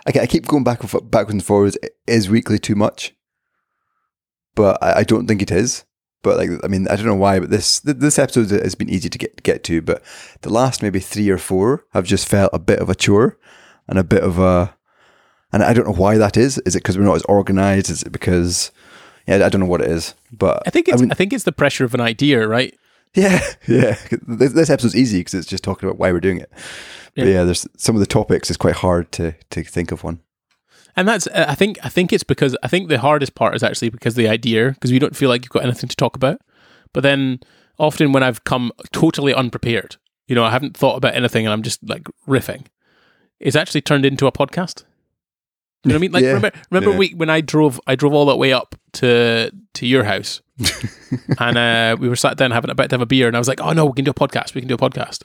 I, 0.06 0.20
I 0.20 0.26
keep 0.26 0.46
going 0.46 0.64
back 0.64 0.82
and 0.82 1.10
backwards 1.10 1.32
and 1.32 1.44
forwards. 1.44 1.78
Is 2.06 2.28
weekly 2.28 2.58
too 2.58 2.74
much? 2.74 3.14
But 4.54 4.82
I, 4.82 5.00
I 5.00 5.02
don't 5.04 5.26
think 5.26 5.42
it 5.42 5.50
is. 5.50 5.84
But 6.22 6.36
like, 6.36 6.50
I 6.62 6.68
mean, 6.68 6.88
I 6.88 6.96
don't 6.96 7.06
know 7.06 7.14
why. 7.14 7.38
But 7.40 7.50
this 7.50 7.80
th- 7.80 7.98
this 7.98 8.18
episode 8.18 8.50
has 8.50 8.74
been 8.74 8.90
easy 8.90 9.08
to 9.08 9.18
get 9.18 9.42
get 9.42 9.64
to. 9.64 9.82
But 9.82 10.02
the 10.42 10.50
last 10.50 10.82
maybe 10.82 11.00
three 11.00 11.28
or 11.30 11.38
four 11.38 11.86
have 11.92 12.06
just 12.06 12.28
felt 12.28 12.50
a 12.52 12.58
bit 12.58 12.78
of 12.78 12.88
a 12.88 12.94
chore 12.94 13.38
and 13.88 13.98
a 13.98 14.04
bit 14.04 14.22
of 14.22 14.38
a. 14.38 14.76
And 15.54 15.62
I 15.62 15.72
don't 15.72 15.86
know 15.86 15.94
why 15.94 16.18
that 16.18 16.36
is. 16.36 16.58
Is 16.66 16.74
it 16.74 16.80
because 16.80 16.98
we're 16.98 17.04
not 17.04 17.14
as 17.14 17.22
organized? 17.22 17.88
Is 17.88 18.02
it 18.02 18.10
because 18.10 18.72
yeah, 19.28 19.46
I 19.46 19.48
don't 19.48 19.60
know 19.60 19.68
what 19.68 19.82
it 19.82 19.88
is, 19.88 20.14
but 20.32 20.64
I 20.66 20.70
think 20.70 20.88
it's 20.88 21.00
I, 21.00 21.04
mean, 21.04 21.14
think 21.14 21.32
it's 21.32 21.44
the 21.44 21.52
pressure 21.52 21.84
of 21.84 21.94
an 21.94 22.00
idea, 22.00 22.44
right? 22.48 22.76
Yeah, 23.14 23.40
yeah. 23.68 23.96
This, 24.26 24.52
this 24.52 24.68
episode's 24.68 24.96
easy 24.96 25.20
because 25.20 25.34
it's 25.34 25.46
just 25.46 25.62
talking 25.62 25.88
about 25.88 25.96
why 25.96 26.10
we're 26.10 26.18
doing 26.18 26.38
it. 26.38 26.50
But 27.14 27.26
yeah. 27.26 27.34
yeah, 27.34 27.44
there's 27.44 27.68
some 27.76 27.94
of 27.94 28.00
the 28.00 28.06
topics 28.06 28.50
is 28.50 28.56
quite 28.56 28.74
hard 28.74 29.12
to 29.12 29.36
to 29.50 29.62
think 29.62 29.92
of 29.92 30.02
one. 30.02 30.18
And 30.96 31.06
that's 31.06 31.28
uh, 31.28 31.46
I 31.48 31.54
think 31.54 31.78
I 31.84 31.88
think 31.88 32.12
it's 32.12 32.24
because 32.24 32.56
I 32.64 32.66
think 32.66 32.88
the 32.88 32.98
hardest 32.98 33.36
part 33.36 33.54
is 33.54 33.62
actually 33.62 33.90
because 33.90 34.16
the 34.16 34.26
idea 34.26 34.72
because 34.72 34.90
we 34.90 34.98
don't 34.98 35.14
feel 35.14 35.28
like 35.28 35.44
you've 35.44 35.50
got 35.50 35.62
anything 35.62 35.88
to 35.88 35.96
talk 35.96 36.16
about. 36.16 36.40
But 36.92 37.04
then 37.04 37.38
often 37.78 38.10
when 38.10 38.24
I've 38.24 38.42
come 38.42 38.72
totally 38.90 39.32
unprepared, 39.32 39.98
you 40.26 40.34
know, 40.34 40.42
I 40.42 40.50
haven't 40.50 40.76
thought 40.76 40.96
about 40.96 41.14
anything 41.14 41.46
and 41.46 41.52
I'm 41.52 41.62
just 41.62 41.78
like 41.88 42.08
riffing, 42.26 42.66
it's 43.38 43.54
actually 43.54 43.82
turned 43.82 44.04
into 44.04 44.26
a 44.26 44.32
podcast. 44.32 44.82
You 45.84 45.90
know 45.90 45.94
what 45.94 45.98
I 45.98 46.00
mean? 46.00 46.12
Like 46.12 46.22
yeah. 46.22 46.28
remember, 46.28 46.50
remember 46.70 46.90
yeah. 46.92 46.98
we 46.98 47.14
when 47.14 47.30
I 47.30 47.40
drove 47.40 47.80
I 47.86 47.94
drove 47.94 48.14
all 48.14 48.26
that 48.26 48.36
way 48.36 48.52
up 48.52 48.74
to 48.94 49.50
to 49.74 49.86
your 49.86 50.04
house, 50.04 50.40
and 51.38 51.58
uh, 51.58 51.96
we 51.98 52.08
were 52.08 52.16
sat 52.16 52.36
down 52.36 52.50
having 52.52 52.70
about 52.70 52.90
to 52.90 52.94
have 52.94 53.02
a 53.02 53.06
beer, 53.06 53.26
and 53.26 53.36
I 53.36 53.38
was 53.38 53.48
like, 53.48 53.60
"Oh 53.60 53.72
no, 53.72 53.86
we 53.86 53.92
can 53.92 54.04
do 54.04 54.10
a 54.10 54.14
podcast. 54.14 54.54
We 54.54 54.60
can 54.60 54.68
do 54.68 54.74
a 54.74 54.78
podcast." 54.78 55.22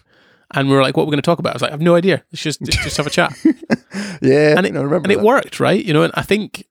And 0.52 0.67
we 0.67 0.76
were 0.76 0.82
like, 0.82 0.98
"What 0.98 1.04
we're 1.04 1.12
we 1.12 1.15
going 1.15 1.22
to 1.22 1.26
talk 1.26 1.39
about?" 1.39 1.52
I 1.52 1.56
was 1.56 1.62
like, 1.62 1.72
"I 1.72 1.74
have 1.74 1.82
no 1.82 1.95
idea. 1.95 2.24
Let's 2.32 2.43
just 2.43 2.62
just 2.62 2.98
have 2.98 3.08
a 3.08 3.12
chat." 3.12 3.34
yeah, 4.22 4.58
and 4.58 4.65
it, 4.65 4.74
no, 4.74 4.82
and 4.91 5.12
it 5.12 5.22
worked, 5.22 5.60
right? 5.60 5.84
You 5.84 5.93
know, 5.93 6.04
and 6.04 6.13
I 6.15 6.24
think 6.24 6.65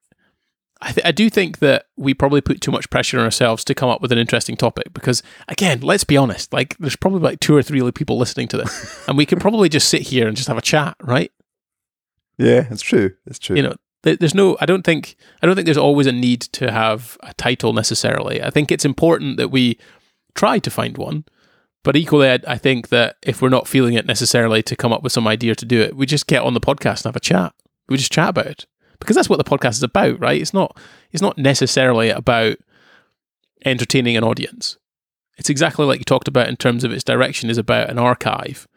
I, 0.81 0.93
th- 0.93 1.07
I 1.07 1.11
do 1.11 1.29
think 1.29 1.59
that 1.59 1.87
we 1.97 2.15
probably 2.15 2.41
put 2.41 2.61
too 2.61 2.71
much 2.71 2.89
pressure 2.91 3.19
on 3.19 3.25
ourselves 3.25 3.65
to 3.65 3.75
come 3.75 3.89
up 3.89 4.01
with 4.01 4.13
an 4.13 4.19
interesting 4.19 4.57
topic 4.57 4.93
because, 4.93 5.23
again, 5.49 5.81
let's 5.81 6.05
be 6.05 6.17
honest, 6.17 6.53
like 6.53 6.77
there's 6.79 6.97
probably 6.97 7.21
like 7.21 7.41
two 7.41 7.57
or 7.57 7.63
three 7.63 7.91
people 7.91 8.17
listening 8.17 8.49
to 8.49 8.59
this, 8.59 9.05
and 9.09 9.17
we 9.17 9.27
could 9.27 9.41
probably 9.41 9.69
just 9.69 9.89
sit 9.89 10.03
here 10.03 10.29
and 10.29 10.37
just 10.37 10.49
have 10.49 10.59
a 10.59 10.63
chat, 10.63 10.97
right? 11.01 11.33
Yeah, 12.39 12.67
it's 12.71 12.83
true. 12.83 13.15
It's 13.27 13.39
true. 13.39 13.57
You 13.57 13.63
know, 13.63 13.75
there's 14.03 14.35
no. 14.35 14.57
I 14.61 14.67
don't 14.67 14.85
think. 14.85 15.17
I 15.43 15.47
don't 15.47 15.57
think 15.57 15.67
there's 15.67 15.77
always 15.77 16.07
a 16.07 16.13
need 16.13 16.41
to 16.41 16.71
have 16.71 17.19
a 17.21 17.35
title 17.35 17.73
necessarily. 17.73 18.43
I 18.43 18.51
think 18.51 18.71
it's 18.71 18.85
important 18.85 19.37
that 19.39 19.51
we 19.51 19.79
try 20.35 20.61
to 20.61 20.71
find 20.71 20.97
one, 20.97 21.25
but 21.83 21.97
equally, 21.97 22.31
I, 22.31 22.39
I 22.47 22.59
think 22.59 22.89
that 22.89 23.17
if 23.23 23.43
we're 23.43 23.49
not 23.49 23.67
feeling 23.67 23.95
it 23.95 24.07
necessarily 24.07 24.63
to 24.63 24.77
come 24.77 24.93
up 24.93 25.03
with 25.03 25.13
some 25.13 25.27
idea 25.27 25.55
to 25.57 25.67
do 25.67 25.81
it, 25.81 25.97
we 25.97 26.07
just 26.07 26.29
get 26.29 26.43
on 26.43 26.55
the 26.55 26.61
podcast 26.61 26.99
and 26.99 27.07
have 27.07 27.17
a 27.17 27.21
chat. 27.21 27.53
We 27.89 27.97
just 27.97 28.13
chat 28.13 28.31
about 28.31 28.47
it 28.47 28.67
because 29.01 29.17
that's 29.17 29.29
what 29.29 29.39
the 29.39 29.45
podcast 29.45 29.73
is 29.73 29.83
about, 29.83 30.21
right? 30.21 30.41
It's 30.41 30.55
not. 30.55 30.79
It's 31.11 31.23
not 31.23 31.37
necessarily 31.37 32.11
about 32.11 32.59
entertaining 33.65 34.17
an 34.17 34.25
audience. 34.25 34.79
It's 35.39 35.51
exactly 35.51 35.87
like 35.87 35.99
you 35.99 36.05
talked 36.05 36.29
about 36.29 36.49
in 36.49 36.57
terms 36.57 36.85
of 36.85 36.93
its 36.93 37.05
direction 37.05 37.51
is 37.51 37.59
about 37.59 37.91
an 37.91 37.99
archive 37.99 38.69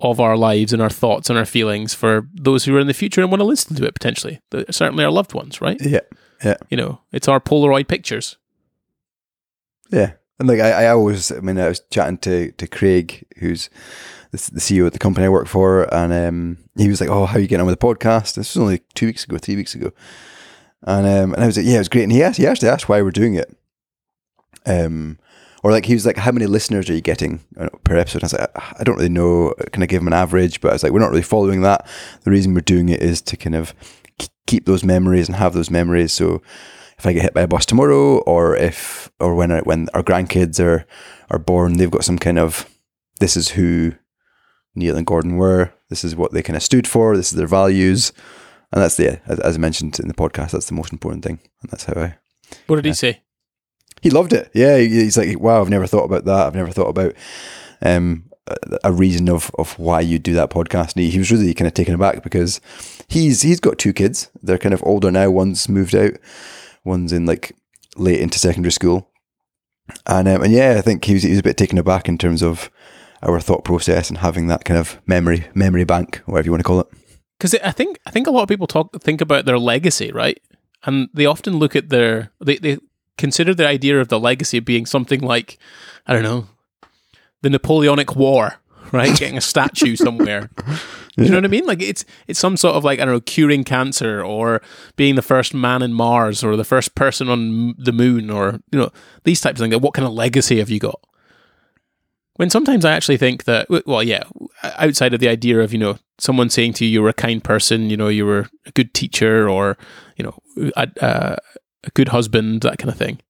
of 0.00 0.20
our 0.20 0.36
lives 0.36 0.72
and 0.72 0.80
our 0.80 0.90
thoughts 0.90 1.28
and 1.28 1.38
our 1.38 1.44
feelings 1.44 1.94
for 1.94 2.26
those 2.34 2.64
who 2.64 2.74
are 2.76 2.80
in 2.80 2.86
the 2.86 2.94
future 2.94 3.20
and 3.20 3.30
want 3.30 3.40
to 3.40 3.46
listen 3.46 3.76
to 3.76 3.84
it 3.84 3.94
potentially. 3.94 4.40
Certainly 4.70 5.04
our 5.04 5.10
loved 5.10 5.34
ones, 5.34 5.60
right? 5.60 5.78
Yeah. 5.80 6.00
Yeah. 6.42 6.56
You 6.70 6.76
know, 6.76 7.00
it's 7.12 7.28
our 7.28 7.40
Polaroid 7.40 7.86
pictures. 7.86 8.36
Yeah. 9.90 10.12
And 10.38 10.48
like 10.48 10.60
I, 10.60 10.84
I 10.84 10.88
always 10.88 11.30
I 11.30 11.40
mean 11.40 11.58
I 11.58 11.68
was 11.68 11.80
chatting 11.90 12.16
to 12.18 12.50
to 12.52 12.66
Craig, 12.66 13.26
who's 13.38 13.68
the, 14.30 14.38
the 14.52 14.60
CEO 14.60 14.86
of 14.86 14.92
the 14.92 14.98
company 14.98 15.26
I 15.26 15.30
work 15.30 15.46
for, 15.46 15.92
and 15.94 16.12
um, 16.12 16.58
he 16.76 16.88
was 16.88 17.00
like, 17.00 17.10
"Oh, 17.10 17.26
how 17.26 17.36
are 17.36 17.40
you 17.40 17.46
getting 17.46 17.60
on 17.60 17.66
with 17.66 17.78
the 17.78 17.86
podcast?" 17.86 18.36
This 18.36 18.54
was 18.54 18.56
only 18.56 18.78
two 18.94 19.06
weeks 19.06 19.24
ago, 19.24 19.36
three 19.38 19.56
weeks 19.56 19.74
ago, 19.74 19.92
and 20.82 21.06
um, 21.06 21.34
and 21.34 21.42
I 21.42 21.46
was 21.46 21.56
like, 21.56 21.66
"Yeah, 21.66 21.76
it 21.76 21.78
was 21.78 21.88
great." 21.88 22.04
And 22.04 22.12
he 22.12 22.22
asked, 22.22 22.38
he 22.38 22.46
actually 22.46 22.68
asked 22.68 22.88
why 22.88 23.02
we're 23.02 23.10
doing 23.10 23.34
it. 23.34 23.54
Um, 24.64 25.18
or 25.62 25.70
like 25.70 25.84
he 25.84 25.94
was 25.94 26.06
like, 26.06 26.16
how 26.16 26.32
many 26.32 26.46
listeners 26.46 26.88
are 26.88 26.94
you 26.94 27.00
getting 27.00 27.40
uh, 27.58 27.68
per 27.84 27.96
episode? 27.96 28.22
And 28.22 28.24
I 28.24 28.26
was 28.26 28.32
like, 28.32 28.80
I 28.80 28.84
don't 28.84 28.96
really 28.96 29.08
know. 29.08 29.54
Can 29.72 29.82
I 29.82 29.86
give 29.86 30.00
him 30.00 30.06
an 30.06 30.12
average? 30.12 30.60
But 30.60 30.70
I 30.70 30.72
was 30.72 30.82
like, 30.82 30.92
we're 30.92 31.00
not 31.00 31.10
really 31.10 31.22
following 31.22 31.62
that. 31.62 31.86
The 32.22 32.30
reason 32.30 32.54
we're 32.54 32.60
doing 32.60 32.88
it 32.88 33.02
is 33.02 33.20
to 33.22 33.36
kind 33.36 33.54
of 33.54 33.74
keep 34.46 34.64
those 34.66 34.84
memories 34.84 35.28
and 35.28 35.36
have 35.36 35.52
those 35.52 35.70
memories. 35.70 36.12
So 36.12 36.42
if 36.98 37.06
I 37.06 37.12
get 37.12 37.22
hit 37.22 37.34
by 37.34 37.42
a 37.42 37.48
bus 37.48 37.64
tomorrow, 37.64 38.18
or 38.18 38.56
if 38.56 39.10
or 39.20 39.34
when 39.34 39.50
when 39.60 39.88
our 39.94 40.02
grandkids 40.02 40.60
are 40.60 40.86
are 41.30 41.38
born, 41.38 41.78
they've 41.78 41.90
got 41.90 42.04
some 42.04 42.18
kind 42.18 42.38
of 42.38 42.68
this 43.20 43.36
is 43.36 43.50
who 43.50 43.94
Neil 44.74 44.96
and 44.96 45.06
Gordon 45.06 45.36
were. 45.36 45.72
This 45.88 46.04
is 46.04 46.14
what 46.14 46.32
they 46.32 46.42
kind 46.42 46.56
of 46.56 46.62
stood 46.62 46.86
for. 46.86 47.16
This 47.16 47.32
is 47.32 47.38
their 47.38 47.46
values, 47.46 48.12
and 48.72 48.82
that's 48.82 48.96
the 48.96 49.20
as 49.26 49.56
I 49.56 49.58
mentioned 49.58 49.98
in 49.98 50.08
the 50.08 50.14
podcast. 50.14 50.50
That's 50.50 50.66
the 50.66 50.74
most 50.74 50.92
important 50.92 51.24
thing, 51.24 51.40
and 51.62 51.70
that's 51.70 51.84
how 51.84 51.94
I. 52.00 52.18
What 52.66 52.76
did 52.76 52.84
he 52.84 52.92
say? 52.92 53.22
He 54.00 54.10
loved 54.10 54.32
it. 54.32 54.50
Yeah, 54.54 54.78
he's 54.78 55.16
like, 55.16 55.38
wow, 55.38 55.60
I've 55.60 55.70
never 55.70 55.86
thought 55.86 56.04
about 56.04 56.24
that. 56.24 56.46
I've 56.46 56.54
never 56.54 56.72
thought 56.72 56.88
about 56.88 57.14
um, 57.82 58.24
a 58.82 58.92
reason 58.92 59.28
of, 59.28 59.50
of 59.58 59.78
why 59.78 60.00
you 60.00 60.18
do 60.18 60.34
that 60.34 60.50
podcast. 60.50 60.94
And 60.94 61.04
he, 61.04 61.10
he 61.10 61.18
was 61.18 61.30
really 61.30 61.52
kind 61.54 61.68
of 61.68 61.74
taken 61.74 61.94
aback 61.94 62.22
because 62.22 62.60
he's 63.08 63.42
he's 63.42 63.60
got 63.60 63.78
two 63.78 63.92
kids. 63.92 64.30
They're 64.42 64.58
kind 64.58 64.74
of 64.74 64.82
older 64.84 65.10
now. 65.10 65.30
One's 65.30 65.68
moved 65.68 65.94
out. 65.94 66.12
One's 66.84 67.12
in 67.12 67.26
like 67.26 67.54
late 67.96 68.20
into 68.20 68.38
secondary 68.38 68.72
school. 68.72 69.10
And 70.06 70.28
um, 70.28 70.42
and 70.42 70.52
yeah, 70.52 70.76
I 70.78 70.80
think 70.80 71.04
he 71.04 71.14
was 71.14 71.22
he 71.22 71.30
was 71.30 71.40
a 71.40 71.44
bit 71.44 71.56
taken 71.56 71.78
aback 71.78 72.08
in 72.08 72.18
terms 72.18 72.42
of 72.42 72.70
our 73.22 73.40
thought 73.40 73.64
process 73.64 74.08
and 74.08 74.18
having 74.18 74.46
that 74.46 74.64
kind 74.64 74.78
of 74.78 75.00
memory 75.06 75.46
memory 75.54 75.84
bank, 75.84 76.22
whatever 76.26 76.46
you 76.46 76.52
want 76.52 76.60
to 76.60 76.66
call 76.66 76.80
it. 76.80 76.86
Because 77.38 77.54
I 77.56 77.70
think 77.70 77.98
I 78.06 78.10
think 78.10 78.26
a 78.26 78.30
lot 78.30 78.42
of 78.42 78.48
people 78.48 78.66
talk 78.66 79.00
think 79.02 79.20
about 79.20 79.44
their 79.44 79.58
legacy, 79.58 80.12
right? 80.12 80.40
And 80.84 81.08
they 81.12 81.26
often 81.26 81.58
look 81.58 81.76
at 81.76 81.90
their 81.90 82.30
they, 82.40 82.56
they 82.56 82.78
consider 83.20 83.54
the 83.54 83.68
idea 83.68 84.00
of 84.00 84.08
the 84.08 84.18
legacy 84.18 84.58
being 84.60 84.86
something 84.86 85.20
like, 85.20 85.58
I 86.06 86.14
don't 86.14 86.22
know, 86.22 86.48
the 87.42 87.50
Napoleonic 87.50 88.16
War, 88.16 88.54
right? 88.92 89.16
Getting 89.16 89.36
a 89.36 89.42
statue 89.42 89.94
somewhere. 90.06 90.50
You 91.16 91.28
know 91.28 91.36
what 91.36 91.44
I 91.44 91.48
mean? 91.48 91.66
Like 91.66 91.82
it's 91.82 92.04
it's 92.26 92.38
some 92.38 92.56
sort 92.56 92.76
of 92.76 92.84
like 92.84 92.98
I 92.98 93.04
don't 93.04 93.14
know, 93.14 93.20
curing 93.20 93.62
cancer 93.62 94.24
or 94.24 94.62
being 94.96 95.16
the 95.16 95.22
first 95.22 95.52
man 95.52 95.82
in 95.82 95.92
Mars 95.92 96.42
or 96.42 96.56
the 96.56 96.64
first 96.64 96.94
person 96.94 97.28
on 97.28 97.74
the 97.76 97.92
moon 97.92 98.30
or 98.30 98.60
you 98.72 98.78
know 98.78 98.90
these 99.24 99.40
types 99.40 99.60
of 99.60 99.64
things. 99.64 99.82
What 99.82 99.94
kind 99.94 100.08
of 100.08 100.14
legacy 100.14 100.58
have 100.58 100.70
you 100.70 100.78
got? 100.78 101.00
When 102.36 102.48
sometimes 102.48 102.86
I 102.86 102.92
actually 102.92 103.18
think 103.18 103.44
that, 103.44 103.68
well, 103.86 104.02
yeah, 104.02 104.22
outside 104.62 105.12
of 105.12 105.20
the 105.20 105.28
idea 105.28 105.60
of 105.60 105.74
you 105.74 105.78
know 105.78 105.98
someone 106.18 106.48
saying 106.48 106.72
to 106.74 106.86
you 106.86 106.90
you 106.90 107.02
were 107.02 107.10
a 107.10 107.14
kind 107.14 107.44
person, 107.44 107.90
you 107.90 107.98
know, 107.98 108.08
you 108.08 108.24
were 108.24 108.48
a 108.64 108.70
good 108.70 108.94
teacher, 108.94 109.46
or 109.46 109.76
you 110.16 110.24
know, 110.24 110.38
a, 110.74 110.88
a, 111.02 111.36
a 111.84 111.90
good 111.90 112.08
husband, 112.08 112.62
that 112.62 112.78
kind 112.78 112.90
of 112.90 112.96
thing. 112.96 113.20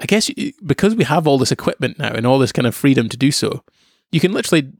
I 0.00 0.06
guess 0.06 0.30
because 0.64 0.94
we 0.94 1.04
have 1.04 1.26
all 1.26 1.38
this 1.38 1.52
equipment 1.52 1.98
now 1.98 2.12
and 2.12 2.26
all 2.26 2.38
this 2.38 2.52
kind 2.52 2.66
of 2.66 2.74
freedom 2.74 3.08
to 3.08 3.16
do 3.16 3.30
so, 3.30 3.62
you 4.10 4.20
can 4.20 4.32
literally 4.32 4.72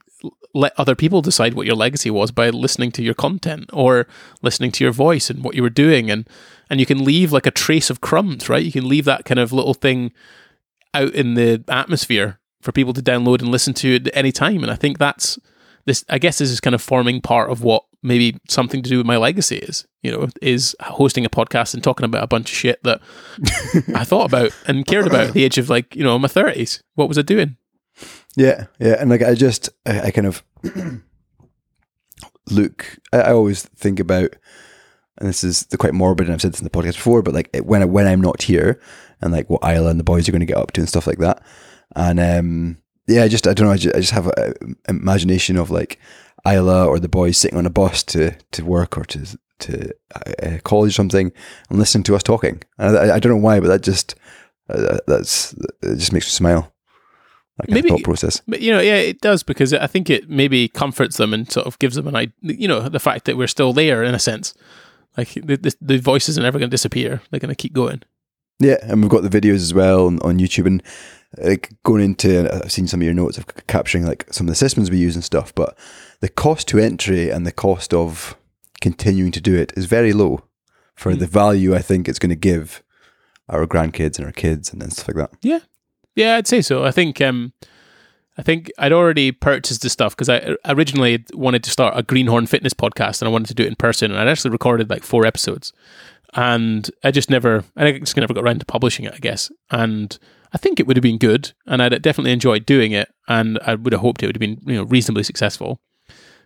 let 0.54 0.72
other 0.78 0.94
people 0.94 1.22
decide 1.22 1.54
what 1.54 1.66
your 1.66 1.76
legacy 1.76 2.10
was 2.10 2.30
by 2.30 2.50
listening 2.50 2.90
to 2.92 3.02
your 3.02 3.14
content 3.14 3.70
or 3.72 4.06
listening 4.42 4.72
to 4.72 4.84
your 4.84 4.92
voice 4.92 5.30
and 5.30 5.44
what 5.44 5.54
you 5.54 5.62
were 5.62 5.70
doing. 5.70 6.10
And 6.10 6.28
and 6.68 6.80
you 6.80 6.86
can 6.86 7.04
leave 7.04 7.32
like 7.32 7.46
a 7.46 7.50
trace 7.50 7.90
of 7.90 8.00
crumbs 8.00 8.48
right? 8.48 8.64
You 8.64 8.72
can 8.72 8.88
leave 8.88 9.04
that 9.04 9.24
kind 9.24 9.38
of 9.38 9.52
little 9.52 9.74
thing 9.74 10.12
out 10.94 11.14
in 11.14 11.34
the 11.34 11.62
atmosphere 11.68 12.38
for 12.60 12.72
people 12.72 12.92
to 12.92 13.02
download 13.02 13.40
and 13.40 13.50
listen 13.50 13.74
to 13.74 13.96
at 13.96 14.16
any 14.16 14.32
time. 14.32 14.62
And 14.62 14.70
i 14.70 14.76
think 14.76 14.98
that's 14.98 15.38
this 15.86 16.04
i 16.08 16.18
guess 16.18 16.38
this 16.38 16.50
is 16.50 16.60
kind 16.60 16.74
of 16.74 16.82
forming 16.82 17.20
part 17.20 17.50
of 17.50 17.62
what 17.62 17.84
maybe 18.02 18.38
something 18.48 18.82
to 18.82 18.90
do 18.90 18.98
with 18.98 19.06
my 19.06 19.16
legacy 19.16 19.56
is, 19.56 19.86
you 20.02 20.10
know, 20.10 20.28
is 20.40 20.74
hosting 20.80 21.24
a 21.24 21.30
podcast 21.30 21.74
and 21.74 21.84
talking 21.84 22.04
about 22.04 22.22
a 22.22 22.28
bunch 22.28 22.50
of 22.50 22.56
shit 22.56 22.82
that 22.82 23.00
I 23.94 24.04
thought 24.04 24.26
about 24.26 24.52
and 24.66 24.86
cared 24.86 25.06
about 25.06 25.28
at 25.28 25.34
the 25.34 25.44
age 25.44 25.58
of 25.58 25.68
like, 25.68 25.94
you 25.94 26.02
know, 26.02 26.18
my 26.18 26.28
30s. 26.28 26.82
What 26.94 27.08
was 27.08 27.18
I 27.18 27.22
doing? 27.22 27.56
Yeah. 28.36 28.66
Yeah. 28.78 28.96
And 28.98 29.10
like, 29.10 29.22
I 29.22 29.34
just, 29.34 29.68
I, 29.84 30.00
I 30.00 30.10
kind 30.10 30.26
of 30.26 30.42
look, 32.50 32.98
I, 33.12 33.18
I, 33.18 33.32
always 33.32 33.62
think 33.62 34.00
about, 34.00 34.30
and 35.18 35.28
this 35.28 35.44
is 35.44 35.66
the 35.66 35.76
quite 35.76 35.94
morbid, 35.94 36.26
and 36.26 36.34
I've 36.34 36.40
said 36.40 36.52
this 36.52 36.60
in 36.60 36.64
the 36.64 36.70
podcast 36.70 36.94
before, 36.94 37.22
but 37.22 37.34
like 37.34 37.54
when, 37.62 37.82
I, 37.82 37.84
when 37.84 38.06
I'm 38.06 38.20
not 38.20 38.42
here 38.42 38.80
and 39.20 39.32
like 39.32 39.50
what 39.50 39.62
Isla 39.62 39.90
and 39.90 40.00
the 40.00 40.04
boys 40.04 40.28
are 40.28 40.32
going 40.32 40.40
to 40.40 40.46
get 40.46 40.56
up 40.56 40.72
to 40.72 40.80
and 40.80 40.88
stuff 40.88 41.06
like 41.06 41.18
that. 41.18 41.42
And, 41.94 42.20
um, 42.20 42.78
yeah, 43.06 43.24
I 43.24 43.28
just, 43.28 43.46
I 43.46 43.52
don't 43.52 43.66
know, 43.66 43.72
I 43.72 43.76
just, 43.76 43.94
I 43.94 44.00
just 44.00 44.12
have 44.12 44.28
an 44.36 44.76
imagination 44.88 45.56
of 45.56 45.70
like, 45.70 45.98
Isla 46.46 46.86
or 46.86 46.98
the 46.98 47.08
boys 47.08 47.38
sitting 47.38 47.58
on 47.58 47.66
a 47.66 47.70
bus 47.70 48.02
to, 48.04 48.36
to 48.52 48.64
work 48.64 48.96
or 48.96 49.04
to 49.04 49.38
to 49.60 49.92
uh, 50.14 50.58
college 50.64 50.92
or 50.92 50.94
something 50.94 51.32
and 51.68 51.78
listening 51.78 52.02
to 52.04 52.16
us 52.16 52.22
talking. 52.22 52.62
I, 52.78 53.12
I, 53.12 53.18
don't 53.18 53.32
know 53.32 53.36
why, 53.36 53.60
but 53.60 53.68
that 53.68 53.82
just 53.82 54.14
uh, 54.68 54.98
that's 55.06 55.52
it 55.82 55.96
just 55.96 56.12
makes 56.12 56.26
me 56.26 56.30
smile. 56.30 56.72
maybe 57.68 57.88
thought 57.88 58.02
process. 58.02 58.42
But 58.48 58.60
you 58.60 58.72
know, 58.72 58.80
yeah, 58.80 58.96
it 58.96 59.20
does 59.20 59.42
because 59.42 59.72
I 59.72 59.86
think 59.86 60.10
it 60.10 60.28
maybe 60.28 60.68
comforts 60.68 61.16
them 61.16 61.32
and 61.34 61.50
sort 61.50 61.66
of 61.66 61.78
gives 61.78 61.96
them 61.96 62.06
an 62.06 62.16
idea. 62.16 62.34
You 62.42 62.68
know, 62.68 62.88
the 62.88 63.00
fact 63.00 63.24
that 63.26 63.36
we're 63.36 63.46
still 63.46 63.72
there 63.72 64.02
in 64.02 64.14
a 64.14 64.18
sense. 64.18 64.54
Like 65.16 65.34
the, 65.34 65.56
the, 65.56 65.74
the 65.80 65.98
voices 65.98 66.38
are 66.38 66.42
never 66.42 66.58
going 66.58 66.70
to 66.70 66.74
disappear; 66.74 67.20
they're 67.30 67.40
going 67.40 67.50
to 67.50 67.56
keep 67.56 67.72
going. 67.72 68.02
Yeah, 68.60 68.76
and 68.82 69.00
we've 69.00 69.10
got 69.10 69.22
the 69.22 69.40
videos 69.40 69.56
as 69.56 69.74
well 69.74 70.06
on, 70.06 70.20
on 70.20 70.38
YouTube, 70.38 70.66
and 70.66 70.82
like 71.38 71.72
going 71.82 72.02
into. 72.02 72.48
I've 72.54 72.70
seen 72.70 72.86
some 72.86 73.00
of 73.00 73.04
your 73.04 73.14
notes 73.14 73.36
of 73.36 73.46
capturing 73.66 74.06
like 74.06 74.26
some 74.30 74.46
of 74.46 74.52
the 74.52 74.56
systems 74.56 74.90
we 74.90 74.98
use 74.98 75.16
and 75.16 75.24
stuff, 75.24 75.52
but 75.54 75.76
the 76.20 76.28
cost 76.28 76.68
to 76.68 76.78
entry 76.78 77.30
and 77.30 77.46
the 77.46 77.52
cost 77.52 77.94
of 77.94 78.36
continuing 78.80 79.32
to 79.32 79.40
do 79.40 79.54
it 79.56 79.72
is 79.76 79.86
very 79.86 80.12
low 80.12 80.44
for 80.94 81.12
mm. 81.12 81.18
the 81.18 81.26
value 81.26 81.74
I 81.74 81.80
think 81.80 82.08
it's 82.08 82.18
going 82.18 82.30
to 82.30 82.36
give 82.36 82.82
our 83.48 83.66
grandkids 83.66 84.18
and 84.18 84.26
our 84.26 84.32
kids 84.32 84.72
and 84.72 84.80
then 84.80 84.90
stuff 84.90 85.08
like 85.08 85.16
that. 85.16 85.38
Yeah, 85.42 85.60
yeah, 86.14 86.36
I'd 86.36 86.46
say 86.46 86.62
so. 86.62 86.84
I 86.84 86.90
think 86.90 87.20
um, 87.20 87.52
I 88.38 88.42
think 88.42 88.70
I'd 88.78 88.92
already 88.92 89.32
purchased 89.32 89.82
the 89.82 89.90
stuff 89.90 90.14
because 90.14 90.28
I 90.28 90.56
originally 90.66 91.24
wanted 91.32 91.64
to 91.64 91.70
start 91.70 91.96
a 91.96 92.02
Greenhorn 92.02 92.46
Fitness 92.46 92.74
podcast 92.74 93.20
and 93.20 93.28
I 93.28 93.32
wanted 93.32 93.48
to 93.48 93.54
do 93.54 93.64
it 93.64 93.68
in 93.68 93.76
person, 93.76 94.10
and 94.10 94.20
I'd 94.20 94.28
actually 94.28 94.50
recorded 94.50 94.88
like 94.88 95.02
four 95.02 95.26
episodes. 95.26 95.72
and 96.34 96.90
I 97.02 97.10
just 97.10 97.30
never, 97.30 97.64
I 97.76 97.92
just 97.98 98.16
never 98.16 98.34
got 98.34 98.44
around 98.44 98.60
to 98.60 98.66
publishing 98.66 99.04
it, 99.04 99.14
I 99.14 99.18
guess. 99.18 99.50
And 99.70 100.16
I 100.52 100.58
think 100.58 100.78
it 100.78 100.86
would 100.86 100.96
have 100.96 101.02
been 101.02 101.18
good, 101.18 101.52
and 101.66 101.82
I'd 101.82 102.02
definitely 102.02 102.32
enjoyed 102.32 102.66
doing 102.66 102.92
it, 102.92 103.12
and 103.28 103.58
I 103.64 103.74
would 103.74 103.92
have 103.92 104.02
hoped 104.02 104.22
it 104.22 104.26
would 104.26 104.36
have 104.36 104.40
been, 104.40 104.60
you 104.66 104.76
know, 104.76 104.84
reasonably 104.84 105.22
successful. 105.22 105.80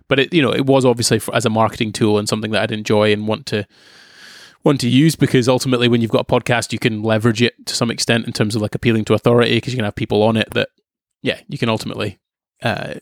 But 0.09 0.19
it, 0.19 0.35
you 0.35 0.43
know, 0.43 0.53
it 0.53 0.67
was 0.67 0.85
obviously 0.85 1.19
for, 1.19 1.35
as 1.35 1.47
a 1.47 1.51
marketing 1.51 1.93
tool 1.93 2.19
and 2.19 2.29
something 2.29 2.51
that 2.51 2.63
I'd 2.63 2.73
enjoy 2.73 3.13
and 3.13 3.27
want 3.27 3.47
to 3.47 3.67
want 4.65 4.81
to 4.81 4.89
use 4.89 5.15
because 5.15 5.49
ultimately, 5.49 5.89
when 5.89 6.01
you've 6.01 6.11
got 6.11 6.23
a 6.29 6.41
podcast, 6.41 6.73
you 6.73 6.79
can 6.79 7.03
leverage 7.03 7.43
it 7.43 7.67
to 7.67 7.75
some 7.75 7.91
extent 7.91 8.27
in 8.27 8.33
terms 8.33 8.57
of 8.57 8.63
like 8.63 8.75
appealing 8.75 9.05
to 9.05 9.15
authority 9.15 9.57
because 9.57 9.73
you 9.73 9.79
can 9.79 9.85
have 9.85 9.95
people 9.95 10.23
on 10.23 10.37
it 10.37 10.49
that, 10.53 10.71
yeah, 11.23 11.41
you 11.49 11.59
can 11.59 11.69
ultimately 11.69 12.19
uh, 12.63 12.95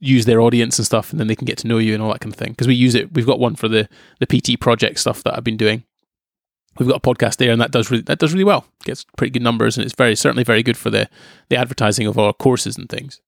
use 0.00 0.24
their 0.24 0.40
audience 0.40 0.78
and 0.78 0.86
stuff, 0.86 1.10
and 1.10 1.18
then 1.18 1.26
they 1.26 1.36
can 1.36 1.44
get 1.44 1.58
to 1.58 1.66
know 1.66 1.78
you 1.78 1.92
and 1.94 2.02
all 2.02 2.12
that 2.12 2.20
kind 2.20 2.32
of 2.32 2.38
thing. 2.38 2.52
Because 2.52 2.68
we 2.68 2.74
use 2.74 2.94
it, 2.94 3.12
we've 3.12 3.26
got 3.26 3.40
one 3.40 3.56
for 3.56 3.68
the 3.68 3.88
the 4.20 4.26
PT 4.26 4.60
project 4.60 4.98
stuff 4.98 5.22
that 5.24 5.36
I've 5.36 5.44
been 5.44 5.56
doing. 5.56 5.84
We've 6.78 6.88
got 6.88 6.98
a 6.98 7.00
podcast 7.00 7.38
there, 7.38 7.50
and 7.50 7.60
that 7.60 7.72
does 7.72 7.90
really 7.90 8.04
that 8.04 8.18
does 8.18 8.32
really 8.32 8.44
well. 8.44 8.64
Gets 8.84 9.04
pretty 9.16 9.32
good 9.32 9.42
numbers, 9.42 9.76
and 9.76 9.84
it's 9.84 9.94
very 9.94 10.14
certainly 10.14 10.44
very 10.44 10.62
good 10.62 10.76
for 10.76 10.90
the 10.90 11.08
the 11.48 11.56
advertising 11.56 12.06
of 12.06 12.18
our 12.18 12.32
courses 12.32 12.76
and 12.76 12.88
things. 12.88 13.20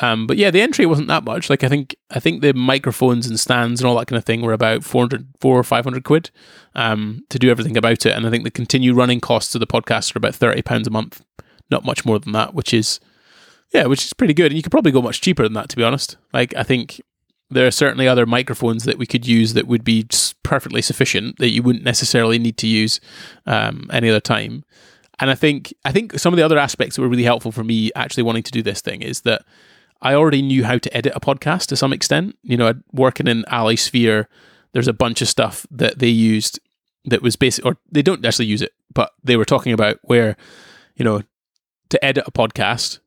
Um, 0.00 0.26
but 0.26 0.36
yeah, 0.36 0.50
the 0.50 0.60
entry 0.60 0.86
wasn't 0.86 1.08
that 1.08 1.24
much. 1.24 1.50
Like 1.50 1.64
I 1.64 1.68
think 1.68 1.96
I 2.10 2.20
think 2.20 2.40
the 2.40 2.52
microphones 2.54 3.26
and 3.26 3.38
stands 3.38 3.80
and 3.80 3.88
all 3.88 3.98
that 3.98 4.06
kind 4.06 4.18
of 4.18 4.24
thing 4.24 4.42
were 4.42 4.52
about 4.52 4.84
400, 4.84 5.26
4 5.40 5.58
or 5.58 5.64
five 5.64 5.84
hundred 5.84 6.04
quid 6.04 6.30
um, 6.74 7.24
to 7.30 7.38
do 7.38 7.50
everything 7.50 7.76
about 7.76 8.06
it. 8.06 8.16
And 8.16 8.26
I 8.26 8.30
think 8.30 8.44
the 8.44 8.50
continued 8.50 8.96
running 8.96 9.20
costs 9.20 9.54
of 9.54 9.60
the 9.60 9.66
podcast 9.66 10.14
are 10.14 10.18
about 10.18 10.34
thirty 10.34 10.62
pounds 10.62 10.86
a 10.86 10.90
month, 10.90 11.24
not 11.70 11.84
much 11.84 12.04
more 12.04 12.18
than 12.18 12.32
that, 12.32 12.54
which 12.54 12.72
is 12.72 13.00
yeah, 13.72 13.86
which 13.86 14.04
is 14.04 14.12
pretty 14.12 14.34
good. 14.34 14.52
And 14.52 14.56
you 14.56 14.62
could 14.62 14.72
probably 14.72 14.92
go 14.92 15.02
much 15.02 15.20
cheaper 15.20 15.42
than 15.42 15.54
that, 15.54 15.68
to 15.70 15.76
be 15.76 15.82
honest. 15.82 16.16
Like 16.32 16.54
I 16.54 16.62
think 16.62 17.00
there 17.50 17.66
are 17.66 17.72
certainly 17.72 18.06
other 18.06 18.26
microphones 18.26 18.84
that 18.84 18.98
we 18.98 19.06
could 19.06 19.26
use 19.26 19.54
that 19.54 19.66
would 19.66 19.82
be 19.82 20.06
perfectly 20.42 20.82
sufficient 20.82 21.38
that 21.38 21.48
you 21.48 21.62
wouldn't 21.62 21.84
necessarily 21.84 22.38
need 22.38 22.58
to 22.58 22.66
use 22.66 23.00
um, 23.46 23.88
any 23.92 24.08
other 24.10 24.20
time. 24.20 24.64
And 25.18 25.30
I 25.30 25.34
think 25.34 25.74
I 25.84 25.92
think 25.92 26.18
some 26.18 26.32
of 26.32 26.36
the 26.36 26.44
other 26.44 26.58
aspects 26.58 26.96
that 26.96 27.02
were 27.02 27.08
really 27.08 27.24
helpful 27.24 27.52
for 27.52 27.64
me 27.64 27.90
actually 27.96 28.22
wanting 28.22 28.44
to 28.44 28.52
do 28.52 28.62
this 28.62 28.80
thing 28.80 29.02
is 29.02 29.22
that 29.22 29.42
I 30.00 30.14
already 30.14 30.42
knew 30.42 30.64
how 30.64 30.78
to 30.78 30.96
edit 30.96 31.12
a 31.14 31.20
podcast 31.20 31.66
to 31.66 31.76
some 31.76 31.92
extent. 31.92 32.38
You 32.42 32.56
know, 32.56 32.74
working 32.92 33.26
in 33.26 33.44
Alisphere, 33.44 34.26
there's 34.72 34.88
a 34.88 34.92
bunch 34.92 35.22
of 35.22 35.28
stuff 35.28 35.66
that 35.70 35.98
they 35.98 36.08
used 36.08 36.60
that 37.04 37.22
was 37.22 37.36
basic, 37.36 37.64
or 37.64 37.76
they 37.90 38.02
don't 38.02 38.24
actually 38.24 38.46
use 38.46 38.62
it, 38.62 38.72
but 38.92 39.12
they 39.22 39.36
were 39.36 39.44
talking 39.44 39.72
about 39.72 39.98
where, 40.02 40.36
you 40.96 41.04
know, 41.04 41.22
to 41.88 42.04
edit 42.04 42.24
a 42.26 42.32
podcast 42.32 42.98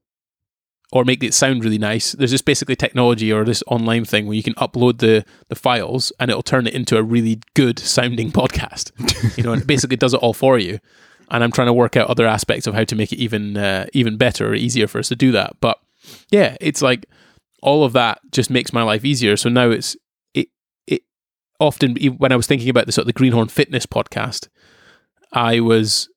or 0.92 1.06
make 1.06 1.24
it 1.24 1.34
sound 1.34 1.64
really 1.64 1.78
nice. 1.78 2.12
There's 2.12 2.32
this 2.32 2.42
basically 2.42 2.76
technology 2.76 3.32
or 3.32 3.46
this 3.46 3.64
online 3.68 4.04
thing 4.06 4.28
where 4.28 4.36
you 4.36 4.44
can 4.44 4.56
upload 4.56 5.00
the 5.00 5.24
the 5.48 5.56
files 5.56 6.12
and 6.20 6.30
it'll 6.30 6.44
turn 6.44 6.68
it 6.68 6.74
into 6.74 6.98
a 6.98 7.04
really 7.04 7.40
good 7.54 7.80
sounding 7.80 8.32
podcast. 8.32 8.92
you 9.38 9.44
know, 9.44 9.54
and 9.54 9.62
it 9.62 9.68
basically 9.68 9.98
does 9.98 10.14
it 10.14 10.20
all 10.20 10.34
for 10.34 10.58
you. 10.58 10.80
And 11.30 11.46
I'm 11.46 11.52
trying 11.52 11.68
to 11.68 11.74
work 11.74 11.96
out 11.96 12.10
other 12.10 12.28
aspects 12.28 12.68
of 12.68 12.74
how 12.74 12.84
to 12.84 12.96
make 12.96 13.14
it 13.14 13.20
even 13.20 13.56
uh, 13.56 13.86
even 13.94 14.18
better 14.18 14.50
or 14.50 14.56
easier 14.56 14.88
for 14.88 15.00
us 15.00 15.08
to 15.10 15.16
do 15.16 15.32
that. 15.32 15.56
But 15.62 15.80
yeah, 16.30 16.58
it's 16.62 16.82
like 16.82 17.06
all 17.62 17.84
of 17.84 17.94
that 17.94 18.20
just 18.32 18.50
makes 18.50 18.74
my 18.74 18.84
life 18.84 19.06
easier. 19.06 19.38
So 19.38 19.50
now 19.50 19.70
it's 19.70 19.96
it 20.34 20.50
it 20.88 21.04
often 21.60 21.96
when 22.18 22.32
I 22.32 22.36
was 22.36 22.48
thinking 22.48 22.70
about 22.70 22.86
the 22.86 22.92
sort 22.92 23.04
of 23.04 23.08
the 23.08 23.20
Greenhorn 23.20 23.50
Fitness 23.50 23.86
podcast, 23.86 24.48
I 25.32 25.60
was 25.60 26.10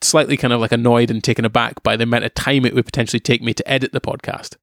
slightly 0.00 0.36
kind 0.36 0.52
of 0.52 0.60
like 0.60 0.72
annoyed 0.72 1.10
and 1.10 1.22
taken 1.22 1.44
aback 1.44 1.82
by 1.82 1.96
the 1.96 2.04
amount 2.04 2.24
of 2.24 2.34
time 2.34 2.64
it 2.64 2.74
would 2.74 2.86
potentially 2.86 3.20
take 3.20 3.42
me 3.42 3.54
to 3.54 3.68
edit 3.70 3.92
the 3.92 4.00
podcast. 4.00 4.56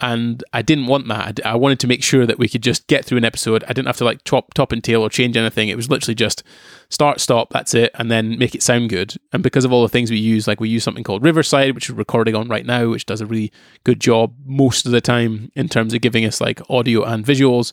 And 0.00 0.42
I 0.52 0.62
didn't 0.62 0.86
want 0.86 1.06
that. 1.08 1.44
I 1.46 1.54
wanted 1.54 1.78
to 1.80 1.86
make 1.86 2.02
sure 2.02 2.26
that 2.26 2.38
we 2.38 2.48
could 2.48 2.62
just 2.62 2.86
get 2.88 3.04
through 3.04 3.18
an 3.18 3.24
episode. 3.24 3.62
I 3.64 3.72
didn't 3.72 3.86
have 3.86 3.96
to 3.98 4.04
like 4.04 4.24
top, 4.24 4.52
top 4.52 4.72
and 4.72 4.82
tail 4.82 5.02
or 5.02 5.08
change 5.08 5.36
anything. 5.36 5.68
It 5.68 5.76
was 5.76 5.88
literally 5.88 6.16
just 6.16 6.42
start, 6.90 7.20
stop, 7.20 7.52
that's 7.52 7.74
it, 7.74 7.92
and 7.94 8.10
then 8.10 8.36
make 8.36 8.54
it 8.54 8.62
sound 8.62 8.90
good. 8.90 9.14
And 9.32 9.42
because 9.42 9.64
of 9.64 9.72
all 9.72 9.82
the 9.82 9.88
things 9.88 10.10
we 10.10 10.18
use, 10.18 10.48
like 10.48 10.60
we 10.60 10.68
use 10.68 10.82
something 10.82 11.04
called 11.04 11.22
Riverside, 11.22 11.74
which 11.74 11.88
we're 11.88 11.96
recording 11.96 12.34
on 12.34 12.48
right 12.48 12.66
now, 12.66 12.88
which 12.88 13.06
does 13.06 13.20
a 13.20 13.26
really 13.26 13.52
good 13.84 14.00
job 14.00 14.34
most 14.44 14.84
of 14.84 14.92
the 14.92 15.00
time 15.00 15.50
in 15.54 15.68
terms 15.68 15.94
of 15.94 16.00
giving 16.00 16.24
us 16.24 16.40
like 16.40 16.60
audio 16.68 17.04
and 17.04 17.24
visuals. 17.24 17.72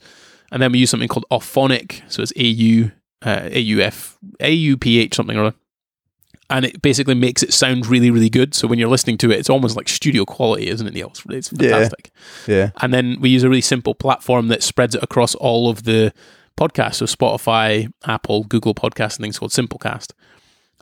And 0.51 0.61
then 0.61 0.72
we 0.72 0.80
use 0.80 0.89
something 0.89 1.09
called 1.09 1.26
Auphonic, 1.32 2.01
so 2.11 2.22
it's 2.22 2.34
AU, 2.38 2.91
uh, 3.28 3.49
AUF, 3.49 4.17
AUPH, 4.39 5.13
something 5.13 5.38
or 5.38 5.45
other 5.45 5.55
and 6.52 6.66
it 6.66 6.82
basically 6.82 7.16
makes 7.16 7.41
it 7.41 7.54
sound 7.54 7.88
really, 7.88 8.12
really 8.12 8.30
good. 8.30 8.54
So 8.54 8.68
when 8.68 8.78
you're 8.78 8.89
listening 8.89 9.18
to 9.20 9.32
it, 9.32 9.39
it's 9.39 9.49
almost 9.49 9.78
like 9.78 9.88
studio 9.88 10.26
quality, 10.26 10.68
isn't 10.68 10.86
it, 10.86 10.93
Neil? 10.93 11.14
It's, 11.30 11.49
fantastic. 11.49 12.12
Yeah. 12.45 12.56
yeah. 12.56 12.70
And 12.82 12.93
then 12.93 13.18
we 13.22 13.30
use 13.30 13.43
a 13.43 13.49
really 13.49 13.62
simple 13.62 13.95
platform 13.95 14.49
that 14.49 14.62
spreads 14.62 14.93
it 14.93 15.02
across 15.02 15.34
all 15.36 15.70
of 15.70 15.84
the 15.84 16.14
podcasts, 16.58 16.95
so 16.95 17.06
Spotify, 17.06 17.91
Apple, 18.06 18.43
Google 18.43 18.76
Podcasts, 18.76 19.16
and 19.16 19.24
things 19.24 19.39
called 19.39 19.52
Simplecast. 19.52 20.12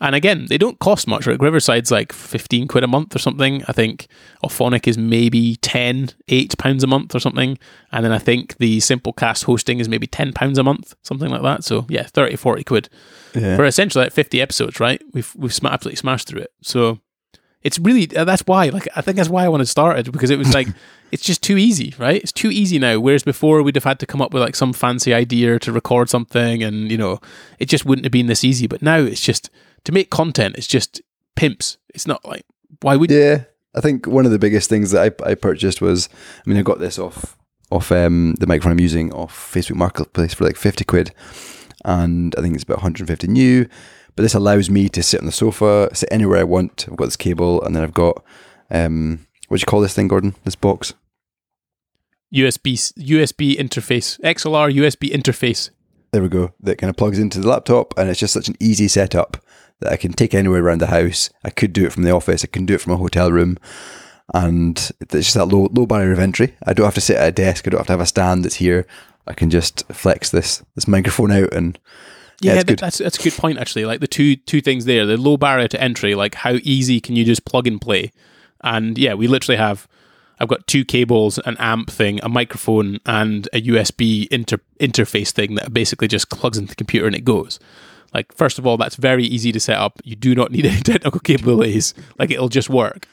And 0.02 0.16
again, 0.16 0.46
they 0.50 0.58
don't 0.58 0.80
cost 0.80 1.08
much. 1.08 1.28
Right? 1.28 1.40
Riverside's 1.40 1.92
like 1.92 2.14
15 2.14 2.68
quid 2.68 2.84
a 2.84 2.88
month 2.88 3.16
or 3.16 3.20
something. 3.20 3.64
I 3.68 3.74
think 3.74 4.08
Auphonic 4.44 4.88
is 4.88 4.98
maybe 4.98 5.58
10, 5.58 6.12
8 6.28 6.58
pounds 6.58 6.84
a 6.84 6.88
month 6.88 7.14
or 7.14 7.20
something. 7.20 7.58
And 7.92 8.06
then 8.06 8.12
I 8.12 8.20
think 8.20 8.58
the 8.58 8.78
Simplecast 8.80 9.44
hosting 9.44 9.80
is 9.80 9.90
maybe 9.90 10.08
10 10.08 10.34
pounds 10.34 10.58
a 10.58 10.64
month, 10.64 10.96
something 11.04 11.30
like 11.30 11.42
that. 11.42 11.64
So 11.64 11.86
yeah, 11.90 12.04
30, 12.04 12.38
40 12.38 12.64
quid 12.64 12.90
yeah. 13.36 13.56
for 13.56 13.66
essentially 13.66 14.06
like 14.06 14.14
50 14.14 14.42
episodes, 14.42 14.80
right? 14.80 15.02
We've, 15.14 15.32
we've 15.36 15.54
sm- 15.54 15.68
absolutely 15.68 15.98
smashed 15.98 16.28
through 16.28 16.42
it. 16.42 16.54
So 16.62 17.00
it's 17.62 17.78
really, 17.78 18.16
uh, 18.16 18.24
that's 18.24 18.44
why, 18.46 18.70
like, 18.70 18.88
I 18.96 19.02
think 19.02 19.18
that's 19.18 19.28
why 19.28 19.44
I 19.44 19.50
wanted 19.50 19.66
to 19.66 19.72
start 19.72 20.00
it 20.00 20.12
because 20.12 20.30
it 20.30 20.40
was 20.40 20.54
like, 20.54 20.70
it's 21.12 21.24
just 21.24 21.44
too 21.44 21.58
easy, 21.58 21.94
right? 21.98 22.22
It's 22.22 22.32
too 22.32 22.50
easy 22.50 22.80
now. 22.80 23.02
Whereas 23.02 23.24
before 23.24 23.62
we'd 23.64 23.76
have 23.76 23.84
had 23.84 24.00
to 24.00 24.06
come 24.06 24.22
up 24.22 24.34
with 24.34 24.42
like 24.42 24.56
some 24.56 24.72
fancy 24.72 25.14
idea 25.14 25.60
to 25.60 25.74
record 25.74 26.10
something 26.10 26.64
and, 26.64 26.90
you 26.90 26.98
know, 26.98 27.20
it 27.58 27.66
just 27.66 27.86
wouldn't 27.86 28.06
have 28.06 28.14
been 28.14 28.28
this 28.28 28.46
easy. 28.46 28.66
But 28.66 28.82
now 28.82 29.00
it's 29.00 29.20
just, 29.20 29.50
to 29.84 29.92
make 29.92 30.10
content, 30.10 30.56
it's 30.58 30.68
just 30.68 31.02
pimps. 31.36 31.78
It's 31.94 32.08
not 32.08 32.26
like 32.26 32.46
why 32.82 32.96
would 32.96 33.12
yeah. 33.12 33.44
I 33.76 33.82
think 33.82 34.08
one 34.08 34.26
of 34.26 34.32
the 34.32 34.40
biggest 34.40 34.70
things 34.70 34.92
that 34.92 35.22
I, 35.22 35.32
I 35.32 35.36
purchased 35.36 35.82
was 35.82 36.10
I 36.46 36.50
mean 36.50 36.58
I 36.58 36.64
got 36.64 36.80
this 36.80 37.00
off 37.00 37.38
off 37.72 37.92
um, 37.92 38.36
the 38.40 38.48
microphone 38.48 38.72
I'm 38.72 38.80
using 38.80 39.14
off 39.14 39.54
Facebook 39.54 39.76
Marketplace 39.76 40.34
for 40.34 40.44
like 40.44 40.56
fifty 40.56 40.84
quid, 40.84 41.14
and 41.86 42.36
I 42.38 42.42
think 42.42 42.56
it's 42.56 42.64
about 42.64 42.78
150 42.78 43.28
new. 43.28 43.68
But 44.16 44.24
this 44.24 44.34
allows 44.34 44.70
me 44.70 44.90
to 44.90 45.04
sit 45.04 45.22
on 45.22 45.26
the 45.26 45.32
sofa, 45.32 45.90
sit 45.94 46.10
anywhere 46.12 46.40
I 46.40 46.44
want. 46.44 46.88
I've 46.90 46.98
got 46.98 47.06
this 47.06 47.16
cable, 47.16 47.62
and 47.64 47.76
then 47.76 47.84
I've 47.84 47.94
got 47.94 48.24
um, 48.70 49.28
what 49.48 49.58
do 49.58 49.62
you 49.62 49.66
call 49.66 49.82
this 49.82 49.94
thing, 49.94 50.08
Gordon? 50.08 50.36
This 50.44 50.56
box. 50.56 50.94
USB 52.34 52.74
USB 53.00 53.58
interface, 53.58 54.20
XLR 54.22 54.74
USB 54.74 55.12
interface. 55.12 55.70
There 56.12 56.22
we 56.22 56.30
go. 56.30 56.54
That 56.60 56.78
kind 56.78 56.90
of 56.90 56.98
plugs 56.98 57.20
into 57.20 57.40
the 57.40 57.48
laptop, 57.48 57.98
and 57.98 58.10
it's 58.10 58.20
just 58.20 58.34
such 58.34 58.48
an 58.48 58.56
easy 58.60 58.88
setup 58.88 59.38
that 59.80 59.92
I 59.92 59.98
can 59.98 60.14
take 60.14 60.34
anywhere 60.34 60.64
around 60.64 60.82
the 60.82 60.88
house. 60.88 61.30
I 61.44 61.50
could 61.50 61.74
do 61.74 61.86
it 61.86 61.94
from 61.94 62.04
the 62.04 62.12
office. 62.12 62.44
I 62.44 62.48
can 62.48 62.66
do 62.66 62.76
it 62.76 62.82
from 62.82 62.94
a 62.94 62.98
hotel 62.98 63.32
room, 63.32 63.58
and 64.34 64.78
it's 65.00 65.12
just 65.14 65.34
that 65.36 65.46
low 65.46 65.70
low 65.72 65.86
barrier 65.86 66.12
of 66.12 66.20
entry. 66.20 66.56
I 66.66 66.74
don't 66.74 66.86
have 66.86 66.96
to 66.96 67.02
sit 67.02 67.18
at 67.18 67.30
a 67.30 67.32
desk. 67.32 67.68
I 67.68 67.72
don't 67.72 67.80
have 67.80 67.88
to 67.88 67.94
have 67.94 68.02
a 68.02 68.06
stand 68.06 68.46
that's 68.46 68.56
here. 68.56 68.86
I 69.28 69.34
can 69.34 69.50
just 69.50 69.86
flex 69.88 70.30
this 70.30 70.64
this 70.76 70.88
microphone 70.88 71.32
out 71.32 71.54
and. 71.54 71.80
Yeah, 72.42 72.54
yeah 72.54 72.64
that's 72.64 73.00
that's 73.00 73.20
a 73.20 73.22
good 73.22 73.34
point 73.34 73.58
actually. 73.58 73.84
Like 73.84 74.00
the 74.00 74.08
two 74.08 74.38
two 74.38 74.62
things 74.62 74.86
there, 74.86 75.06
the 75.06 75.18
low 75.18 75.36
barrier 75.36 75.68
to 75.68 75.82
entry, 75.82 76.16
like 76.16 76.36
how 76.36 76.54
easy 76.64 77.02
can 77.02 77.18
you 77.18 77.26
just 77.26 77.44
plug 77.44 77.68
and 77.68 77.82
play? 77.82 78.14
And 78.62 78.98
yeah, 78.98 79.14
we 79.14 79.28
literally 79.28 79.58
have 79.58 79.90
I've 80.40 80.48
got 80.48 80.68
two 80.68 80.86
cables, 80.86 81.38
an 81.40 81.58
amp 81.60 81.92
thing, 81.92 82.20
a 82.24 82.30
microphone, 82.30 83.00
and 83.06 83.48
a 83.52 83.62
USB 83.62 84.28
inter- 84.30 84.62
interface 84.80 85.32
thing 85.32 85.56
that 85.56 85.74
basically 85.74 86.08
just 86.08 86.30
plugs 86.30 86.58
into 86.58 86.70
the 86.70 86.76
computer 86.76 87.08
and 87.08 87.16
it 87.16 87.26
goes. 87.26 87.60
Like, 88.14 88.34
first 88.34 88.60
of 88.60 88.66
all, 88.66 88.78
that's 88.78 88.96
very 88.96 89.24
easy 89.24 89.52
to 89.52 89.60
set 89.60 89.78
up. 89.78 90.00
You 90.04 90.16
do 90.16 90.36
not 90.36 90.52
need 90.52 90.66
any 90.68 90.82
technical 90.82 91.20
capabilities. 91.20 91.94
Like, 92.18 92.32
it'll 92.32 92.50
just 92.50 92.70
work. 92.70 93.08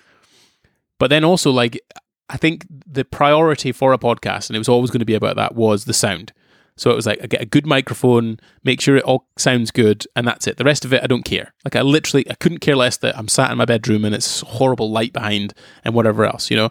But 0.98 1.10
then 1.10 1.24
also, 1.24 1.50
like, 1.50 1.80
I 2.28 2.36
think 2.36 2.66
the 2.68 3.04
priority 3.04 3.72
for 3.72 3.92
a 3.92 3.98
podcast, 3.98 4.48
and 4.48 4.56
it 4.56 4.60
was 4.60 4.68
always 4.68 4.90
going 4.90 5.00
to 5.00 5.06
be 5.06 5.14
about 5.14 5.36
that, 5.36 5.54
was 5.54 5.84
the 5.84 5.92
sound. 5.92 6.32
So 6.76 6.90
it 6.90 6.96
was 6.96 7.06
like, 7.06 7.20
I 7.22 7.26
get 7.26 7.40
a 7.40 7.46
good 7.46 7.66
microphone, 7.66 8.38
make 8.62 8.80
sure 8.80 8.96
it 8.96 9.04
all 9.04 9.26
sounds 9.36 9.70
good, 9.70 10.06
and 10.14 10.28
that's 10.28 10.46
it. 10.46 10.58
The 10.58 10.64
rest 10.64 10.84
of 10.84 10.92
it, 10.92 11.02
I 11.02 11.06
don't 11.06 11.24
care. 11.24 11.54
Like, 11.64 11.74
I 11.74 11.80
literally, 11.80 12.28
I 12.30 12.34
couldn't 12.34 12.58
care 12.58 12.76
less 12.76 12.98
that 12.98 13.16
I'm 13.16 13.28
sat 13.28 13.50
in 13.50 13.58
my 13.58 13.64
bedroom 13.64 14.04
and 14.04 14.14
it's 14.14 14.40
horrible 14.42 14.90
light 14.90 15.12
behind 15.12 15.54
and 15.84 15.94
whatever 15.94 16.26
else, 16.26 16.50
you 16.50 16.56
know? 16.56 16.70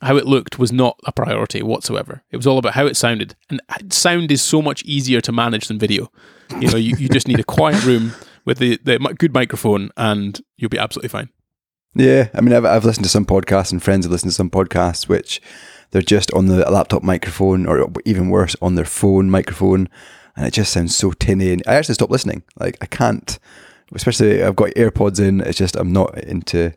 How 0.00 0.16
it 0.16 0.26
looked 0.26 0.58
was 0.58 0.72
not 0.72 0.98
a 1.06 1.12
priority 1.12 1.62
whatsoever. 1.62 2.22
It 2.30 2.36
was 2.36 2.46
all 2.46 2.58
about 2.58 2.74
how 2.74 2.86
it 2.86 2.96
sounded. 2.96 3.36
And 3.50 3.60
uh, 3.68 3.78
sound 3.90 4.30
is 4.32 4.42
so 4.42 4.60
much 4.60 4.82
easier 4.84 5.20
to 5.20 5.32
manage 5.32 5.68
than 5.68 5.78
video. 5.78 6.10
You 6.60 6.68
know, 6.70 6.76
you, 6.76 6.96
you 6.96 7.08
just 7.08 7.28
need 7.28 7.40
a 7.40 7.44
quiet 7.44 7.84
room 7.84 8.12
with 8.44 8.58
the, 8.58 8.78
the 8.84 8.98
good 9.18 9.32
microphone 9.32 9.90
and 9.96 10.40
you'll 10.56 10.68
be 10.68 10.78
absolutely 10.78 11.08
fine. 11.08 11.28
Yeah, 11.94 12.28
I 12.34 12.40
mean, 12.40 12.54
I've, 12.54 12.64
I've 12.64 12.84
listened 12.84 13.04
to 13.04 13.10
some 13.10 13.26
podcasts 13.26 13.72
and 13.72 13.82
friends 13.82 14.04
have 14.04 14.12
listened 14.12 14.30
to 14.32 14.36
some 14.36 14.50
podcasts 14.50 15.08
which 15.08 15.40
they're 15.90 16.02
just 16.02 16.32
on 16.32 16.46
the 16.46 16.58
laptop 16.70 17.02
microphone 17.02 17.66
or 17.66 17.90
even 18.04 18.30
worse, 18.30 18.56
on 18.62 18.76
their 18.76 18.84
phone 18.84 19.30
microphone. 19.30 19.88
And 20.34 20.46
it 20.46 20.54
just 20.54 20.72
sounds 20.72 20.96
so 20.96 21.12
tinny. 21.12 21.52
And 21.52 21.62
I 21.66 21.74
actually 21.74 21.94
stopped 21.94 22.10
listening. 22.10 22.42
Like, 22.58 22.78
I 22.80 22.86
can't, 22.86 23.38
especially 23.94 24.42
I've 24.42 24.56
got 24.56 24.70
AirPods 24.70 25.20
in. 25.20 25.42
It's 25.42 25.58
just, 25.58 25.76
I'm 25.76 25.92
not 25.92 26.16
into 26.18 26.72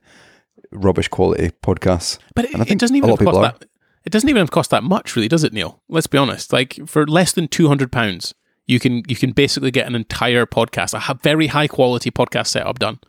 rubbish 0.72 1.08
quality 1.08 1.52
podcasts. 1.64 2.20
But 2.34 2.46
it, 2.46 2.72
it 2.72 2.78
doesn't 2.78 2.98
even 2.98 3.16
cost 3.16 3.42
that. 3.42 3.66
It 4.04 4.12
doesn't 4.12 4.30
even 4.30 4.46
cost 4.48 4.72
that 4.72 4.84
much, 4.84 5.16
really, 5.16 5.30
does 5.30 5.46
it, 5.46 5.54
Neil? 5.54 5.82
Let's 5.88 6.08
be 6.08 6.18
honest. 6.18 6.52
Like 6.52 6.78
for 6.86 7.08
less 7.08 7.32
than 7.32 7.48
two 7.48 7.70
hundred 7.70 7.92
pounds, 7.92 8.36
you 8.68 8.80
can 8.80 9.04
you 9.08 9.16
can 9.16 9.32
basically 9.32 9.72
get 9.72 9.88
an 9.88 9.96
entire 9.96 10.46
podcast, 10.46 10.94
a 10.94 11.14
very 11.16 11.48
high 11.48 11.68
quality 11.68 12.12
podcast 12.12 12.48
setup 12.48 12.80
done. 12.80 13.00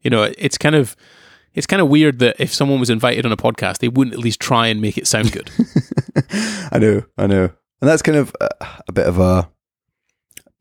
You 0.00 0.10
know, 0.10 0.32
it's 0.38 0.58
kind 0.58 0.74
of 0.74 0.96
it's 1.54 1.66
kind 1.66 1.80
of 1.80 1.88
weird 1.88 2.18
that 2.20 2.36
if 2.38 2.52
someone 2.52 2.80
was 2.80 2.90
invited 2.90 3.24
on 3.26 3.32
a 3.32 3.36
podcast, 3.36 3.78
they 3.78 3.88
wouldn't 3.88 4.14
at 4.14 4.20
least 4.20 4.40
try 4.40 4.66
and 4.68 4.80
make 4.80 4.98
it 4.98 5.06
sound 5.06 5.32
good. 5.32 5.50
I 6.70 6.78
know, 6.78 7.02
I 7.16 7.26
know, 7.26 7.44
and 7.80 7.90
that's 7.90 8.02
kind 8.02 8.18
of 8.18 8.34
a, 8.40 8.48
a 8.88 8.92
bit 8.92 9.06
of 9.06 9.18
a 9.18 9.50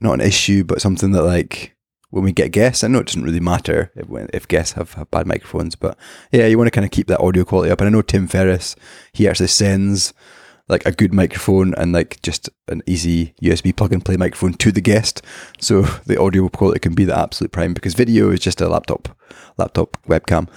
not 0.02 0.14
an 0.14 0.22
issue, 0.22 0.64
but 0.64 0.82
something 0.82 1.12
that 1.12 1.24
like 1.24 1.76
when 2.10 2.24
we 2.24 2.32
get 2.32 2.52
guests, 2.52 2.84
I 2.84 2.88
know 2.88 3.00
it 3.00 3.08
doesn't 3.08 3.24
really 3.24 3.40
matter 3.40 3.92
if, 3.96 4.08
if 4.34 4.48
guests 4.48 4.74
have, 4.74 4.94
have 4.94 5.12
bad 5.12 5.28
microphones, 5.28 5.76
but 5.76 5.98
yeah, 6.32 6.48
you 6.48 6.58
want 6.58 6.68
to 6.68 6.72
kind 6.72 6.86
of 6.86 6.92
keep 6.92 7.08
that 7.08 7.20
audio 7.20 7.44
quality 7.44 7.72
up. 7.72 7.82
And 7.82 7.88
I 7.88 7.92
know 7.92 8.02
Tim 8.02 8.28
Ferriss, 8.28 8.76
he 9.12 9.28
actually 9.28 9.48
sends 9.48 10.14
like 10.68 10.86
a 10.86 10.92
good 10.92 11.14
microphone 11.14 11.76
and 11.76 11.92
like 11.94 12.22
just 12.22 12.50
an 12.68 12.82
easy 12.88 13.34
USB 13.42 13.76
plug 13.76 13.94
and 13.94 14.04
play 14.04 14.18
microphone 14.18 14.54
to 14.54 14.72
the 14.72 14.82
guest, 14.82 15.22
so 15.60 15.84
the 16.06 16.20
audio 16.20 16.50
quality 16.50 16.80
can 16.80 16.96
be 16.96 17.06
the 17.06 17.18
absolute 17.18 17.52
prime. 17.52 17.74
Because 17.74 17.94
video 17.94 18.32
is 18.32 18.40
just 18.40 18.62
a 18.62 18.68
laptop 18.68 19.10
laptop 19.58 19.98
webcam, 20.08 20.50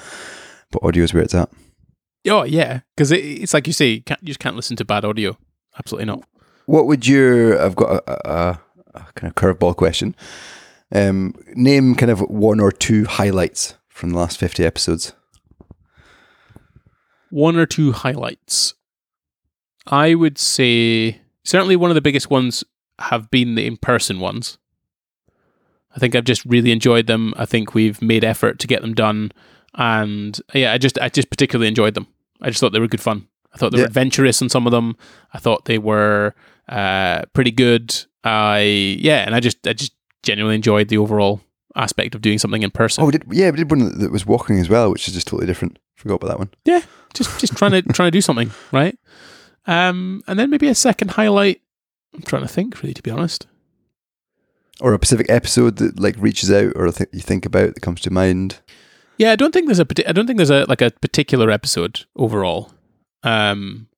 but 0.71 0.83
audio 0.83 1.05
is 1.05 1.13
where 1.13 1.23
it's 1.23 1.35
at. 1.35 1.51
oh 2.29 2.45
yeah, 2.45 2.81
because 2.97 3.13
it, 3.13 3.19
it's 3.19 3.55
like 3.55 3.67
you 3.67 3.73
say, 3.73 3.89
you, 3.89 4.03
can't, 4.03 4.21
you 4.23 4.29
just 4.29 4.41
can't 4.41 4.57
listen 4.57 4.77
to 4.77 4.85
bad 4.85 5.05
audio. 5.05 5.37
Absolutely 5.79 6.07
not. 6.07 6.25
What 6.67 6.87
would 6.87 7.07
your? 7.07 7.61
I've 7.61 7.77
got 7.77 8.03
a, 8.07 8.31
a, 8.31 8.61
a 8.95 9.07
kind 9.15 9.31
of 9.31 9.35
curveball 9.35 9.77
question. 9.77 10.15
Um, 10.91 11.35
name 11.55 11.95
kind 11.95 12.11
of 12.11 12.21
one 12.21 12.61
or 12.61 12.73
two 12.73 13.05
highlights 13.05 13.75
from 13.89 14.11
the 14.11 14.19
last 14.19 14.39
fifty 14.39 14.65
episodes. 14.65 15.13
One 17.31 17.57
or 17.57 17.67
two 17.67 17.93
highlights. 17.93 18.73
I 19.89 20.15
would 20.15 20.39
say 20.39 21.21
certainly 21.45 21.77
one 21.77 21.91
of 21.91 21.95
the 21.95 22.01
biggest 22.01 22.31
ones 22.31 22.63
have 22.99 23.31
been 23.31 23.55
the 23.55 23.67
in 23.67 23.77
person 23.77 24.21
ones. 24.21 24.59
I 25.95 25.99
think 25.99 26.15
I've 26.15 26.25
just 26.25 26.45
really 26.45 26.71
enjoyed 26.71 27.07
them. 27.07 27.33
I 27.37 27.47
think 27.47 27.75
we've 27.75 28.01
made 28.03 28.25
effort 28.25 28.59
to 28.61 28.67
get 28.67 28.83
them 28.83 28.95
done, 28.95 29.33
and 29.75 30.39
yeah, 30.55 30.73
I 30.73 30.79
just 30.79 30.99
I 31.01 31.09
just 31.09 31.31
particularly 31.31 31.69
enjoyed 31.69 31.95
them. 31.95 32.07
I 32.41 32.49
just 32.51 32.61
thought 32.61 32.73
they 32.73 32.79
were 32.81 32.87
good 32.89 33.01
fun. 33.01 33.27
I 33.53 33.57
thought 33.59 33.73
they 33.73 33.79
Yeah. 33.79 33.85
were 33.85 33.89
adventurous 33.89 34.43
on 34.43 34.49
some 34.49 34.67
of 34.67 34.71
them. 34.71 34.97
I 35.33 35.39
thought 35.39 35.65
they 35.65 35.79
were 35.79 36.35
uh, 36.69 37.23
pretty 37.33 37.51
good. 37.51 37.97
I 38.23 38.59
yeah, 39.01 39.25
and 39.25 39.35
I 39.35 39.41
just 39.41 39.67
I 39.67 39.73
just 39.73 39.93
genuinely 40.23 40.57
enjoyed 40.57 40.89
the 40.89 40.99
overall 40.99 41.41
aspect 41.75 42.15
of 42.15 42.21
doing 42.21 42.39
something 42.39 42.63
in 42.63 42.71
person. 42.71 43.03
Oh, 43.03 43.07
we 43.07 43.13
did 43.13 43.25
yeah, 43.31 43.51
we 43.51 43.57
did 43.57 43.71
one 43.71 43.99
that 43.99 44.13
was 44.13 44.27
walking 44.27 44.59
as 44.59 44.69
well, 44.69 44.91
which 44.91 45.09
is 45.09 45.15
just 45.15 45.27
totally 45.27 45.47
different. 45.47 45.79
Forgot 45.97 46.17
about 46.17 46.29
that 46.29 46.39
one. 46.39 46.51
Yeah, 46.65 46.83
just 47.15 47.41
just 47.41 47.57
trying 47.57 47.73
to 47.73 47.83
trying 47.83 48.09
to 48.09 48.17
do 48.17 48.21
something, 48.21 48.51
right? 48.73 48.97
Um, 49.69 50.23
and 50.27 50.39
then 50.39 50.51
maybe 50.51 50.67
a 50.67 50.75
second 50.75 51.13
highlight. 51.13 51.61
I'm 52.15 52.23
trying 52.23 52.43
to 52.43 52.49
think, 52.49 52.83
really, 52.83 52.95
to 52.95 53.03
be 53.03 53.11
honest. 53.11 53.47
Or 54.81 54.95
a 54.95 54.97
specific 54.97 55.29
episode 55.29 55.77
that 55.77 56.01
like 56.01 56.17
reaches 56.19 56.51
out, 56.51 56.73
or 56.75 56.91
th- 56.91 57.11
you 57.13 57.21
think 57.21 57.45
about 57.45 57.75
that 57.75 57.83
comes 57.83 58.01
to 58.01 58.11
mind. 58.11 58.61
Yeah, 59.19 59.33
I 59.33 59.37
don't 59.37 59.53
think 59.53 59.67
there's 59.67 59.81
a 59.81 59.87
I 60.09 60.13
don't 60.13 60.27
think 60.27 60.39
there's 60.39 60.51
a 60.51 60.65
like 60.69 60.81
a 60.81 60.91
particular 60.91 61.51
episode 61.51 62.07
overall. 62.17 62.73
Um, 63.23 63.89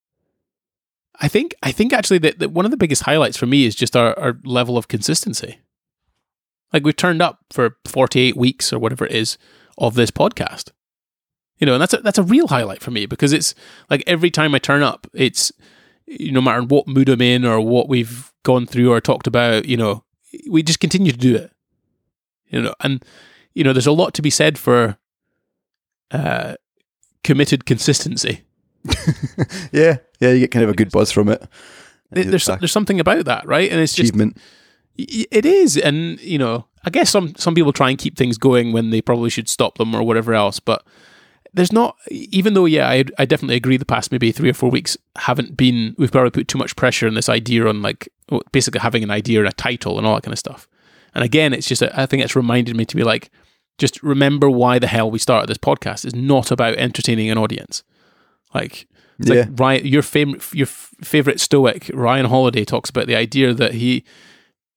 I 1.21 1.29
think 1.29 1.55
I 1.63 1.71
think 1.71 1.93
actually 1.93 2.19
that, 2.19 2.41
that 2.41 2.51
one 2.51 2.65
of 2.65 2.71
the 2.71 2.77
biggest 2.77 3.05
highlights 3.05 3.37
for 3.37 3.47
me 3.47 3.65
is 3.65 3.75
just 3.77 3.95
our, 3.95 4.19
our 4.19 4.39
level 4.45 4.77
of 4.77 4.89
consistency. 4.89 5.61
Like 6.73 6.85
we've 6.85 6.97
turned 6.97 7.23
up 7.23 7.41
for 7.51 7.77
48 7.87 8.37
weeks 8.37 8.73
or 8.73 8.79
whatever 8.79 9.05
it 9.05 9.13
is 9.13 9.39
of 9.79 9.95
this 9.95 10.11
podcast. 10.11 10.71
You 11.61 11.67
know, 11.67 11.75
and 11.75 11.83
that's 11.83 11.93
a, 11.93 11.99
that's 11.99 12.19
a 12.19 12.23
real 12.23 12.49
highlight 12.49 12.83
for 12.83 12.91
me 12.91 13.07
because 13.07 13.33
it's 13.33 13.55
like 13.91 14.03
every 14.07 14.31
time 14.31 14.55
I 14.55 14.59
turn 14.59 14.83
up, 14.83 15.07
it's 15.13 15.53
you 16.07 16.33
know, 16.33 16.41
no 16.41 16.45
matter 16.45 16.63
what 16.63 16.89
mood 16.89 17.09
I'm 17.09 17.21
in 17.21 17.45
or 17.45 17.61
what 17.61 17.89
we've 17.89 18.33
gone 18.43 18.67
through 18.67 18.91
or 18.91 19.01
talked 19.01 19.27
about, 19.27 19.67
you 19.67 19.77
know, 19.77 20.05
we 20.49 20.63
just 20.63 20.81
continue 20.81 21.13
to 21.13 21.19
do 21.19 21.37
it. 21.37 21.53
You 22.49 22.63
know, 22.63 22.75
and 22.81 23.05
you 23.55 23.63
know, 23.63 23.73
there's 23.73 23.87
a 23.87 23.93
lot 23.93 24.15
to 24.15 24.23
be 24.23 24.31
said 24.31 24.59
for 24.59 24.97
uh, 26.11 26.55
committed 27.23 27.67
consistency. 27.67 28.43
yeah, 29.73 29.99
yeah, 30.19 30.31
you 30.31 30.41
get 30.41 30.51
kind 30.51 30.65
of 30.65 30.71
a 30.71 30.75
good 30.75 30.91
buzz 30.91 31.13
from 31.13 31.29
it. 31.29 31.47
There's 32.11 32.47
there's 32.47 32.73
something 32.73 32.99
about 32.99 33.27
that, 33.27 33.47
right? 33.47 33.71
And 33.71 33.81
it's 33.81 33.95
just 33.95 34.09
achievement. 34.09 34.39
It 34.97 35.47
is, 35.47 35.77
and 35.77 36.21
you 36.21 36.39
know, 36.39 36.67
I 36.85 36.91
guess 36.91 37.11
some 37.11 37.35
some 37.37 37.55
people 37.55 37.73
try 37.73 37.91
and 37.91 37.99
keep 37.99 38.17
things 38.17 38.39
going 38.39 38.73
when 38.73 38.91
they 38.91 39.01
probably 39.01 39.31
should 39.31 39.49
stop 39.49 39.79
them 39.79 39.95
or 39.95 40.03
whatever 40.03 40.35
else. 40.35 40.59
But 40.59 40.85
there's 41.53 41.73
not, 41.73 41.97
even 42.11 42.55
though, 42.55 42.65
yeah, 42.67 42.89
I 42.89 43.05
I 43.19 43.25
definitely 43.25 43.57
agree. 43.57 43.77
The 43.77 43.85
past 43.85 44.13
maybe 44.13 44.33
three 44.33 44.51
or 44.51 44.55
four 44.55 44.71
weeks 44.71 44.97
haven't 45.17 45.57
been. 45.57 45.95
We've 45.99 46.13
probably 46.13 46.31
put 46.31 46.49
too 46.49 46.59
much 46.59 46.77
pressure 46.77 47.07
on 47.07 47.15
this 47.15 47.29
idea 47.29 47.67
on 47.67 47.83
like 47.83 48.09
basically 48.53 48.81
having 48.81 49.03
an 49.03 49.11
idea 49.11 49.41
and 49.41 49.49
a 49.49 49.53
title 49.53 49.99
and 49.99 50.07
all 50.07 50.15
that 50.15 50.23
kind 50.23 50.33
of 50.33 50.39
stuff. 50.39 50.69
And 51.15 51.25
again, 51.25 51.53
it's 51.53 51.67
just 51.69 51.83
I 51.83 52.07
think 52.07 52.23
it's 52.23 52.37
reminded 52.37 52.77
me 52.77 52.85
to 52.85 52.97
be 52.97 53.03
like, 53.03 53.31
just 53.79 54.03
remember 54.03 54.49
why 54.49 54.79
the 54.79 54.87
hell 54.87 55.11
we 55.11 55.19
started 55.19 55.49
this 55.49 55.59
podcast. 55.59 56.05
It's 56.05 56.15
not 56.15 56.51
about 56.51 56.77
entertaining 56.77 57.31
an 57.31 57.39
audience. 57.39 57.83
Like 58.55 58.87
Yeah. 59.19 59.35
like 59.35 59.49
Ryan, 59.59 59.87
your 59.87 60.03
favorite, 60.03 60.55
your 60.55 60.67
f- 60.69 60.91
favorite 61.03 61.41
Stoic 61.41 61.91
Ryan 61.93 62.27
Holiday 62.27 62.65
talks 62.65 62.91
about 62.91 63.07
the 63.07 63.17
idea 63.17 63.53
that 63.55 63.75
he 63.75 64.05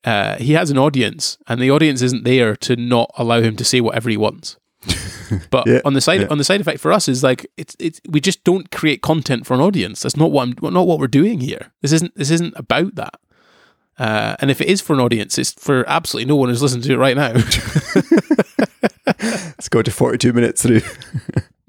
uh, 0.05 0.35
he 0.37 0.51
has 0.53 0.69
an 0.69 0.77
audience, 0.77 1.37
and 1.47 1.61
the 1.61 1.71
audience 1.71 2.01
isn't 2.01 2.25
there 2.25 2.55
to 2.57 2.75
not 2.75 3.09
allow 3.17 3.39
him 3.41 3.55
to 3.55 3.63
say 3.63 3.79
whatever 3.79 4.09
he 4.09 4.17
wants. 4.17 4.57
But 5.49 5.65
Yeah, 5.67 5.79
on 5.83 5.93
the 5.93 6.01
side 6.01 6.21
yeah. 6.21 6.27
on 6.29 6.37
the 6.37 6.43
side 6.43 6.61
effect 6.61 6.79
for 6.79 6.91
us 6.91 7.07
is 7.07 7.23
like 7.23 7.47
it's 7.57 7.75
it's 7.79 7.99
we 8.07 8.19
just 8.21 8.43
don't 8.43 8.69
create 8.69 9.01
content 9.01 9.47
for 9.47 9.55
an 9.55 9.61
audience. 9.61 10.01
That's 10.03 10.17
not 10.17 10.31
what 10.31 10.43
I'm 10.43 10.73
not 10.73 10.85
what 10.85 10.99
we're 10.99 11.07
doing 11.07 11.39
here. 11.39 11.71
This 11.81 11.91
isn't 11.91 12.13
this 12.15 12.29
isn't 12.29 12.53
about 12.55 12.95
that. 12.95 13.15
Uh, 13.97 14.35
and 14.39 14.51
if 14.51 14.59
it 14.61 14.67
is 14.67 14.81
for 14.81 14.93
an 14.93 14.99
audience, 14.99 15.37
it's 15.37 15.53
for 15.53 15.87
absolutely 15.89 16.27
no 16.27 16.35
one 16.35 16.49
who's 16.49 16.61
listening 16.61 16.83
to 16.83 16.93
it 16.93 16.97
right 16.97 17.15
now. 17.15 17.33
Let's 19.21 19.69
go 19.69 19.81
to 19.81 19.91
forty-two 19.91 20.33
minutes 20.33 20.61
through. 20.63 20.81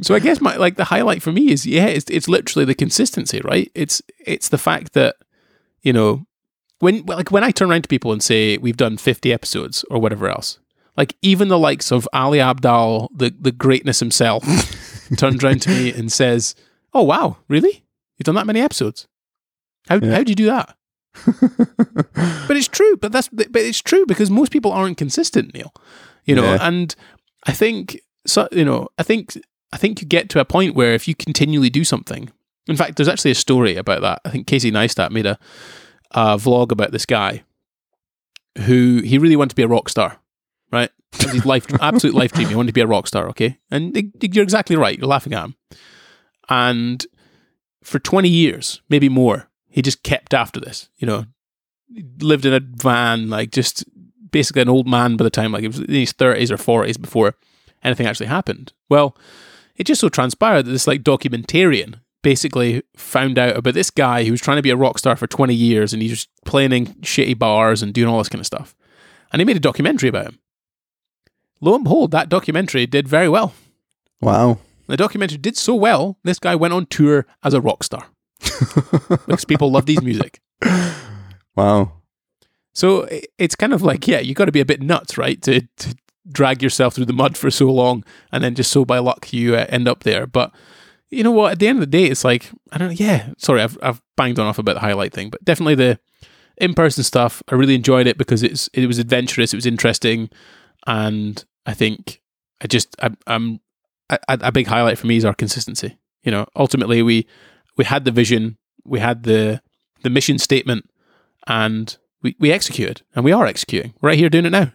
So 0.03 0.15
I 0.15 0.19
guess 0.19 0.41
my 0.41 0.57
like 0.57 0.77
the 0.77 0.85
highlight 0.85 1.23
for 1.23 1.33
me 1.33 1.51
is 1.51 1.67
yeah, 1.67 1.87
it's 1.87 2.11
it's 2.11 2.29
literally 2.29 2.65
the 2.65 2.75
consistency, 2.75 3.41
right? 3.43 3.71
It's 3.75 4.03
it's 4.19 4.49
the 4.49 4.59
fact 4.59 4.93
that 4.95 5.17
you 5.83 5.93
know 5.93 6.27
when 6.81 7.05
like 7.07 7.31
when 7.31 7.45
I 7.45 7.51
turn 7.51 7.71
around 7.71 7.83
to 7.83 7.89
people 7.89 8.13
and 8.13 8.23
say 8.23 8.57
we've 8.59 8.77
done 8.77 8.97
fifty 8.97 9.33
episodes 9.33 9.85
or 9.91 9.99
whatever 10.01 10.29
else, 10.29 10.59
like 10.97 11.17
even 11.23 11.49
the 11.49 11.59
likes 11.59 11.91
of 11.93 12.09
Ali 12.13 12.39
Abdaal, 12.39 13.09
the 13.15 13.35
the 13.39 13.53
greatness 13.53 14.01
himself, 14.01 14.45
turns 15.17 15.43
around 15.45 15.63
to 15.63 15.71
me 15.71 15.93
and 15.93 16.11
says, 16.13 16.55
"Oh 16.93 17.03
wow, 17.03 17.39
really? 17.49 17.85
You've 18.19 18.25
done 18.25 18.35
that 18.37 18.47
many 18.47 18.61
episodes? 18.61 19.07
How 19.89 19.97
Yeah. 19.97 20.15
how'd 20.15 20.29
you 20.29 20.35
do 20.35 20.47
that?" 20.47 20.77
but 22.47 22.57
it's 22.57 22.69
true. 22.69 22.97
But 22.97 23.13
that's 23.13 23.29
but 23.29 23.49
it's 23.55 23.81
true 23.81 24.07
because 24.07 24.31
most 24.31 24.53
people 24.53 24.73
aren't 24.73 24.97
consistent, 24.99 25.55
Neil. 25.55 25.73
You 26.25 26.35
know, 26.37 26.45
Yeah. 26.45 26.59
and 26.67 26.95
I 27.45 27.53
think 27.53 28.01
so. 28.27 28.49
You 28.53 28.65
know, 28.65 28.89
I 28.99 29.03
think 29.03 29.37
I 29.73 29.77
think 29.77 30.01
you 30.01 30.07
get 30.09 30.29
to 30.31 30.41
a 30.41 30.45
point 30.45 30.75
where 30.75 30.95
if 30.95 31.07
you 31.09 31.15
continually 31.15 31.71
do 31.71 31.85
something. 31.85 32.31
In 32.67 32.77
fact, 32.77 32.97
there's 32.97 33.09
actually 33.09 33.33
a 33.33 33.35
story 33.35 33.77
about 33.77 34.01
that. 34.01 34.23
I 34.25 34.31
think 34.31 34.47
Casey 34.47 34.73
Neistat 34.73 35.11
made 35.11 35.27
a, 35.27 35.39
a 36.13 36.37
vlog 36.39 36.73
about 36.73 36.93
this 36.93 37.05
guy 37.05 37.43
who 38.67 39.03
he 39.05 39.19
really 39.19 39.37
wanted 39.37 39.51
to 39.51 39.55
be 39.57 39.63
a 39.65 39.69
rock 39.69 39.91
star, 39.91 40.19
right? 40.75 40.91
His 41.13 41.47
life, 41.47 41.67
absolute 41.81 42.15
life 42.15 42.33
dream. 42.33 42.49
He 42.49 42.55
wanted 42.55 42.69
to 42.69 42.73
be 42.75 42.81
a 42.81 42.87
rock 42.87 43.07
star, 43.07 43.29
okay? 43.31 43.59
And 43.71 44.13
you're 44.21 44.43
exactly 44.43 44.77
right. 44.77 44.99
You're 44.99 45.09
laughing 45.09 45.33
at 45.33 45.45
him. 45.45 45.55
And 46.49 47.07
for 47.83 47.99
20 47.99 48.29
years, 48.29 48.83
maybe 48.89 49.09
more, 49.09 49.49
he 49.69 49.83
just 49.83 50.03
kept 50.03 50.35
after 50.35 50.61
this. 50.61 50.89
You 50.97 51.07
know, 51.07 51.25
He 51.93 52.05
lived 52.21 52.45
in 52.45 52.53
a 52.53 52.61
van, 52.61 53.31
like 53.31 53.51
just 53.51 53.85
basically 54.31 54.63
an 54.63 54.69
old 54.69 54.89
man 54.89 55.17
by 55.17 55.25
the 55.25 55.31
time, 55.31 55.53
like 55.53 55.63
he 55.63 55.69
was 55.69 55.81
in 55.81 55.89
his 55.89 56.13
30s 56.13 56.51
or 56.51 56.57
40s 56.57 57.01
before 57.01 57.35
anything 57.83 58.07
actually 58.07 58.27
happened. 58.27 58.73
Well, 58.89 59.17
it 59.77 59.85
just 59.85 60.01
so 60.01 60.09
transpired 60.09 60.65
that 60.65 60.71
this 60.71 60.87
like 60.87 61.03
documentarian 61.03 62.01
basically 62.23 62.83
found 62.97 63.39
out 63.39 63.57
about 63.57 63.75
this 63.75 63.91
guy 63.91 64.25
who 64.25 64.31
was 64.31 64.41
trying 64.41 64.57
to 64.57 64.63
be 64.63 64.71
a 64.71 64.77
rock 64.77 64.99
star 64.99 65.15
for 65.15 65.27
20 65.27 65.55
years 65.55 65.93
and 65.93 66.03
he 66.03 66.11
was 66.11 66.27
playing 66.45 66.73
in 66.73 66.87
shitty 67.03 67.39
bars 67.39 67.83
and 67.83 67.93
doing 67.93 68.09
all 68.09 68.19
this 68.19 68.29
kind 68.31 68.41
of 68.41 68.47
stuff. 68.47 68.75
And 69.33 69.41
he 69.41 69.45
made 69.45 69.57
a 69.57 69.61
documentary 69.61 70.09
about 70.09 70.27
him. 70.27 70.39
Lo 71.65 71.75
and 71.75 71.85
behold, 71.85 72.11
that 72.11 72.29
documentary 72.29 72.87
did 72.87 73.09
very 73.09 73.29
well. 73.29 73.55
Wow. 74.21 74.59
The 74.87 74.97
documentary 74.97 75.39
did 75.39 75.57
so 75.57 75.75
well, 75.75 76.19
this 76.23 76.39
guy 76.39 76.55
went 76.55 76.75
on 76.75 76.87
tour 76.87 77.27
as 77.43 77.55
a 77.55 77.61
rock 77.61 77.83
star 77.83 78.07
because 78.39 79.47
people 79.47 79.71
loved 79.71 79.89
his 79.89 80.03
music. 80.03 80.41
Wow. 81.57 81.93
So 82.75 83.09
it's 83.39 83.55
kind 83.55 83.73
of 83.73 83.83
like, 83.83 84.07
yeah, 84.07 84.19
you 84.19 84.35
got 84.35 84.45
to 84.45 84.53
be 84.53 84.61
a 84.61 84.67
bit 84.67 84.83
nuts, 84.83 85.17
right? 85.17 85.41
To, 85.43 85.61
to 85.61 85.97
drag 86.31 86.63
yourself 86.63 86.95
through 86.95 87.07
the 87.07 87.13
mud 87.13 87.37
for 87.37 87.51
so 87.51 87.71
long 87.71 88.05
and 88.33 88.43
then 88.43 88.55
just 88.55 88.71
so 88.71 88.85
by 88.85 88.99
luck 88.99 89.33
you 89.33 89.57
uh, 89.57 89.67
end 89.69 89.89
up 89.89 90.03
there. 90.03 90.27
But 90.27 90.53
you 91.11 91.23
know 91.23 91.31
what? 91.31 91.53
At 91.53 91.59
the 91.61 91.69
end 91.69 91.79
of 91.79 91.81
the 91.81 91.99
day, 91.99 92.05
it's 92.05 92.25
like, 92.25 92.51
I 92.73 92.79
don't 92.79 92.89
know. 92.89 92.95
Yeah, 92.99 93.31
sorry, 93.39 93.63
I've, 93.63 93.79
I've 93.83 94.03
banged 94.17 94.39
on 94.39 94.47
off 94.47 94.59
about 94.59 94.75
the 94.75 94.81
highlight 94.81 95.13
thing, 95.13 95.31
but 95.31 95.45
definitely 95.45 95.77
the 95.77 95.99
in 96.59 96.75
person 96.75 97.05
stuff. 97.05 97.43
I 97.49 97.55
really 97.55 97.75
enjoyed 97.75 98.07
it 98.07 98.19
because 98.19 98.43
it's 98.43 98.69
it 98.75 98.87
was 98.87 98.99
adventurous, 98.99 99.53
it 99.53 99.57
was 99.57 99.67
interesting. 99.67 100.29
And 100.87 101.45
I 101.67 101.75
think 101.75 102.21
I 102.63 102.67
just, 102.67 102.95
I, 103.01 103.11
I'm, 103.27 103.61
a, 104.11 104.19
a 104.29 104.53
big 104.53 104.67
highlight 104.67 104.99
for 104.99 105.07
me 105.07 105.17
is 105.17 105.25
our 105.25 105.35
consistency. 105.35 105.99
You 106.23 106.31
know, 106.31 106.47
ultimately 106.57 107.03
we, 107.03 107.27
we 107.77 107.85
had 107.85 108.05
the 108.05 108.11
vision, 108.11 108.59
we 108.85 109.01
had 109.01 109.23
the, 109.25 109.61
the 110.03 110.11
mission 110.11 110.39
statement, 110.39 110.89
and 111.47 111.97
we, 112.23 112.37
we 112.39 112.53
executed 112.53 113.03
and 113.15 113.25
we 113.25 113.33
are 113.33 113.47
executing. 113.47 113.95
Right 114.01 114.19
here 114.19 114.29
doing 114.29 114.47
it 114.47 114.51
now. 114.51 114.73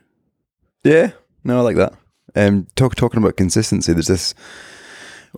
Yeah, 0.84 1.12
no, 1.44 1.60
I 1.60 1.62
like 1.62 1.76
that. 1.76 1.94
Um, 2.36 2.68
talk, 2.76 2.96
talking 2.96 3.22
about 3.22 3.38
consistency, 3.38 3.92
there's 3.94 4.08
this 4.08 4.34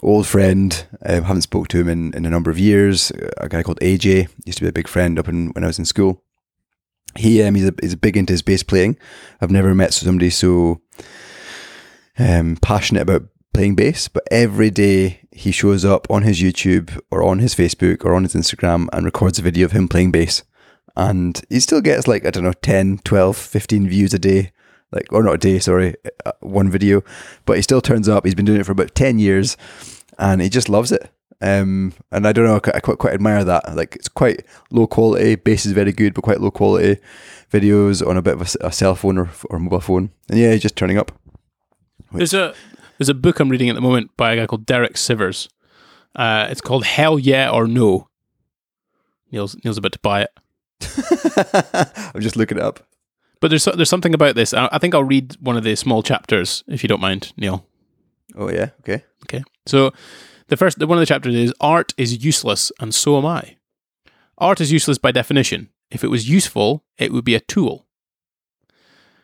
old 0.02 0.28
friend. 0.28 0.86
I 1.06 1.16
um, 1.18 1.24
haven't 1.24 1.42
spoke 1.44 1.68
to 1.70 1.80
him 1.80 1.88
in, 1.88 2.14
in 2.14 2.26
a 2.26 2.30
number 2.30 2.52
of 2.52 2.60
years. 2.60 3.12
A 3.38 3.50
guy 3.50 3.64
called 3.64 3.80
AJ 3.80 4.30
used 4.46 4.58
to 4.60 4.64
be 4.64 4.70
a 4.70 4.74
big 4.74 4.88
friend 4.88 5.18
up 5.18 5.28
in 5.28 5.50
when 5.50 5.64
I 5.64 5.68
was 5.68 5.80
in 5.80 5.86
school. 5.86 6.24
He 7.18 7.44
um, 7.44 7.56
he's 7.56 7.68
a, 7.68 7.74
he's 7.82 7.96
big 7.96 8.16
into 8.16 8.34
his 8.34 8.42
bass 8.42 8.64
playing. 8.64 8.98
I've 9.42 9.52
never 9.52 9.76
met 9.76 9.94
somebody 9.94 10.30
so 10.30 10.82
um, 12.18 12.58
passionate 12.62 13.02
about 13.02 13.24
playing 13.54 13.76
bass, 13.76 14.08
but 14.08 14.24
every 14.32 14.70
day 14.70 15.22
he 15.32 15.52
shows 15.52 15.84
up 15.86 16.08
on 16.10 16.24
his 16.24 16.42
YouTube 16.42 17.00
or 17.10 17.24
on 17.24 17.40
his 17.40 17.56
Facebook 17.56 18.06
or 18.06 18.14
on 18.14 18.24
his 18.24 18.36
Instagram 18.36 18.88
and 18.94 19.06
records 19.06 19.40
a 19.40 19.42
video 19.42 19.66
of 19.66 19.72
him 19.72 19.88
playing 19.88 20.12
bass. 20.12 20.44
And 20.96 21.42
he 21.50 21.60
still 21.60 21.82
gets 21.82 22.08
like, 22.08 22.26
I 22.26 22.32
don't 22.32 22.44
know, 22.44 22.54
10, 22.54 23.00
12, 23.00 23.38
15 23.38 23.88
views 23.88 24.14
a 24.14 24.20
day 24.20 24.52
like 24.92 25.12
or 25.12 25.24
not 25.24 25.36
a 25.36 25.38
day, 25.38 25.60
sorry, 25.60 25.96
uh, 26.26 26.32
one 26.42 26.70
video, 26.70 27.04
but 27.46 27.56
he 27.56 27.62
still 27.62 27.82
turns 27.82 28.10
up. 28.10 28.26
He's 28.26 28.36
been 28.36 28.46
doing 28.46 28.60
it 28.60 28.66
for 28.66 28.72
about 28.74 28.94
ten 28.96 29.20
years, 29.20 29.58
and 30.20 30.42
he 30.42 30.50
just 30.50 30.70
loves 30.70 30.92
it. 30.92 31.10
Um, 31.44 31.94
and 32.12 32.28
I 32.28 32.34
don't 32.34 32.46
know, 32.46 32.58
I 32.74 32.80
quite 32.80 32.98
quite 32.98 33.14
admire 33.14 33.44
that. 33.44 33.76
Like 33.76 33.96
it's 33.96 34.10
quite 34.10 34.46
low 34.70 34.88
quality. 34.88 35.36
Bass 35.36 35.66
is 35.66 35.72
very 35.72 35.92
good, 35.92 36.14
but 36.14 36.24
quite 36.24 36.42
low 36.42 36.52
quality 36.52 37.02
videos 37.52 38.06
on 38.06 38.18
a 38.18 38.22
bit 38.22 38.36
of 38.36 38.42
a, 38.42 38.68
a 38.68 38.72
cell 38.72 38.96
phone 38.96 39.18
or, 39.18 39.30
or 39.50 39.60
mobile 39.60 39.80
phone. 39.80 40.12
And 40.30 40.40
yeah, 40.40 40.52
he's 40.52 40.62
just 40.62 40.76
turning 40.76 40.98
up. 40.98 41.12
There's 42.14 42.34
a 42.34 42.54
there's 42.98 43.10
a 43.10 43.14
book 43.14 43.40
I'm 43.40 43.50
reading 43.50 43.70
at 43.70 43.76
the 43.76 43.82
moment 43.82 44.12
by 44.18 44.34
a 44.34 44.36
guy 44.36 44.46
called 44.46 44.66
Derek 44.66 44.94
Sivers. 44.94 45.48
Uh, 46.16 46.48
it's 46.50 46.62
called 46.62 46.86
Hell 46.86 47.18
Yeah 47.18 47.50
or 47.50 47.68
No. 47.68 48.10
Neil's 49.32 49.56
Neil's 49.64 49.78
about 49.78 49.94
to 49.94 50.00
buy 50.00 50.24
it. 50.24 50.30
I'm 52.14 52.22
just 52.22 52.36
looking 52.36 52.58
it 52.58 52.64
up. 52.64 52.86
But 53.40 53.50
there's 53.50 53.66
there's 53.66 53.90
something 53.90 54.14
about 54.14 54.36
this. 54.36 54.54
I 54.54 54.78
think 54.78 54.94
I'll 54.94 55.04
read 55.04 55.36
one 55.40 55.58
of 55.58 55.64
the 55.64 55.76
small 55.76 56.04
chapters 56.04 56.64
if 56.68 56.84
you 56.84 56.90
don't 56.90 57.02
mind, 57.02 57.34
Neil. 57.38 57.66
Oh 58.36 58.50
yeah, 58.50 58.70
okay. 58.82 59.04
Okay. 59.26 59.44
So 59.66 59.92
the 60.48 60.58
first 60.58 60.80
one 60.80 60.98
of 60.98 61.02
the 61.02 61.06
chapters 61.06 61.36
is 61.36 61.54
art 61.60 61.94
is 61.98 62.24
useless 62.24 62.72
and 62.80 62.94
so 62.94 63.18
am 63.18 63.26
I. 63.26 63.58
Art 64.38 64.60
is 64.60 64.72
useless 64.72 64.98
by 64.98 65.12
definition. 65.12 65.70
If 65.90 66.04
it 66.04 66.08
was 66.08 66.30
useful, 66.30 66.84
it 66.98 67.12
would 67.12 67.26
be 67.26 67.36
a 67.36 67.40
tool. 67.40 67.86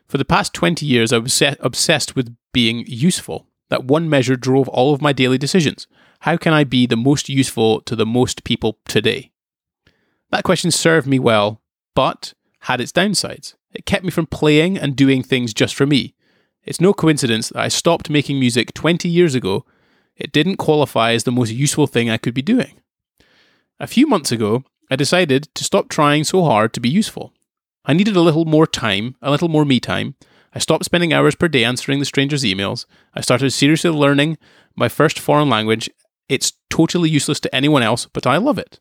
For 0.07 0.17
the 0.17 0.25
past 0.25 0.53
20 0.53 0.85
years, 0.85 1.11
I 1.11 1.17
was 1.17 1.41
obsessed 1.59 2.15
with 2.15 2.35
being 2.57 2.83
useful. 2.87 3.45
That 3.69 3.83
one 3.83 4.09
measure 4.09 4.35
drove 4.35 4.67
all 4.69 4.91
of 4.91 4.99
my 4.99 5.13
daily 5.13 5.37
decisions. 5.37 5.85
How 6.21 6.37
can 6.37 6.53
I 6.53 6.63
be 6.63 6.87
the 6.87 6.97
most 7.09 7.29
useful 7.29 7.81
to 7.81 7.95
the 7.95 8.03
most 8.03 8.43
people 8.43 8.79
today? 8.87 9.31
That 10.31 10.43
question 10.43 10.71
served 10.71 11.05
me 11.05 11.19
well, 11.19 11.61
but 11.93 12.33
had 12.61 12.81
its 12.81 12.91
downsides. 12.91 13.53
It 13.75 13.85
kept 13.85 14.03
me 14.03 14.09
from 14.09 14.25
playing 14.25 14.75
and 14.75 14.95
doing 14.95 15.21
things 15.21 15.53
just 15.53 15.75
for 15.75 15.85
me. 15.85 16.15
It's 16.63 16.81
no 16.81 16.93
coincidence 16.95 17.49
that 17.49 17.61
I 17.61 17.67
stopped 17.67 18.09
making 18.09 18.39
music 18.39 18.73
20 18.73 19.07
years 19.07 19.35
ago. 19.35 19.63
It 20.15 20.31
didn't 20.31 20.57
qualify 20.57 21.11
as 21.11 21.25
the 21.25 21.31
most 21.39 21.51
useful 21.51 21.85
thing 21.85 22.09
I 22.09 22.17
could 22.17 22.33
be 22.33 22.41
doing. 22.41 22.81
A 23.79 23.85
few 23.85 24.07
months 24.07 24.31
ago, 24.31 24.63
I 24.89 24.95
decided 24.95 25.47
to 25.53 25.63
stop 25.63 25.89
trying 25.89 26.23
so 26.23 26.43
hard 26.43 26.73
to 26.73 26.79
be 26.79 26.89
useful. 26.89 27.35
I 27.85 27.93
needed 27.93 28.15
a 28.15 28.21
little 28.21 28.45
more 28.45 28.65
time, 28.65 29.15
a 29.21 29.29
little 29.29 29.47
more 29.47 29.63
me 29.63 29.79
time. 29.79 30.15
I 30.57 30.59
stopped 30.59 30.85
spending 30.85 31.13
hours 31.13 31.35
per 31.35 31.47
day 31.47 31.63
answering 31.63 31.99
the 31.99 32.05
strangers' 32.05 32.43
emails. 32.43 32.87
I 33.13 33.21
started 33.21 33.51
seriously 33.51 33.91
learning 33.91 34.39
my 34.75 34.89
first 34.89 35.19
foreign 35.19 35.51
language. 35.51 35.87
It's 36.29 36.53
totally 36.71 37.11
useless 37.11 37.39
to 37.41 37.55
anyone 37.55 37.83
else, 37.83 38.07
but 38.07 38.25
I 38.25 38.37
love 38.37 38.57
it. 38.57 38.79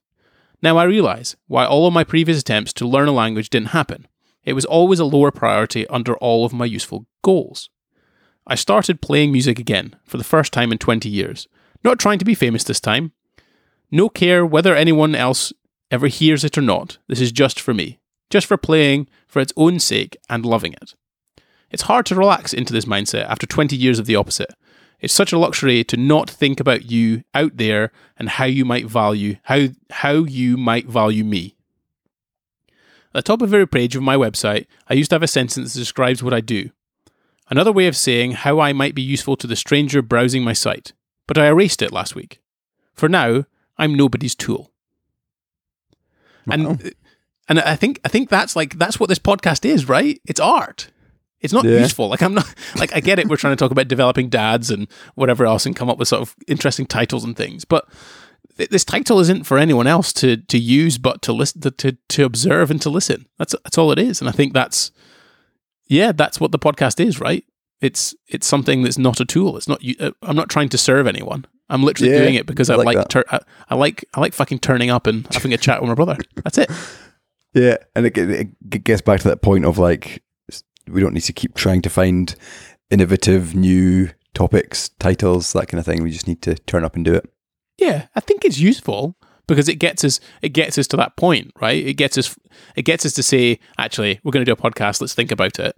Now 0.62 0.79
I 0.79 0.85
realize 0.85 1.37
why 1.49 1.66
all 1.66 1.87
of 1.87 1.93
my 1.93 2.03
previous 2.03 2.41
attempts 2.41 2.72
to 2.72 2.89
learn 2.89 3.09
a 3.09 3.12
language 3.12 3.51
didn't 3.51 3.77
happen. 3.77 4.09
It 4.43 4.55
was 4.55 4.64
always 4.64 5.01
a 5.01 5.05
lower 5.05 5.31
priority 5.31 5.87
under 5.89 6.16
all 6.16 6.47
of 6.47 6.55
my 6.55 6.64
useful 6.64 7.09
goals. 7.20 7.68
I 8.47 8.55
started 8.55 9.03
playing 9.03 9.31
music 9.31 9.59
again 9.59 9.97
for 10.07 10.16
the 10.16 10.24
first 10.24 10.55
time 10.55 10.72
in 10.72 10.79
20 10.79 11.11
years, 11.11 11.47
not 11.85 11.99
trying 11.99 12.18
to 12.20 12.24
be 12.24 12.35
famous 12.35 12.64
this 12.64 12.81
time. 12.81 13.12
No 13.91 14.09
care 14.09 14.47
whether 14.47 14.74
anyone 14.74 15.14
else 15.14 15.53
ever 15.91 16.07
hears 16.07 16.43
it 16.43 16.57
or 16.57 16.62
not, 16.62 16.97
this 17.07 17.20
is 17.20 17.33
just 17.33 17.61
for 17.61 17.74
me, 17.74 17.99
just 18.31 18.47
for 18.47 18.57
playing 18.57 19.09
for 19.29 19.41
its 19.41 19.53
own 19.59 19.79
sake 19.79 20.16
and 20.31 20.47
loving 20.47 20.72
it. 20.72 20.95
It's 21.70 21.82
hard 21.82 22.06
to 22.06 22.14
relax 22.14 22.52
into 22.52 22.72
this 22.72 22.84
mindset 22.84 23.26
after 23.26 23.46
20 23.46 23.76
years 23.76 23.98
of 23.98 24.06
the 24.06 24.16
opposite. 24.16 24.54
It's 25.00 25.12
such 25.12 25.32
a 25.32 25.38
luxury 25.38 25.84
to 25.84 25.96
not 25.96 26.30
think 26.30 26.58
about 26.58 26.90
you 26.90 27.22
out 27.34 27.56
there 27.56 27.92
and 28.16 28.28
how 28.28 28.44
you 28.44 28.64
might 28.64 28.86
value 28.86 29.36
how 29.44 29.68
how 29.90 30.12
you 30.24 30.56
might 30.56 30.86
value 30.86 31.24
me. 31.24 31.54
At 33.14 33.24
the 33.24 33.32
top 33.32 33.42
of 33.42 33.52
every 33.52 33.68
page 33.68 33.96
of 33.96 34.02
my 34.02 34.16
website, 34.16 34.66
I 34.88 34.94
used 34.94 35.10
to 35.10 35.14
have 35.14 35.22
a 35.22 35.28
sentence 35.28 35.74
that 35.74 35.78
describes 35.78 36.22
what 36.22 36.34
I 36.34 36.40
do. 36.40 36.70
Another 37.48 37.72
way 37.72 37.86
of 37.86 37.96
saying 37.96 38.32
how 38.32 38.58
I 38.58 38.72
might 38.72 38.94
be 38.94 39.02
useful 39.02 39.36
to 39.36 39.46
the 39.46 39.56
stranger 39.56 40.02
browsing 40.02 40.42
my 40.42 40.52
site, 40.52 40.92
but 41.26 41.38
I 41.38 41.46
erased 41.46 41.82
it 41.82 41.92
last 41.92 42.14
week. 42.14 42.40
For 42.94 43.08
now, 43.08 43.44
I'm 43.78 43.94
nobody's 43.94 44.34
tool. 44.34 44.72
Wow. 46.46 46.54
And 46.54 46.94
and 47.48 47.60
I 47.60 47.76
think 47.76 48.00
I 48.04 48.08
think 48.08 48.28
that's 48.28 48.56
like 48.56 48.78
that's 48.78 48.98
what 48.98 49.08
this 49.08 49.18
podcast 49.18 49.64
is, 49.64 49.88
right? 49.88 50.20
It's 50.24 50.40
art. 50.40 50.90
It's 51.41 51.53
not 51.53 51.64
yeah. 51.64 51.80
useful. 51.80 52.09
Like 52.09 52.22
I'm 52.22 52.34
not 52.34 52.53
like 52.76 52.95
I 52.95 53.01
get 53.01 53.18
it. 53.18 53.28
We're 53.28 53.37
trying 53.37 53.57
to 53.57 53.62
talk 53.62 53.70
about 53.70 53.89
developing 53.89 54.28
dads 54.28 54.70
and 54.70 54.89
whatever 55.14 55.45
else, 55.47 55.66
and 55.66 55.76
come 55.76 55.91
up 55.91 55.99
with 55.99 56.09
sort 56.09 56.22
of 56.22 56.34
interesting 56.47 56.87
titles 56.87 57.24
and 57.24 57.37
things. 57.37 57.64
But 57.64 57.89
this 58.57 58.84
title 58.84 59.20
isn't 59.20 59.45
for 59.45 59.59
anyone 59.59 59.87
else 59.87 60.12
to 60.14 60.39
to 60.39 60.59
use, 60.59 60.99
but 60.99 61.22
to 61.22 61.32
listen 61.32 61.61
to, 61.62 61.70
to 61.70 61.93
to 61.93 62.24
observe 62.24 62.70
and 62.70 62.80
to 62.82 62.91
listen. 62.91 63.26
That's 63.39 63.55
that's 63.64 63.78
all 63.78 63.93
it 63.93 63.99
is, 63.99 64.20
and 64.20 64.28
I 64.28 64.32
think 64.32 64.55
that's 64.55 64.91
yeah, 65.89 66.12
that's 66.12 66.41
what 66.41 66.53
the 66.53 66.59
podcast 66.59 67.05
is, 67.05 67.20
right? 67.20 67.45
It's 67.80 68.14
it's 68.28 68.47
something 68.47 68.82
that's 68.82 68.99
not 68.99 69.20
a 69.20 69.24
tool. 69.24 69.57
It's 69.57 69.68
not. 69.68 69.82
Uh, 70.01 70.12
I'm 70.22 70.37
not 70.37 70.49
trying 70.49 70.70
to 70.70 70.78
serve 70.78 71.07
anyone. 71.07 71.45
I'm 71.68 71.82
literally 71.82 72.12
yeah, 72.12 72.20
doing 72.20 72.34
it 72.37 72.47
because 72.47 72.70
I, 72.70 72.74
I 72.74 72.76
like, 72.76 72.97
like 72.97 73.09
tur- 73.09 73.24
I, 73.30 73.41
I, 73.68 73.74
like 73.74 74.05
I 74.14 74.20
like 74.20 74.32
fucking 74.32 74.61
turning 74.61 74.89
up 74.89 75.07
and 75.07 75.26
having 75.32 75.53
a 75.53 75.57
chat 75.57 75.80
with 75.80 75.89
my 75.89 75.95
brother. 75.95 76.16
That's 76.43 76.59
it. 76.59 76.70
Yeah, 77.55 77.78
and 77.95 78.05
it, 78.05 78.18
it 78.18 78.84
gets 78.84 79.01
back 79.01 79.20
to 79.20 79.28
that 79.28 79.41
point 79.41 79.64
of 79.64 79.78
like 79.78 80.22
we 80.89 81.01
don't 81.01 81.14
need 81.14 81.22
to 81.22 81.32
keep 81.32 81.55
trying 81.55 81.82
to 81.82 81.91
find 81.91 82.34
innovative 82.91 83.55
new 83.55 84.11
topics, 84.34 84.91
titles, 84.99 85.53
that 85.53 85.68
kind 85.68 85.78
of 85.78 85.87
thing. 85.87 86.03
We 86.03 86.11
just 86.11 86.28
need 86.28 86.43
to 86.43 86.55
turn 86.55 86.84
up 86.84 86.95
and 86.95 87.05
do 87.05 87.14
it. 87.14 87.28
Yeah, 87.78 88.07
I 88.14 88.20
think 88.20 88.45
it's 88.45 88.59
useful 88.59 89.16
because 89.47 89.68
it 89.68 89.76
gets 89.76 90.05
us 90.05 90.20
it 90.43 90.51
gets 90.51 90.78
us 90.78 90.87
to 90.89 90.97
that 90.97 91.16
point, 91.16 91.53
right? 91.61 91.84
It 91.84 91.95
gets 91.95 92.16
us 92.18 92.37
it 92.74 92.82
gets 92.82 93.05
us 93.05 93.12
to 93.14 93.22
say, 93.22 93.59
actually, 93.78 94.20
we're 94.22 94.32
going 94.32 94.45
to 94.45 94.55
do 94.55 94.59
a 94.59 94.70
podcast. 94.70 95.01
Let's 95.01 95.14
think 95.14 95.30
about 95.30 95.59
it. 95.59 95.76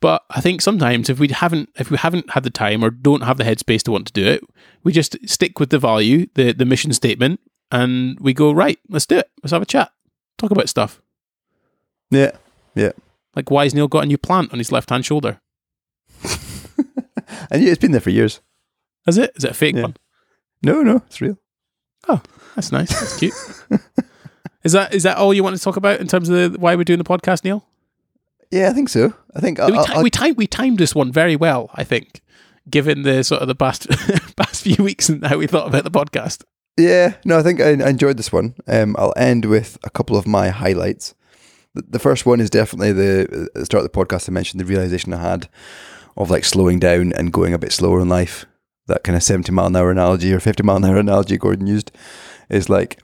But 0.00 0.24
I 0.30 0.40
think 0.40 0.60
sometimes 0.60 1.08
if 1.08 1.20
we 1.20 1.28
haven't 1.28 1.70
if 1.76 1.90
we 1.90 1.96
haven't 1.96 2.30
had 2.30 2.42
the 2.42 2.50
time 2.50 2.84
or 2.84 2.90
don't 2.90 3.22
have 3.22 3.38
the 3.38 3.44
headspace 3.44 3.82
to 3.84 3.92
want 3.92 4.06
to 4.08 4.12
do 4.12 4.26
it, 4.26 4.42
we 4.82 4.92
just 4.92 5.16
stick 5.28 5.60
with 5.60 5.70
the 5.70 5.78
value, 5.78 6.26
the 6.34 6.52
the 6.52 6.64
mission 6.64 6.92
statement, 6.92 7.40
and 7.70 8.18
we 8.20 8.34
go 8.34 8.52
right. 8.52 8.78
Let's 8.88 9.06
do 9.06 9.18
it. 9.18 9.30
Let's 9.42 9.52
have 9.52 9.62
a 9.62 9.66
chat. 9.66 9.92
Talk 10.38 10.50
about 10.50 10.68
stuff. 10.68 11.00
Yeah, 12.10 12.32
yeah. 12.74 12.92
Like 13.34 13.50
why 13.50 13.64
has 13.64 13.74
Neil 13.74 13.88
got 13.88 14.04
a 14.04 14.06
new 14.06 14.18
plant 14.18 14.52
on 14.52 14.58
his 14.58 14.72
left 14.72 14.90
hand 14.90 15.04
shoulder? 15.04 15.40
and 17.50 17.62
it's 17.62 17.80
been 17.80 17.92
there 17.92 18.00
for 18.00 18.10
years. 18.10 18.40
Is 19.06 19.18
it? 19.18 19.32
Is 19.36 19.44
it 19.44 19.52
a 19.52 19.54
fake 19.54 19.76
yeah. 19.76 19.82
one? 19.82 19.96
No, 20.62 20.82
no, 20.82 21.02
it's 21.06 21.20
real. 21.20 21.38
Oh, 22.08 22.22
that's 22.54 22.72
nice. 22.72 22.90
That's 22.90 23.18
cute. 23.18 23.34
is 24.64 24.72
that 24.72 24.94
is 24.94 25.02
that 25.02 25.16
all 25.16 25.34
you 25.34 25.42
want 25.42 25.56
to 25.56 25.62
talk 25.62 25.76
about 25.76 26.00
in 26.00 26.06
terms 26.06 26.28
of 26.28 26.52
the, 26.52 26.58
why 26.58 26.74
we're 26.74 26.84
doing 26.84 26.98
the 26.98 27.04
podcast, 27.04 27.44
Neil? 27.44 27.64
Yeah, 28.50 28.68
I 28.68 28.72
think 28.72 28.90
so. 28.90 29.14
I 29.34 29.40
think 29.40 29.58
we, 29.58 29.84
ti- 29.84 30.02
we 30.02 30.10
timed 30.10 30.36
we 30.36 30.46
timed 30.46 30.78
this 30.78 30.94
one 30.94 31.10
very 31.10 31.36
well. 31.36 31.70
I 31.74 31.84
think, 31.84 32.20
given 32.68 33.02
the 33.02 33.24
sort 33.24 33.40
of 33.40 33.48
the 33.48 33.54
past 33.54 33.88
past 34.36 34.62
few 34.62 34.84
weeks 34.84 35.08
and 35.08 35.24
how 35.24 35.38
we 35.38 35.46
thought 35.46 35.68
about 35.68 35.84
the 35.84 35.90
podcast. 35.90 36.44
Yeah, 36.76 37.14
no, 37.24 37.38
I 37.38 37.42
think 37.42 37.60
I, 37.60 37.70
I 37.70 37.88
enjoyed 37.88 38.16
this 38.16 38.32
one. 38.32 38.54
Um, 38.66 38.94
I'll 38.98 39.14
end 39.16 39.46
with 39.46 39.78
a 39.84 39.90
couple 39.90 40.16
of 40.16 40.26
my 40.26 40.48
highlights. 40.50 41.14
The, 41.74 41.98
first 41.98 42.26
one 42.26 42.40
is 42.40 42.50
definitely 42.50 42.92
the, 42.92 43.48
uh, 43.54 43.58
the 43.58 43.64
start 43.64 43.84
of 43.84 43.90
the 43.90 43.98
podcast. 43.98 44.28
I 44.28 44.32
mentioned 44.32 44.60
the 44.60 44.66
realization 44.66 45.12
I 45.14 45.22
had 45.22 45.48
of 46.16 46.30
like 46.30 46.44
slowing 46.44 46.78
down 46.78 47.12
and 47.14 47.32
going 47.32 47.54
a 47.54 47.58
bit 47.58 47.72
slower 47.72 48.00
in 48.00 48.08
life 48.08 48.44
that 48.88 49.04
kind 49.04 49.16
of 49.16 49.22
70 49.22 49.50
mile 49.52 49.66
an 49.66 49.76
hour 49.76 49.90
analogy 49.90 50.32
or 50.32 50.40
50 50.40 50.62
mile 50.62 50.76
an 50.76 50.84
hour 50.84 50.98
analogy 50.98 51.38
Gordon 51.38 51.66
used 51.66 51.92
is 52.50 52.68
like 52.68 52.98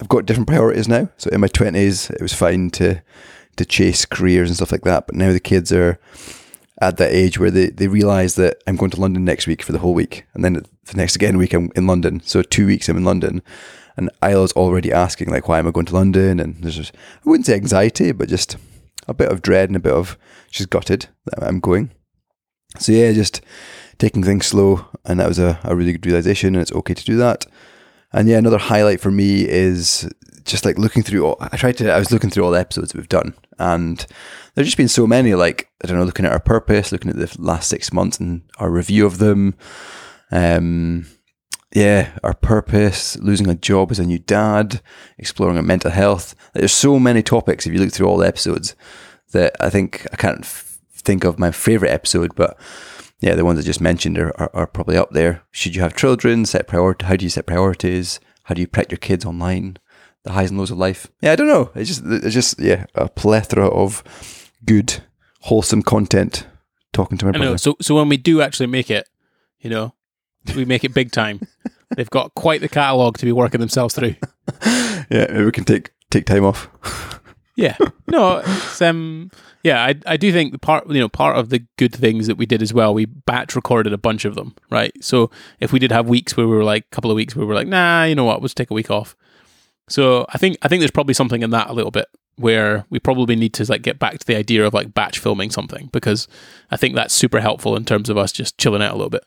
I've 0.00 0.08
got 0.08 0.26
different 0.26 0.48
priorities 0.48 0.88
now. 0.88 1.08
So 1.18 1.30
in 1.30 1.40
my 1.40 1.48
20s, 1.48 2.10
it 2.10 2.22
was 2.22 2.32
fine 2.32 2.70
to 2.70 3.02
to 3.56 3.64
chase 3.64 4.04
careers 4.06 4.48
and 4.48 4.56
stuff 4.56 4.72
like 4.72 4.82
that. 4.82 5.06
But 5.06 5.16
now 5.16 5.32
the 5.32 5.40
kids 5.40 5.72
are 5.72 5.98
at 6.80 6.96
that 6.96 7.12
age 7.12 7.38
where 7.38 7.50
they, 7.50 7.66
they 7.66 7.88
realize 7.88 8.36
that 8.36 8.62
I'm 8.66 8.76
going 8.76 8.90
to 8.92 9.00
London 9.00 9.24
next 9.24 9.46
week 9.46 9.62
for 9.62 9.72
the 9.72 9.80
whole 9.80 9.92
week. 9.92 10.24
And 10.32 10.44
then 10.44 10.54
the 10.54 10.96
next 10.96 11.16
again 11.16 11.36
week, 11.36 11.52
I'm 11.52 11.70
in 11.76 11.86
London. 11.86 12.22
So 12.24 12.42
two 12.42 12.66
weeks 12.66 12.88
I'm 12.88 12.96
in 12.96 13.04
London. 13.04 13.42
And 13.96 14.10
Isla's 14.22 14.52
already 14.52 14.92
asking, 14.92 15.30
like, 15.30 15.48
why 15.48 15.58
am 15.58 15.66
I 15.66 15.70
going 15.70 15.86
to 15.86 15.94
London? 15.94 16.40
And 16.40 16.62
there's 16.62 16.76
just, 16.76 16.94
I 16.94 17.28
wouldn't 17.28 17.46
say 17.46 17.54
anxiety, 17.54 18.12
but 18.12 18.28
just 18.28 18.56
a 19.08 19.14
bit 19.14 19.30
of 19.30 19.42
dread 19.42 19.68
and 19.68 19.76
a 19.76 19.80
bit 19.80 19.92
of, 19.92 20.16
she's 20.50 20.66
gutted 20.66 21.08
that 21.26 21.42
I'm 21.42 21.60
going. 21.60 21.90
So 22.78 22.92
yeah, 22.92 23.12
just 23.12 23.40
taking 23.98 24.22
things 24.22 24.46
slow, 24.46 24.86
and 25.04 25.18
that 25.18 25.28
was 25.28 25.38
a, 25.38 25.58
a 25.64 25.74
really 25.74 25.92
good 25.92 26.06
realization, 26.06 26.54
and 26.54 26.62
it's 26.62 26.72
okay 26.72 26.94
to 26.94 27.04
do 27.04 27.16
that. 27.16 27.46
And 28.12 28.28
yeah, 28.28 28.38
another 28.38 28.58
highlight 28.58 29.00
for 29.00 29.10
me 29.10 29.48
is 29.48 30.08
just 30.44 30.64
like 30.64 30.78
looking 30.78 31.02
through 31.02 31.26
all, 31.26 31.36
I 31.40 31.56
tried 31.56 31.76
to, 31.78 31.92
I 31.92 31.98
was 31.98 32.10
looking 32.10 32.30
through 32.30 32.44
all 32.44 32.50
the 32.50 32.58
episodes 32.58 32.94
we've 32.94 33.08
done 33.08 33.34
and 33.60 34.04
there's 34.54 34.66
just 34.66 34.76
been 34.76 34.88
so 34.88 35.06
many, 35.06 35.34
like, 35.34 35.68
I 35.84 35.86
don't 35.86 35.98
know, 35.98 36.04
looking 36.04 36.24
at 36.24 36.32
our 36.32 36.40
purpose, 36.40 36.92
looking 36.92 37.10
at 37.10 37.16
the 37.16 37.36
last 37.38 37.68
six 37.68 37.92
months 37.92 38.18
and 38.18 38.42
our 38.58 38.70
review 38.70 39.06
of 39.06 39.18
them. 39.18 39.54
Um, 40.32 41.06
yeah, 41.74 42.18
our 42.22 42.34
purpose, 42.34 43.16
losing 43.18 43.48
a 43.48 43.54
job 43.54 43.90
as 43.90 43.98
a 43.98 44.06
new 44.06 44.18
dad, 44.18 44.80
exploring 45.18 45.56
our 45.56 45.62
mental 45.62 45.90
health. 45.90 46.34
There's 46.54 46.72
so 46.72 46.98
many 46.98 47.22
topics 47.22 47.66
if 47.66 47.72
you 47.72 47.78
look 47.78 47.92
through 47.92 48.08
all 48.08 48.18
the 48.18 48.26
episodes 48.26 48.74
that 49.32 49.54
I 49.60 49.70
think 49.70 50.06
I 50.12 50.16
can't 50.16 50.40
f- 50.40 50.80
think 50.92 51.24
of 51.24 51.38
my 51.38 51.50
favorite 51.50 51.90
episode, 51.90 52.34
but 52.34 52.58
yeah, 53.20 53.34
the 53.34 53.44
ones 53.44 53.58
I 53.58 53.62
just 53.62 53.80
mentioned 53.80 54.18
are, 54.18 54.32
are, 54.40 54.50
are 54.54 54.66
probably 54.66 54.96
up 54.96 55.10
there. 55.10 55.42
Should 55.50 55.76
you 55.76 55.82
have 55.82 55.94
children? 55.94 56.44
Set 56.46 56.66
priority. 56.66 57.06
How 57.06 57.16
do 57.16 57.24
you 57.24 57.30
set 57.30 57.46
priorities? 57.46 58.18
How 58.44 58.54
do 58.54 58.60
you 58.60 58.66
protect 58.66 58.90
your 58.90 58.98
kids 58.98 59.24
online? 59.24 59.76
The 60.24 60.32
highs 60.32 60.50
and 60.50 60.58
lows 60.58 60.70
of 60.70 60.78
life. 60.78 61.06
Yeah, 61.22 61.32
I 61.32 61.36
don't 61.36 61.46
know. 61.46 61.70
It's 61.74 61.88
just, 61.88 62.02
it's 62.04 62.34
just, 62.34 62.58
yeah, 62.58 62.86
a 62.94 63.08
plethora 63.08 63.68
of 63.68 64.02
good, 64.64 65.02
wholesome 65.42 65.82
content. 65.82 66.46
Talking 66.92 67.16
to 67.18 67.26
my 67.26 67.28
I 67.28 67.32
brother. 67.32 67.50
know. 67.52 67.56
So, 67.56 67.76
so 67.80 67.94
when 67.94 68.08
we 68.08 68.16
do 68.16 68.42
actually 68.42 68.66
make 68.66 68.90
it, 68.90 69.08
you 69.60 69.70
know, 69.70 69.94
we 70.54 70.64
make 70.64 70.84
it 70.84 70.94
big 70.94 71.12
time. 71.12 71.40
They've 71.96 72.10
got 72.10 72.34
quite 72.34 72.60
the 72.60 72.68
catalogue 72.68 73.18
to 73.18 73.26
be 73.26 73.32
working 73.32 73.60
themselves 73.60 73.94
through. 73.94 74.16
Yeah, 75.10 75.26
maybe 75.28 75.44
we 75.44 75.50
can 75.50 75.64
take 75.64 75.90
take 76.10 76.26
time 76.26 76.44
off. 76.44 76.68
Yeah. 77.56 77.76
No, 78.06 78.38
it's 78.38 78.80
um 78.80 79.30
yeah, 79.62 79.84
I 79.84 79.94
I 80.06 80.16
do 80.16 80.32
think 80.32 80.52
the 80.52 80.58
part 80.58 80.88
you 80.88 81.00
know, 81.00 81.08
part 81.10 81.36
of 81.36 81.50
the 81.50 81.66
good 81.76 81.94
things 81.94 82.26
that 82.26 82.36
we 82.36 82.46
did 82.46 82.62
as 82.62 82.72
well, 82.72 82.94
we 82.94 83.04
batch 83.04 83.54
recorded 83.54 83.92
a 83.92 83.98
bunch 83.98 84.24
of 84.24 84.34
them, 84.34 84.54
right? 84.70 84.92
So 85.04 85.30
if 85.58 85.70
we 85.72 85.78
did 85.78 85.92
have 85.92 86.08
weeks 86.08 86.36
where 86.36 86.48
we 86.48 86.56
were 86.56 86.64
like 86.64 86.84
a 86.84 86.94
couple 86.94 87.10
of 87.10 87.16
weeks 87.16 87.36
where 87.36 87.44
we 87.44 87.48
were 87.48 87.54
like, 87.54 87.66
nah, 87.66 88.04
you 88.04 88.14
know 88.14 88.24
what, 88.24 88.40
let's 88.40 88.54
take 88.54 88.70
a 88.70 88.74
week 88.74 88.90
off. 88.90 89.14
So 89.90 90.24
I 90.30 90.38
think 90.38 90.56
I 90.62 90.68
think 90.68 90.80
there's 90.80 90.90
probably 90.90 91.12
something 91.12 91.42
in 91.42 91.50
that 91.50 91.68
a 91.68 91.74
little 91.74 91.90
bit 91.90 92.06
where 92.36 92.86
we 92.88 92.98
probably 92.98 93.36
need 93.36 93.52
to 93.54 93.64
like 93.70 93.82
get 93.82 93.98
back 93.98 94.18
to 94.20 94.26
the 94.26 94.36
idea 94.36 94.64
of 94.64 94.72
like 94.72 94.94
batch 94.94 95.18
filming 95.18 95.50
something 95.50 95.90
because 95.92 96.28
I 96.70 96.78
think 96.78 96.94
that's 96.94 97.12
super 97.12 97.40
helpful 97.40 97.76
in 97.76 97.84
terms 97.84 98.08
of 98.08 98.16
us 98.16 98.32
just 98.32 98.56
chilling 98.56 98.80
out 98.82 98.92
a 98.92 98.96
little 98.96 99.10
bit. 99.10 99.24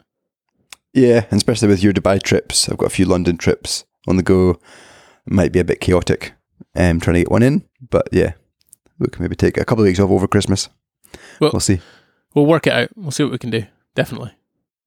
Yeah, 0.93 1.25
and 1.31 1.37
especially 1.37 1.67
with 1.69 1.83
your 1.83 1.93
Dubai 1.93 2.21
trips, 2.21 2.69
I've 2.69 2.77
got 2.77 2.85
a 2.87 2.95
few 2.95 3.05
London 3.05 3.37
trips 3.37 3.85
on 4.07 4.17
the 4.17 4.23
go. 4.23 4.59
Might 5.25 5.51
be 5.51 5.59
a 5.59 5.63
bit 5.63 5.79
chaotic, 5.79 6.33
um, 6.75 6.99
trying 6.99 7.15
to 7.15 7.19
get 7.21 7.31
one 7.31 7.43
in, 7.43 7.63
but 7.89 8.09
yeah, 8.11 8.33
we 8.99 9.07
can 9.07 9.23
maybe 9.23 9.35
take 9.35 9.57
a 9.57 9.65
couple 9.65 9.83
of 9.83 9.87
weeks 9.87 9.99
off 9.99 10.09
over 10.11 10.27
Christmas. 10.27 10.69
Well- 11.39 11.51
we'll 11.53 11.59
see. 11.59 11.79
We'll 12.35 12.45
work 12.45 12.67
it 12.67 12.73
out. 12.73 12.89
We'll 12.95 13.11
see 13.11 13.23
what 13.23 13.31
we 13.31 13.37
can 13.37 13.51
do. 13.51 13.65
Definitely. 13.95 14.31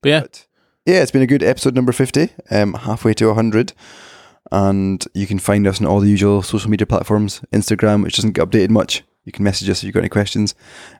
But 0.02 0.08
yeah, 0.08 0.20
But 0.20 0.46
yeah, 0.84 1.02
it's 1.02 1.10
been 1.12 1.22
a 1.22 1.26
good 1.26 1.42
episode 1.42 1.74
number 1.74 1.92
50, 1.92 2.30
um, 2.50 2.74
halfway 2.74 3.14
to 3.14 3.26
100. 3.28 3.72
And 4.52 5.04
you 5.14 5.26
can 5.26 5.38
find 5.38 5.66
us 5.66 5.80
on 5.80 5.86
all 5.86 6.00
the 6.00 6.08
usual 6.10 6.42
social 6.42 6.70
media 6.70 6.86
platforms. 6.86 7.40
Instagram, 7.52 8.02
which 8.02 8.16
doesn't 8.16 8.32
get 8.32 8.48
updated 8.48 8.70
much. 8.70 9.02
You 9.24 9.32
can 9.32 9.44
message 9.44 9.68
us 9.70 9.78
if 9.78 9.84
you've 9.84 9.94
got 9.94 10.00
any 10.00 10.08
questions. 10.08 10.54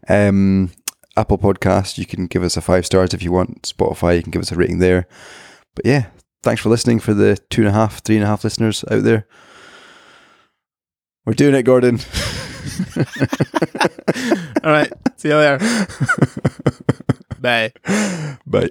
Um, 0.09 0.71
Apple 1.17 1.39
Podcast, 1.39 1.99
you 1.99 2.07
can 2.07 2.27
give 2.27 2.43
us 2.43 2.57
a 2.57 2.61
five 2.61 2.87
stars 2.87 3.15
if 3.15 3.23
you 3.23 3.33
want. 3.33 3.63
Spotify, 3.63 4.17
you 4.17 4.23
can 4.23 4.31
give 4.31 4.43
us 4.43 4.53
a 4.53 4.57
rating 4.57 4.79
there. 4.79 5.07
But 5.75 5.87
yeah, 5.87 6.07
thanks 6.43 6.63
for 6.63 6.69
listening 6.69 7.01
for 7.01 7.15
the 7.15 7.37
two 7.51 7.63
and 7.63 7.69
a 7.69 7.73
half, 7.73 8.03
three 8.03 8.17
and 8.17 8.25
a 8.25 8.29
half 8.29 8.45
listeners 8.45 8.85
out 8.91 9.03
there. 9.03 9.27
We're 11.25 11.35
doing 11.35 11.55
it, 11.55 11.65
Gordon. 11.65 11.99
all 14.63 14.71
right. 14.71 14.93
See 15.17 15.29
you 15.29 15.37
later. 15.37 15.87
Bye. 17.41 17.73
Bye. 18.47 18.71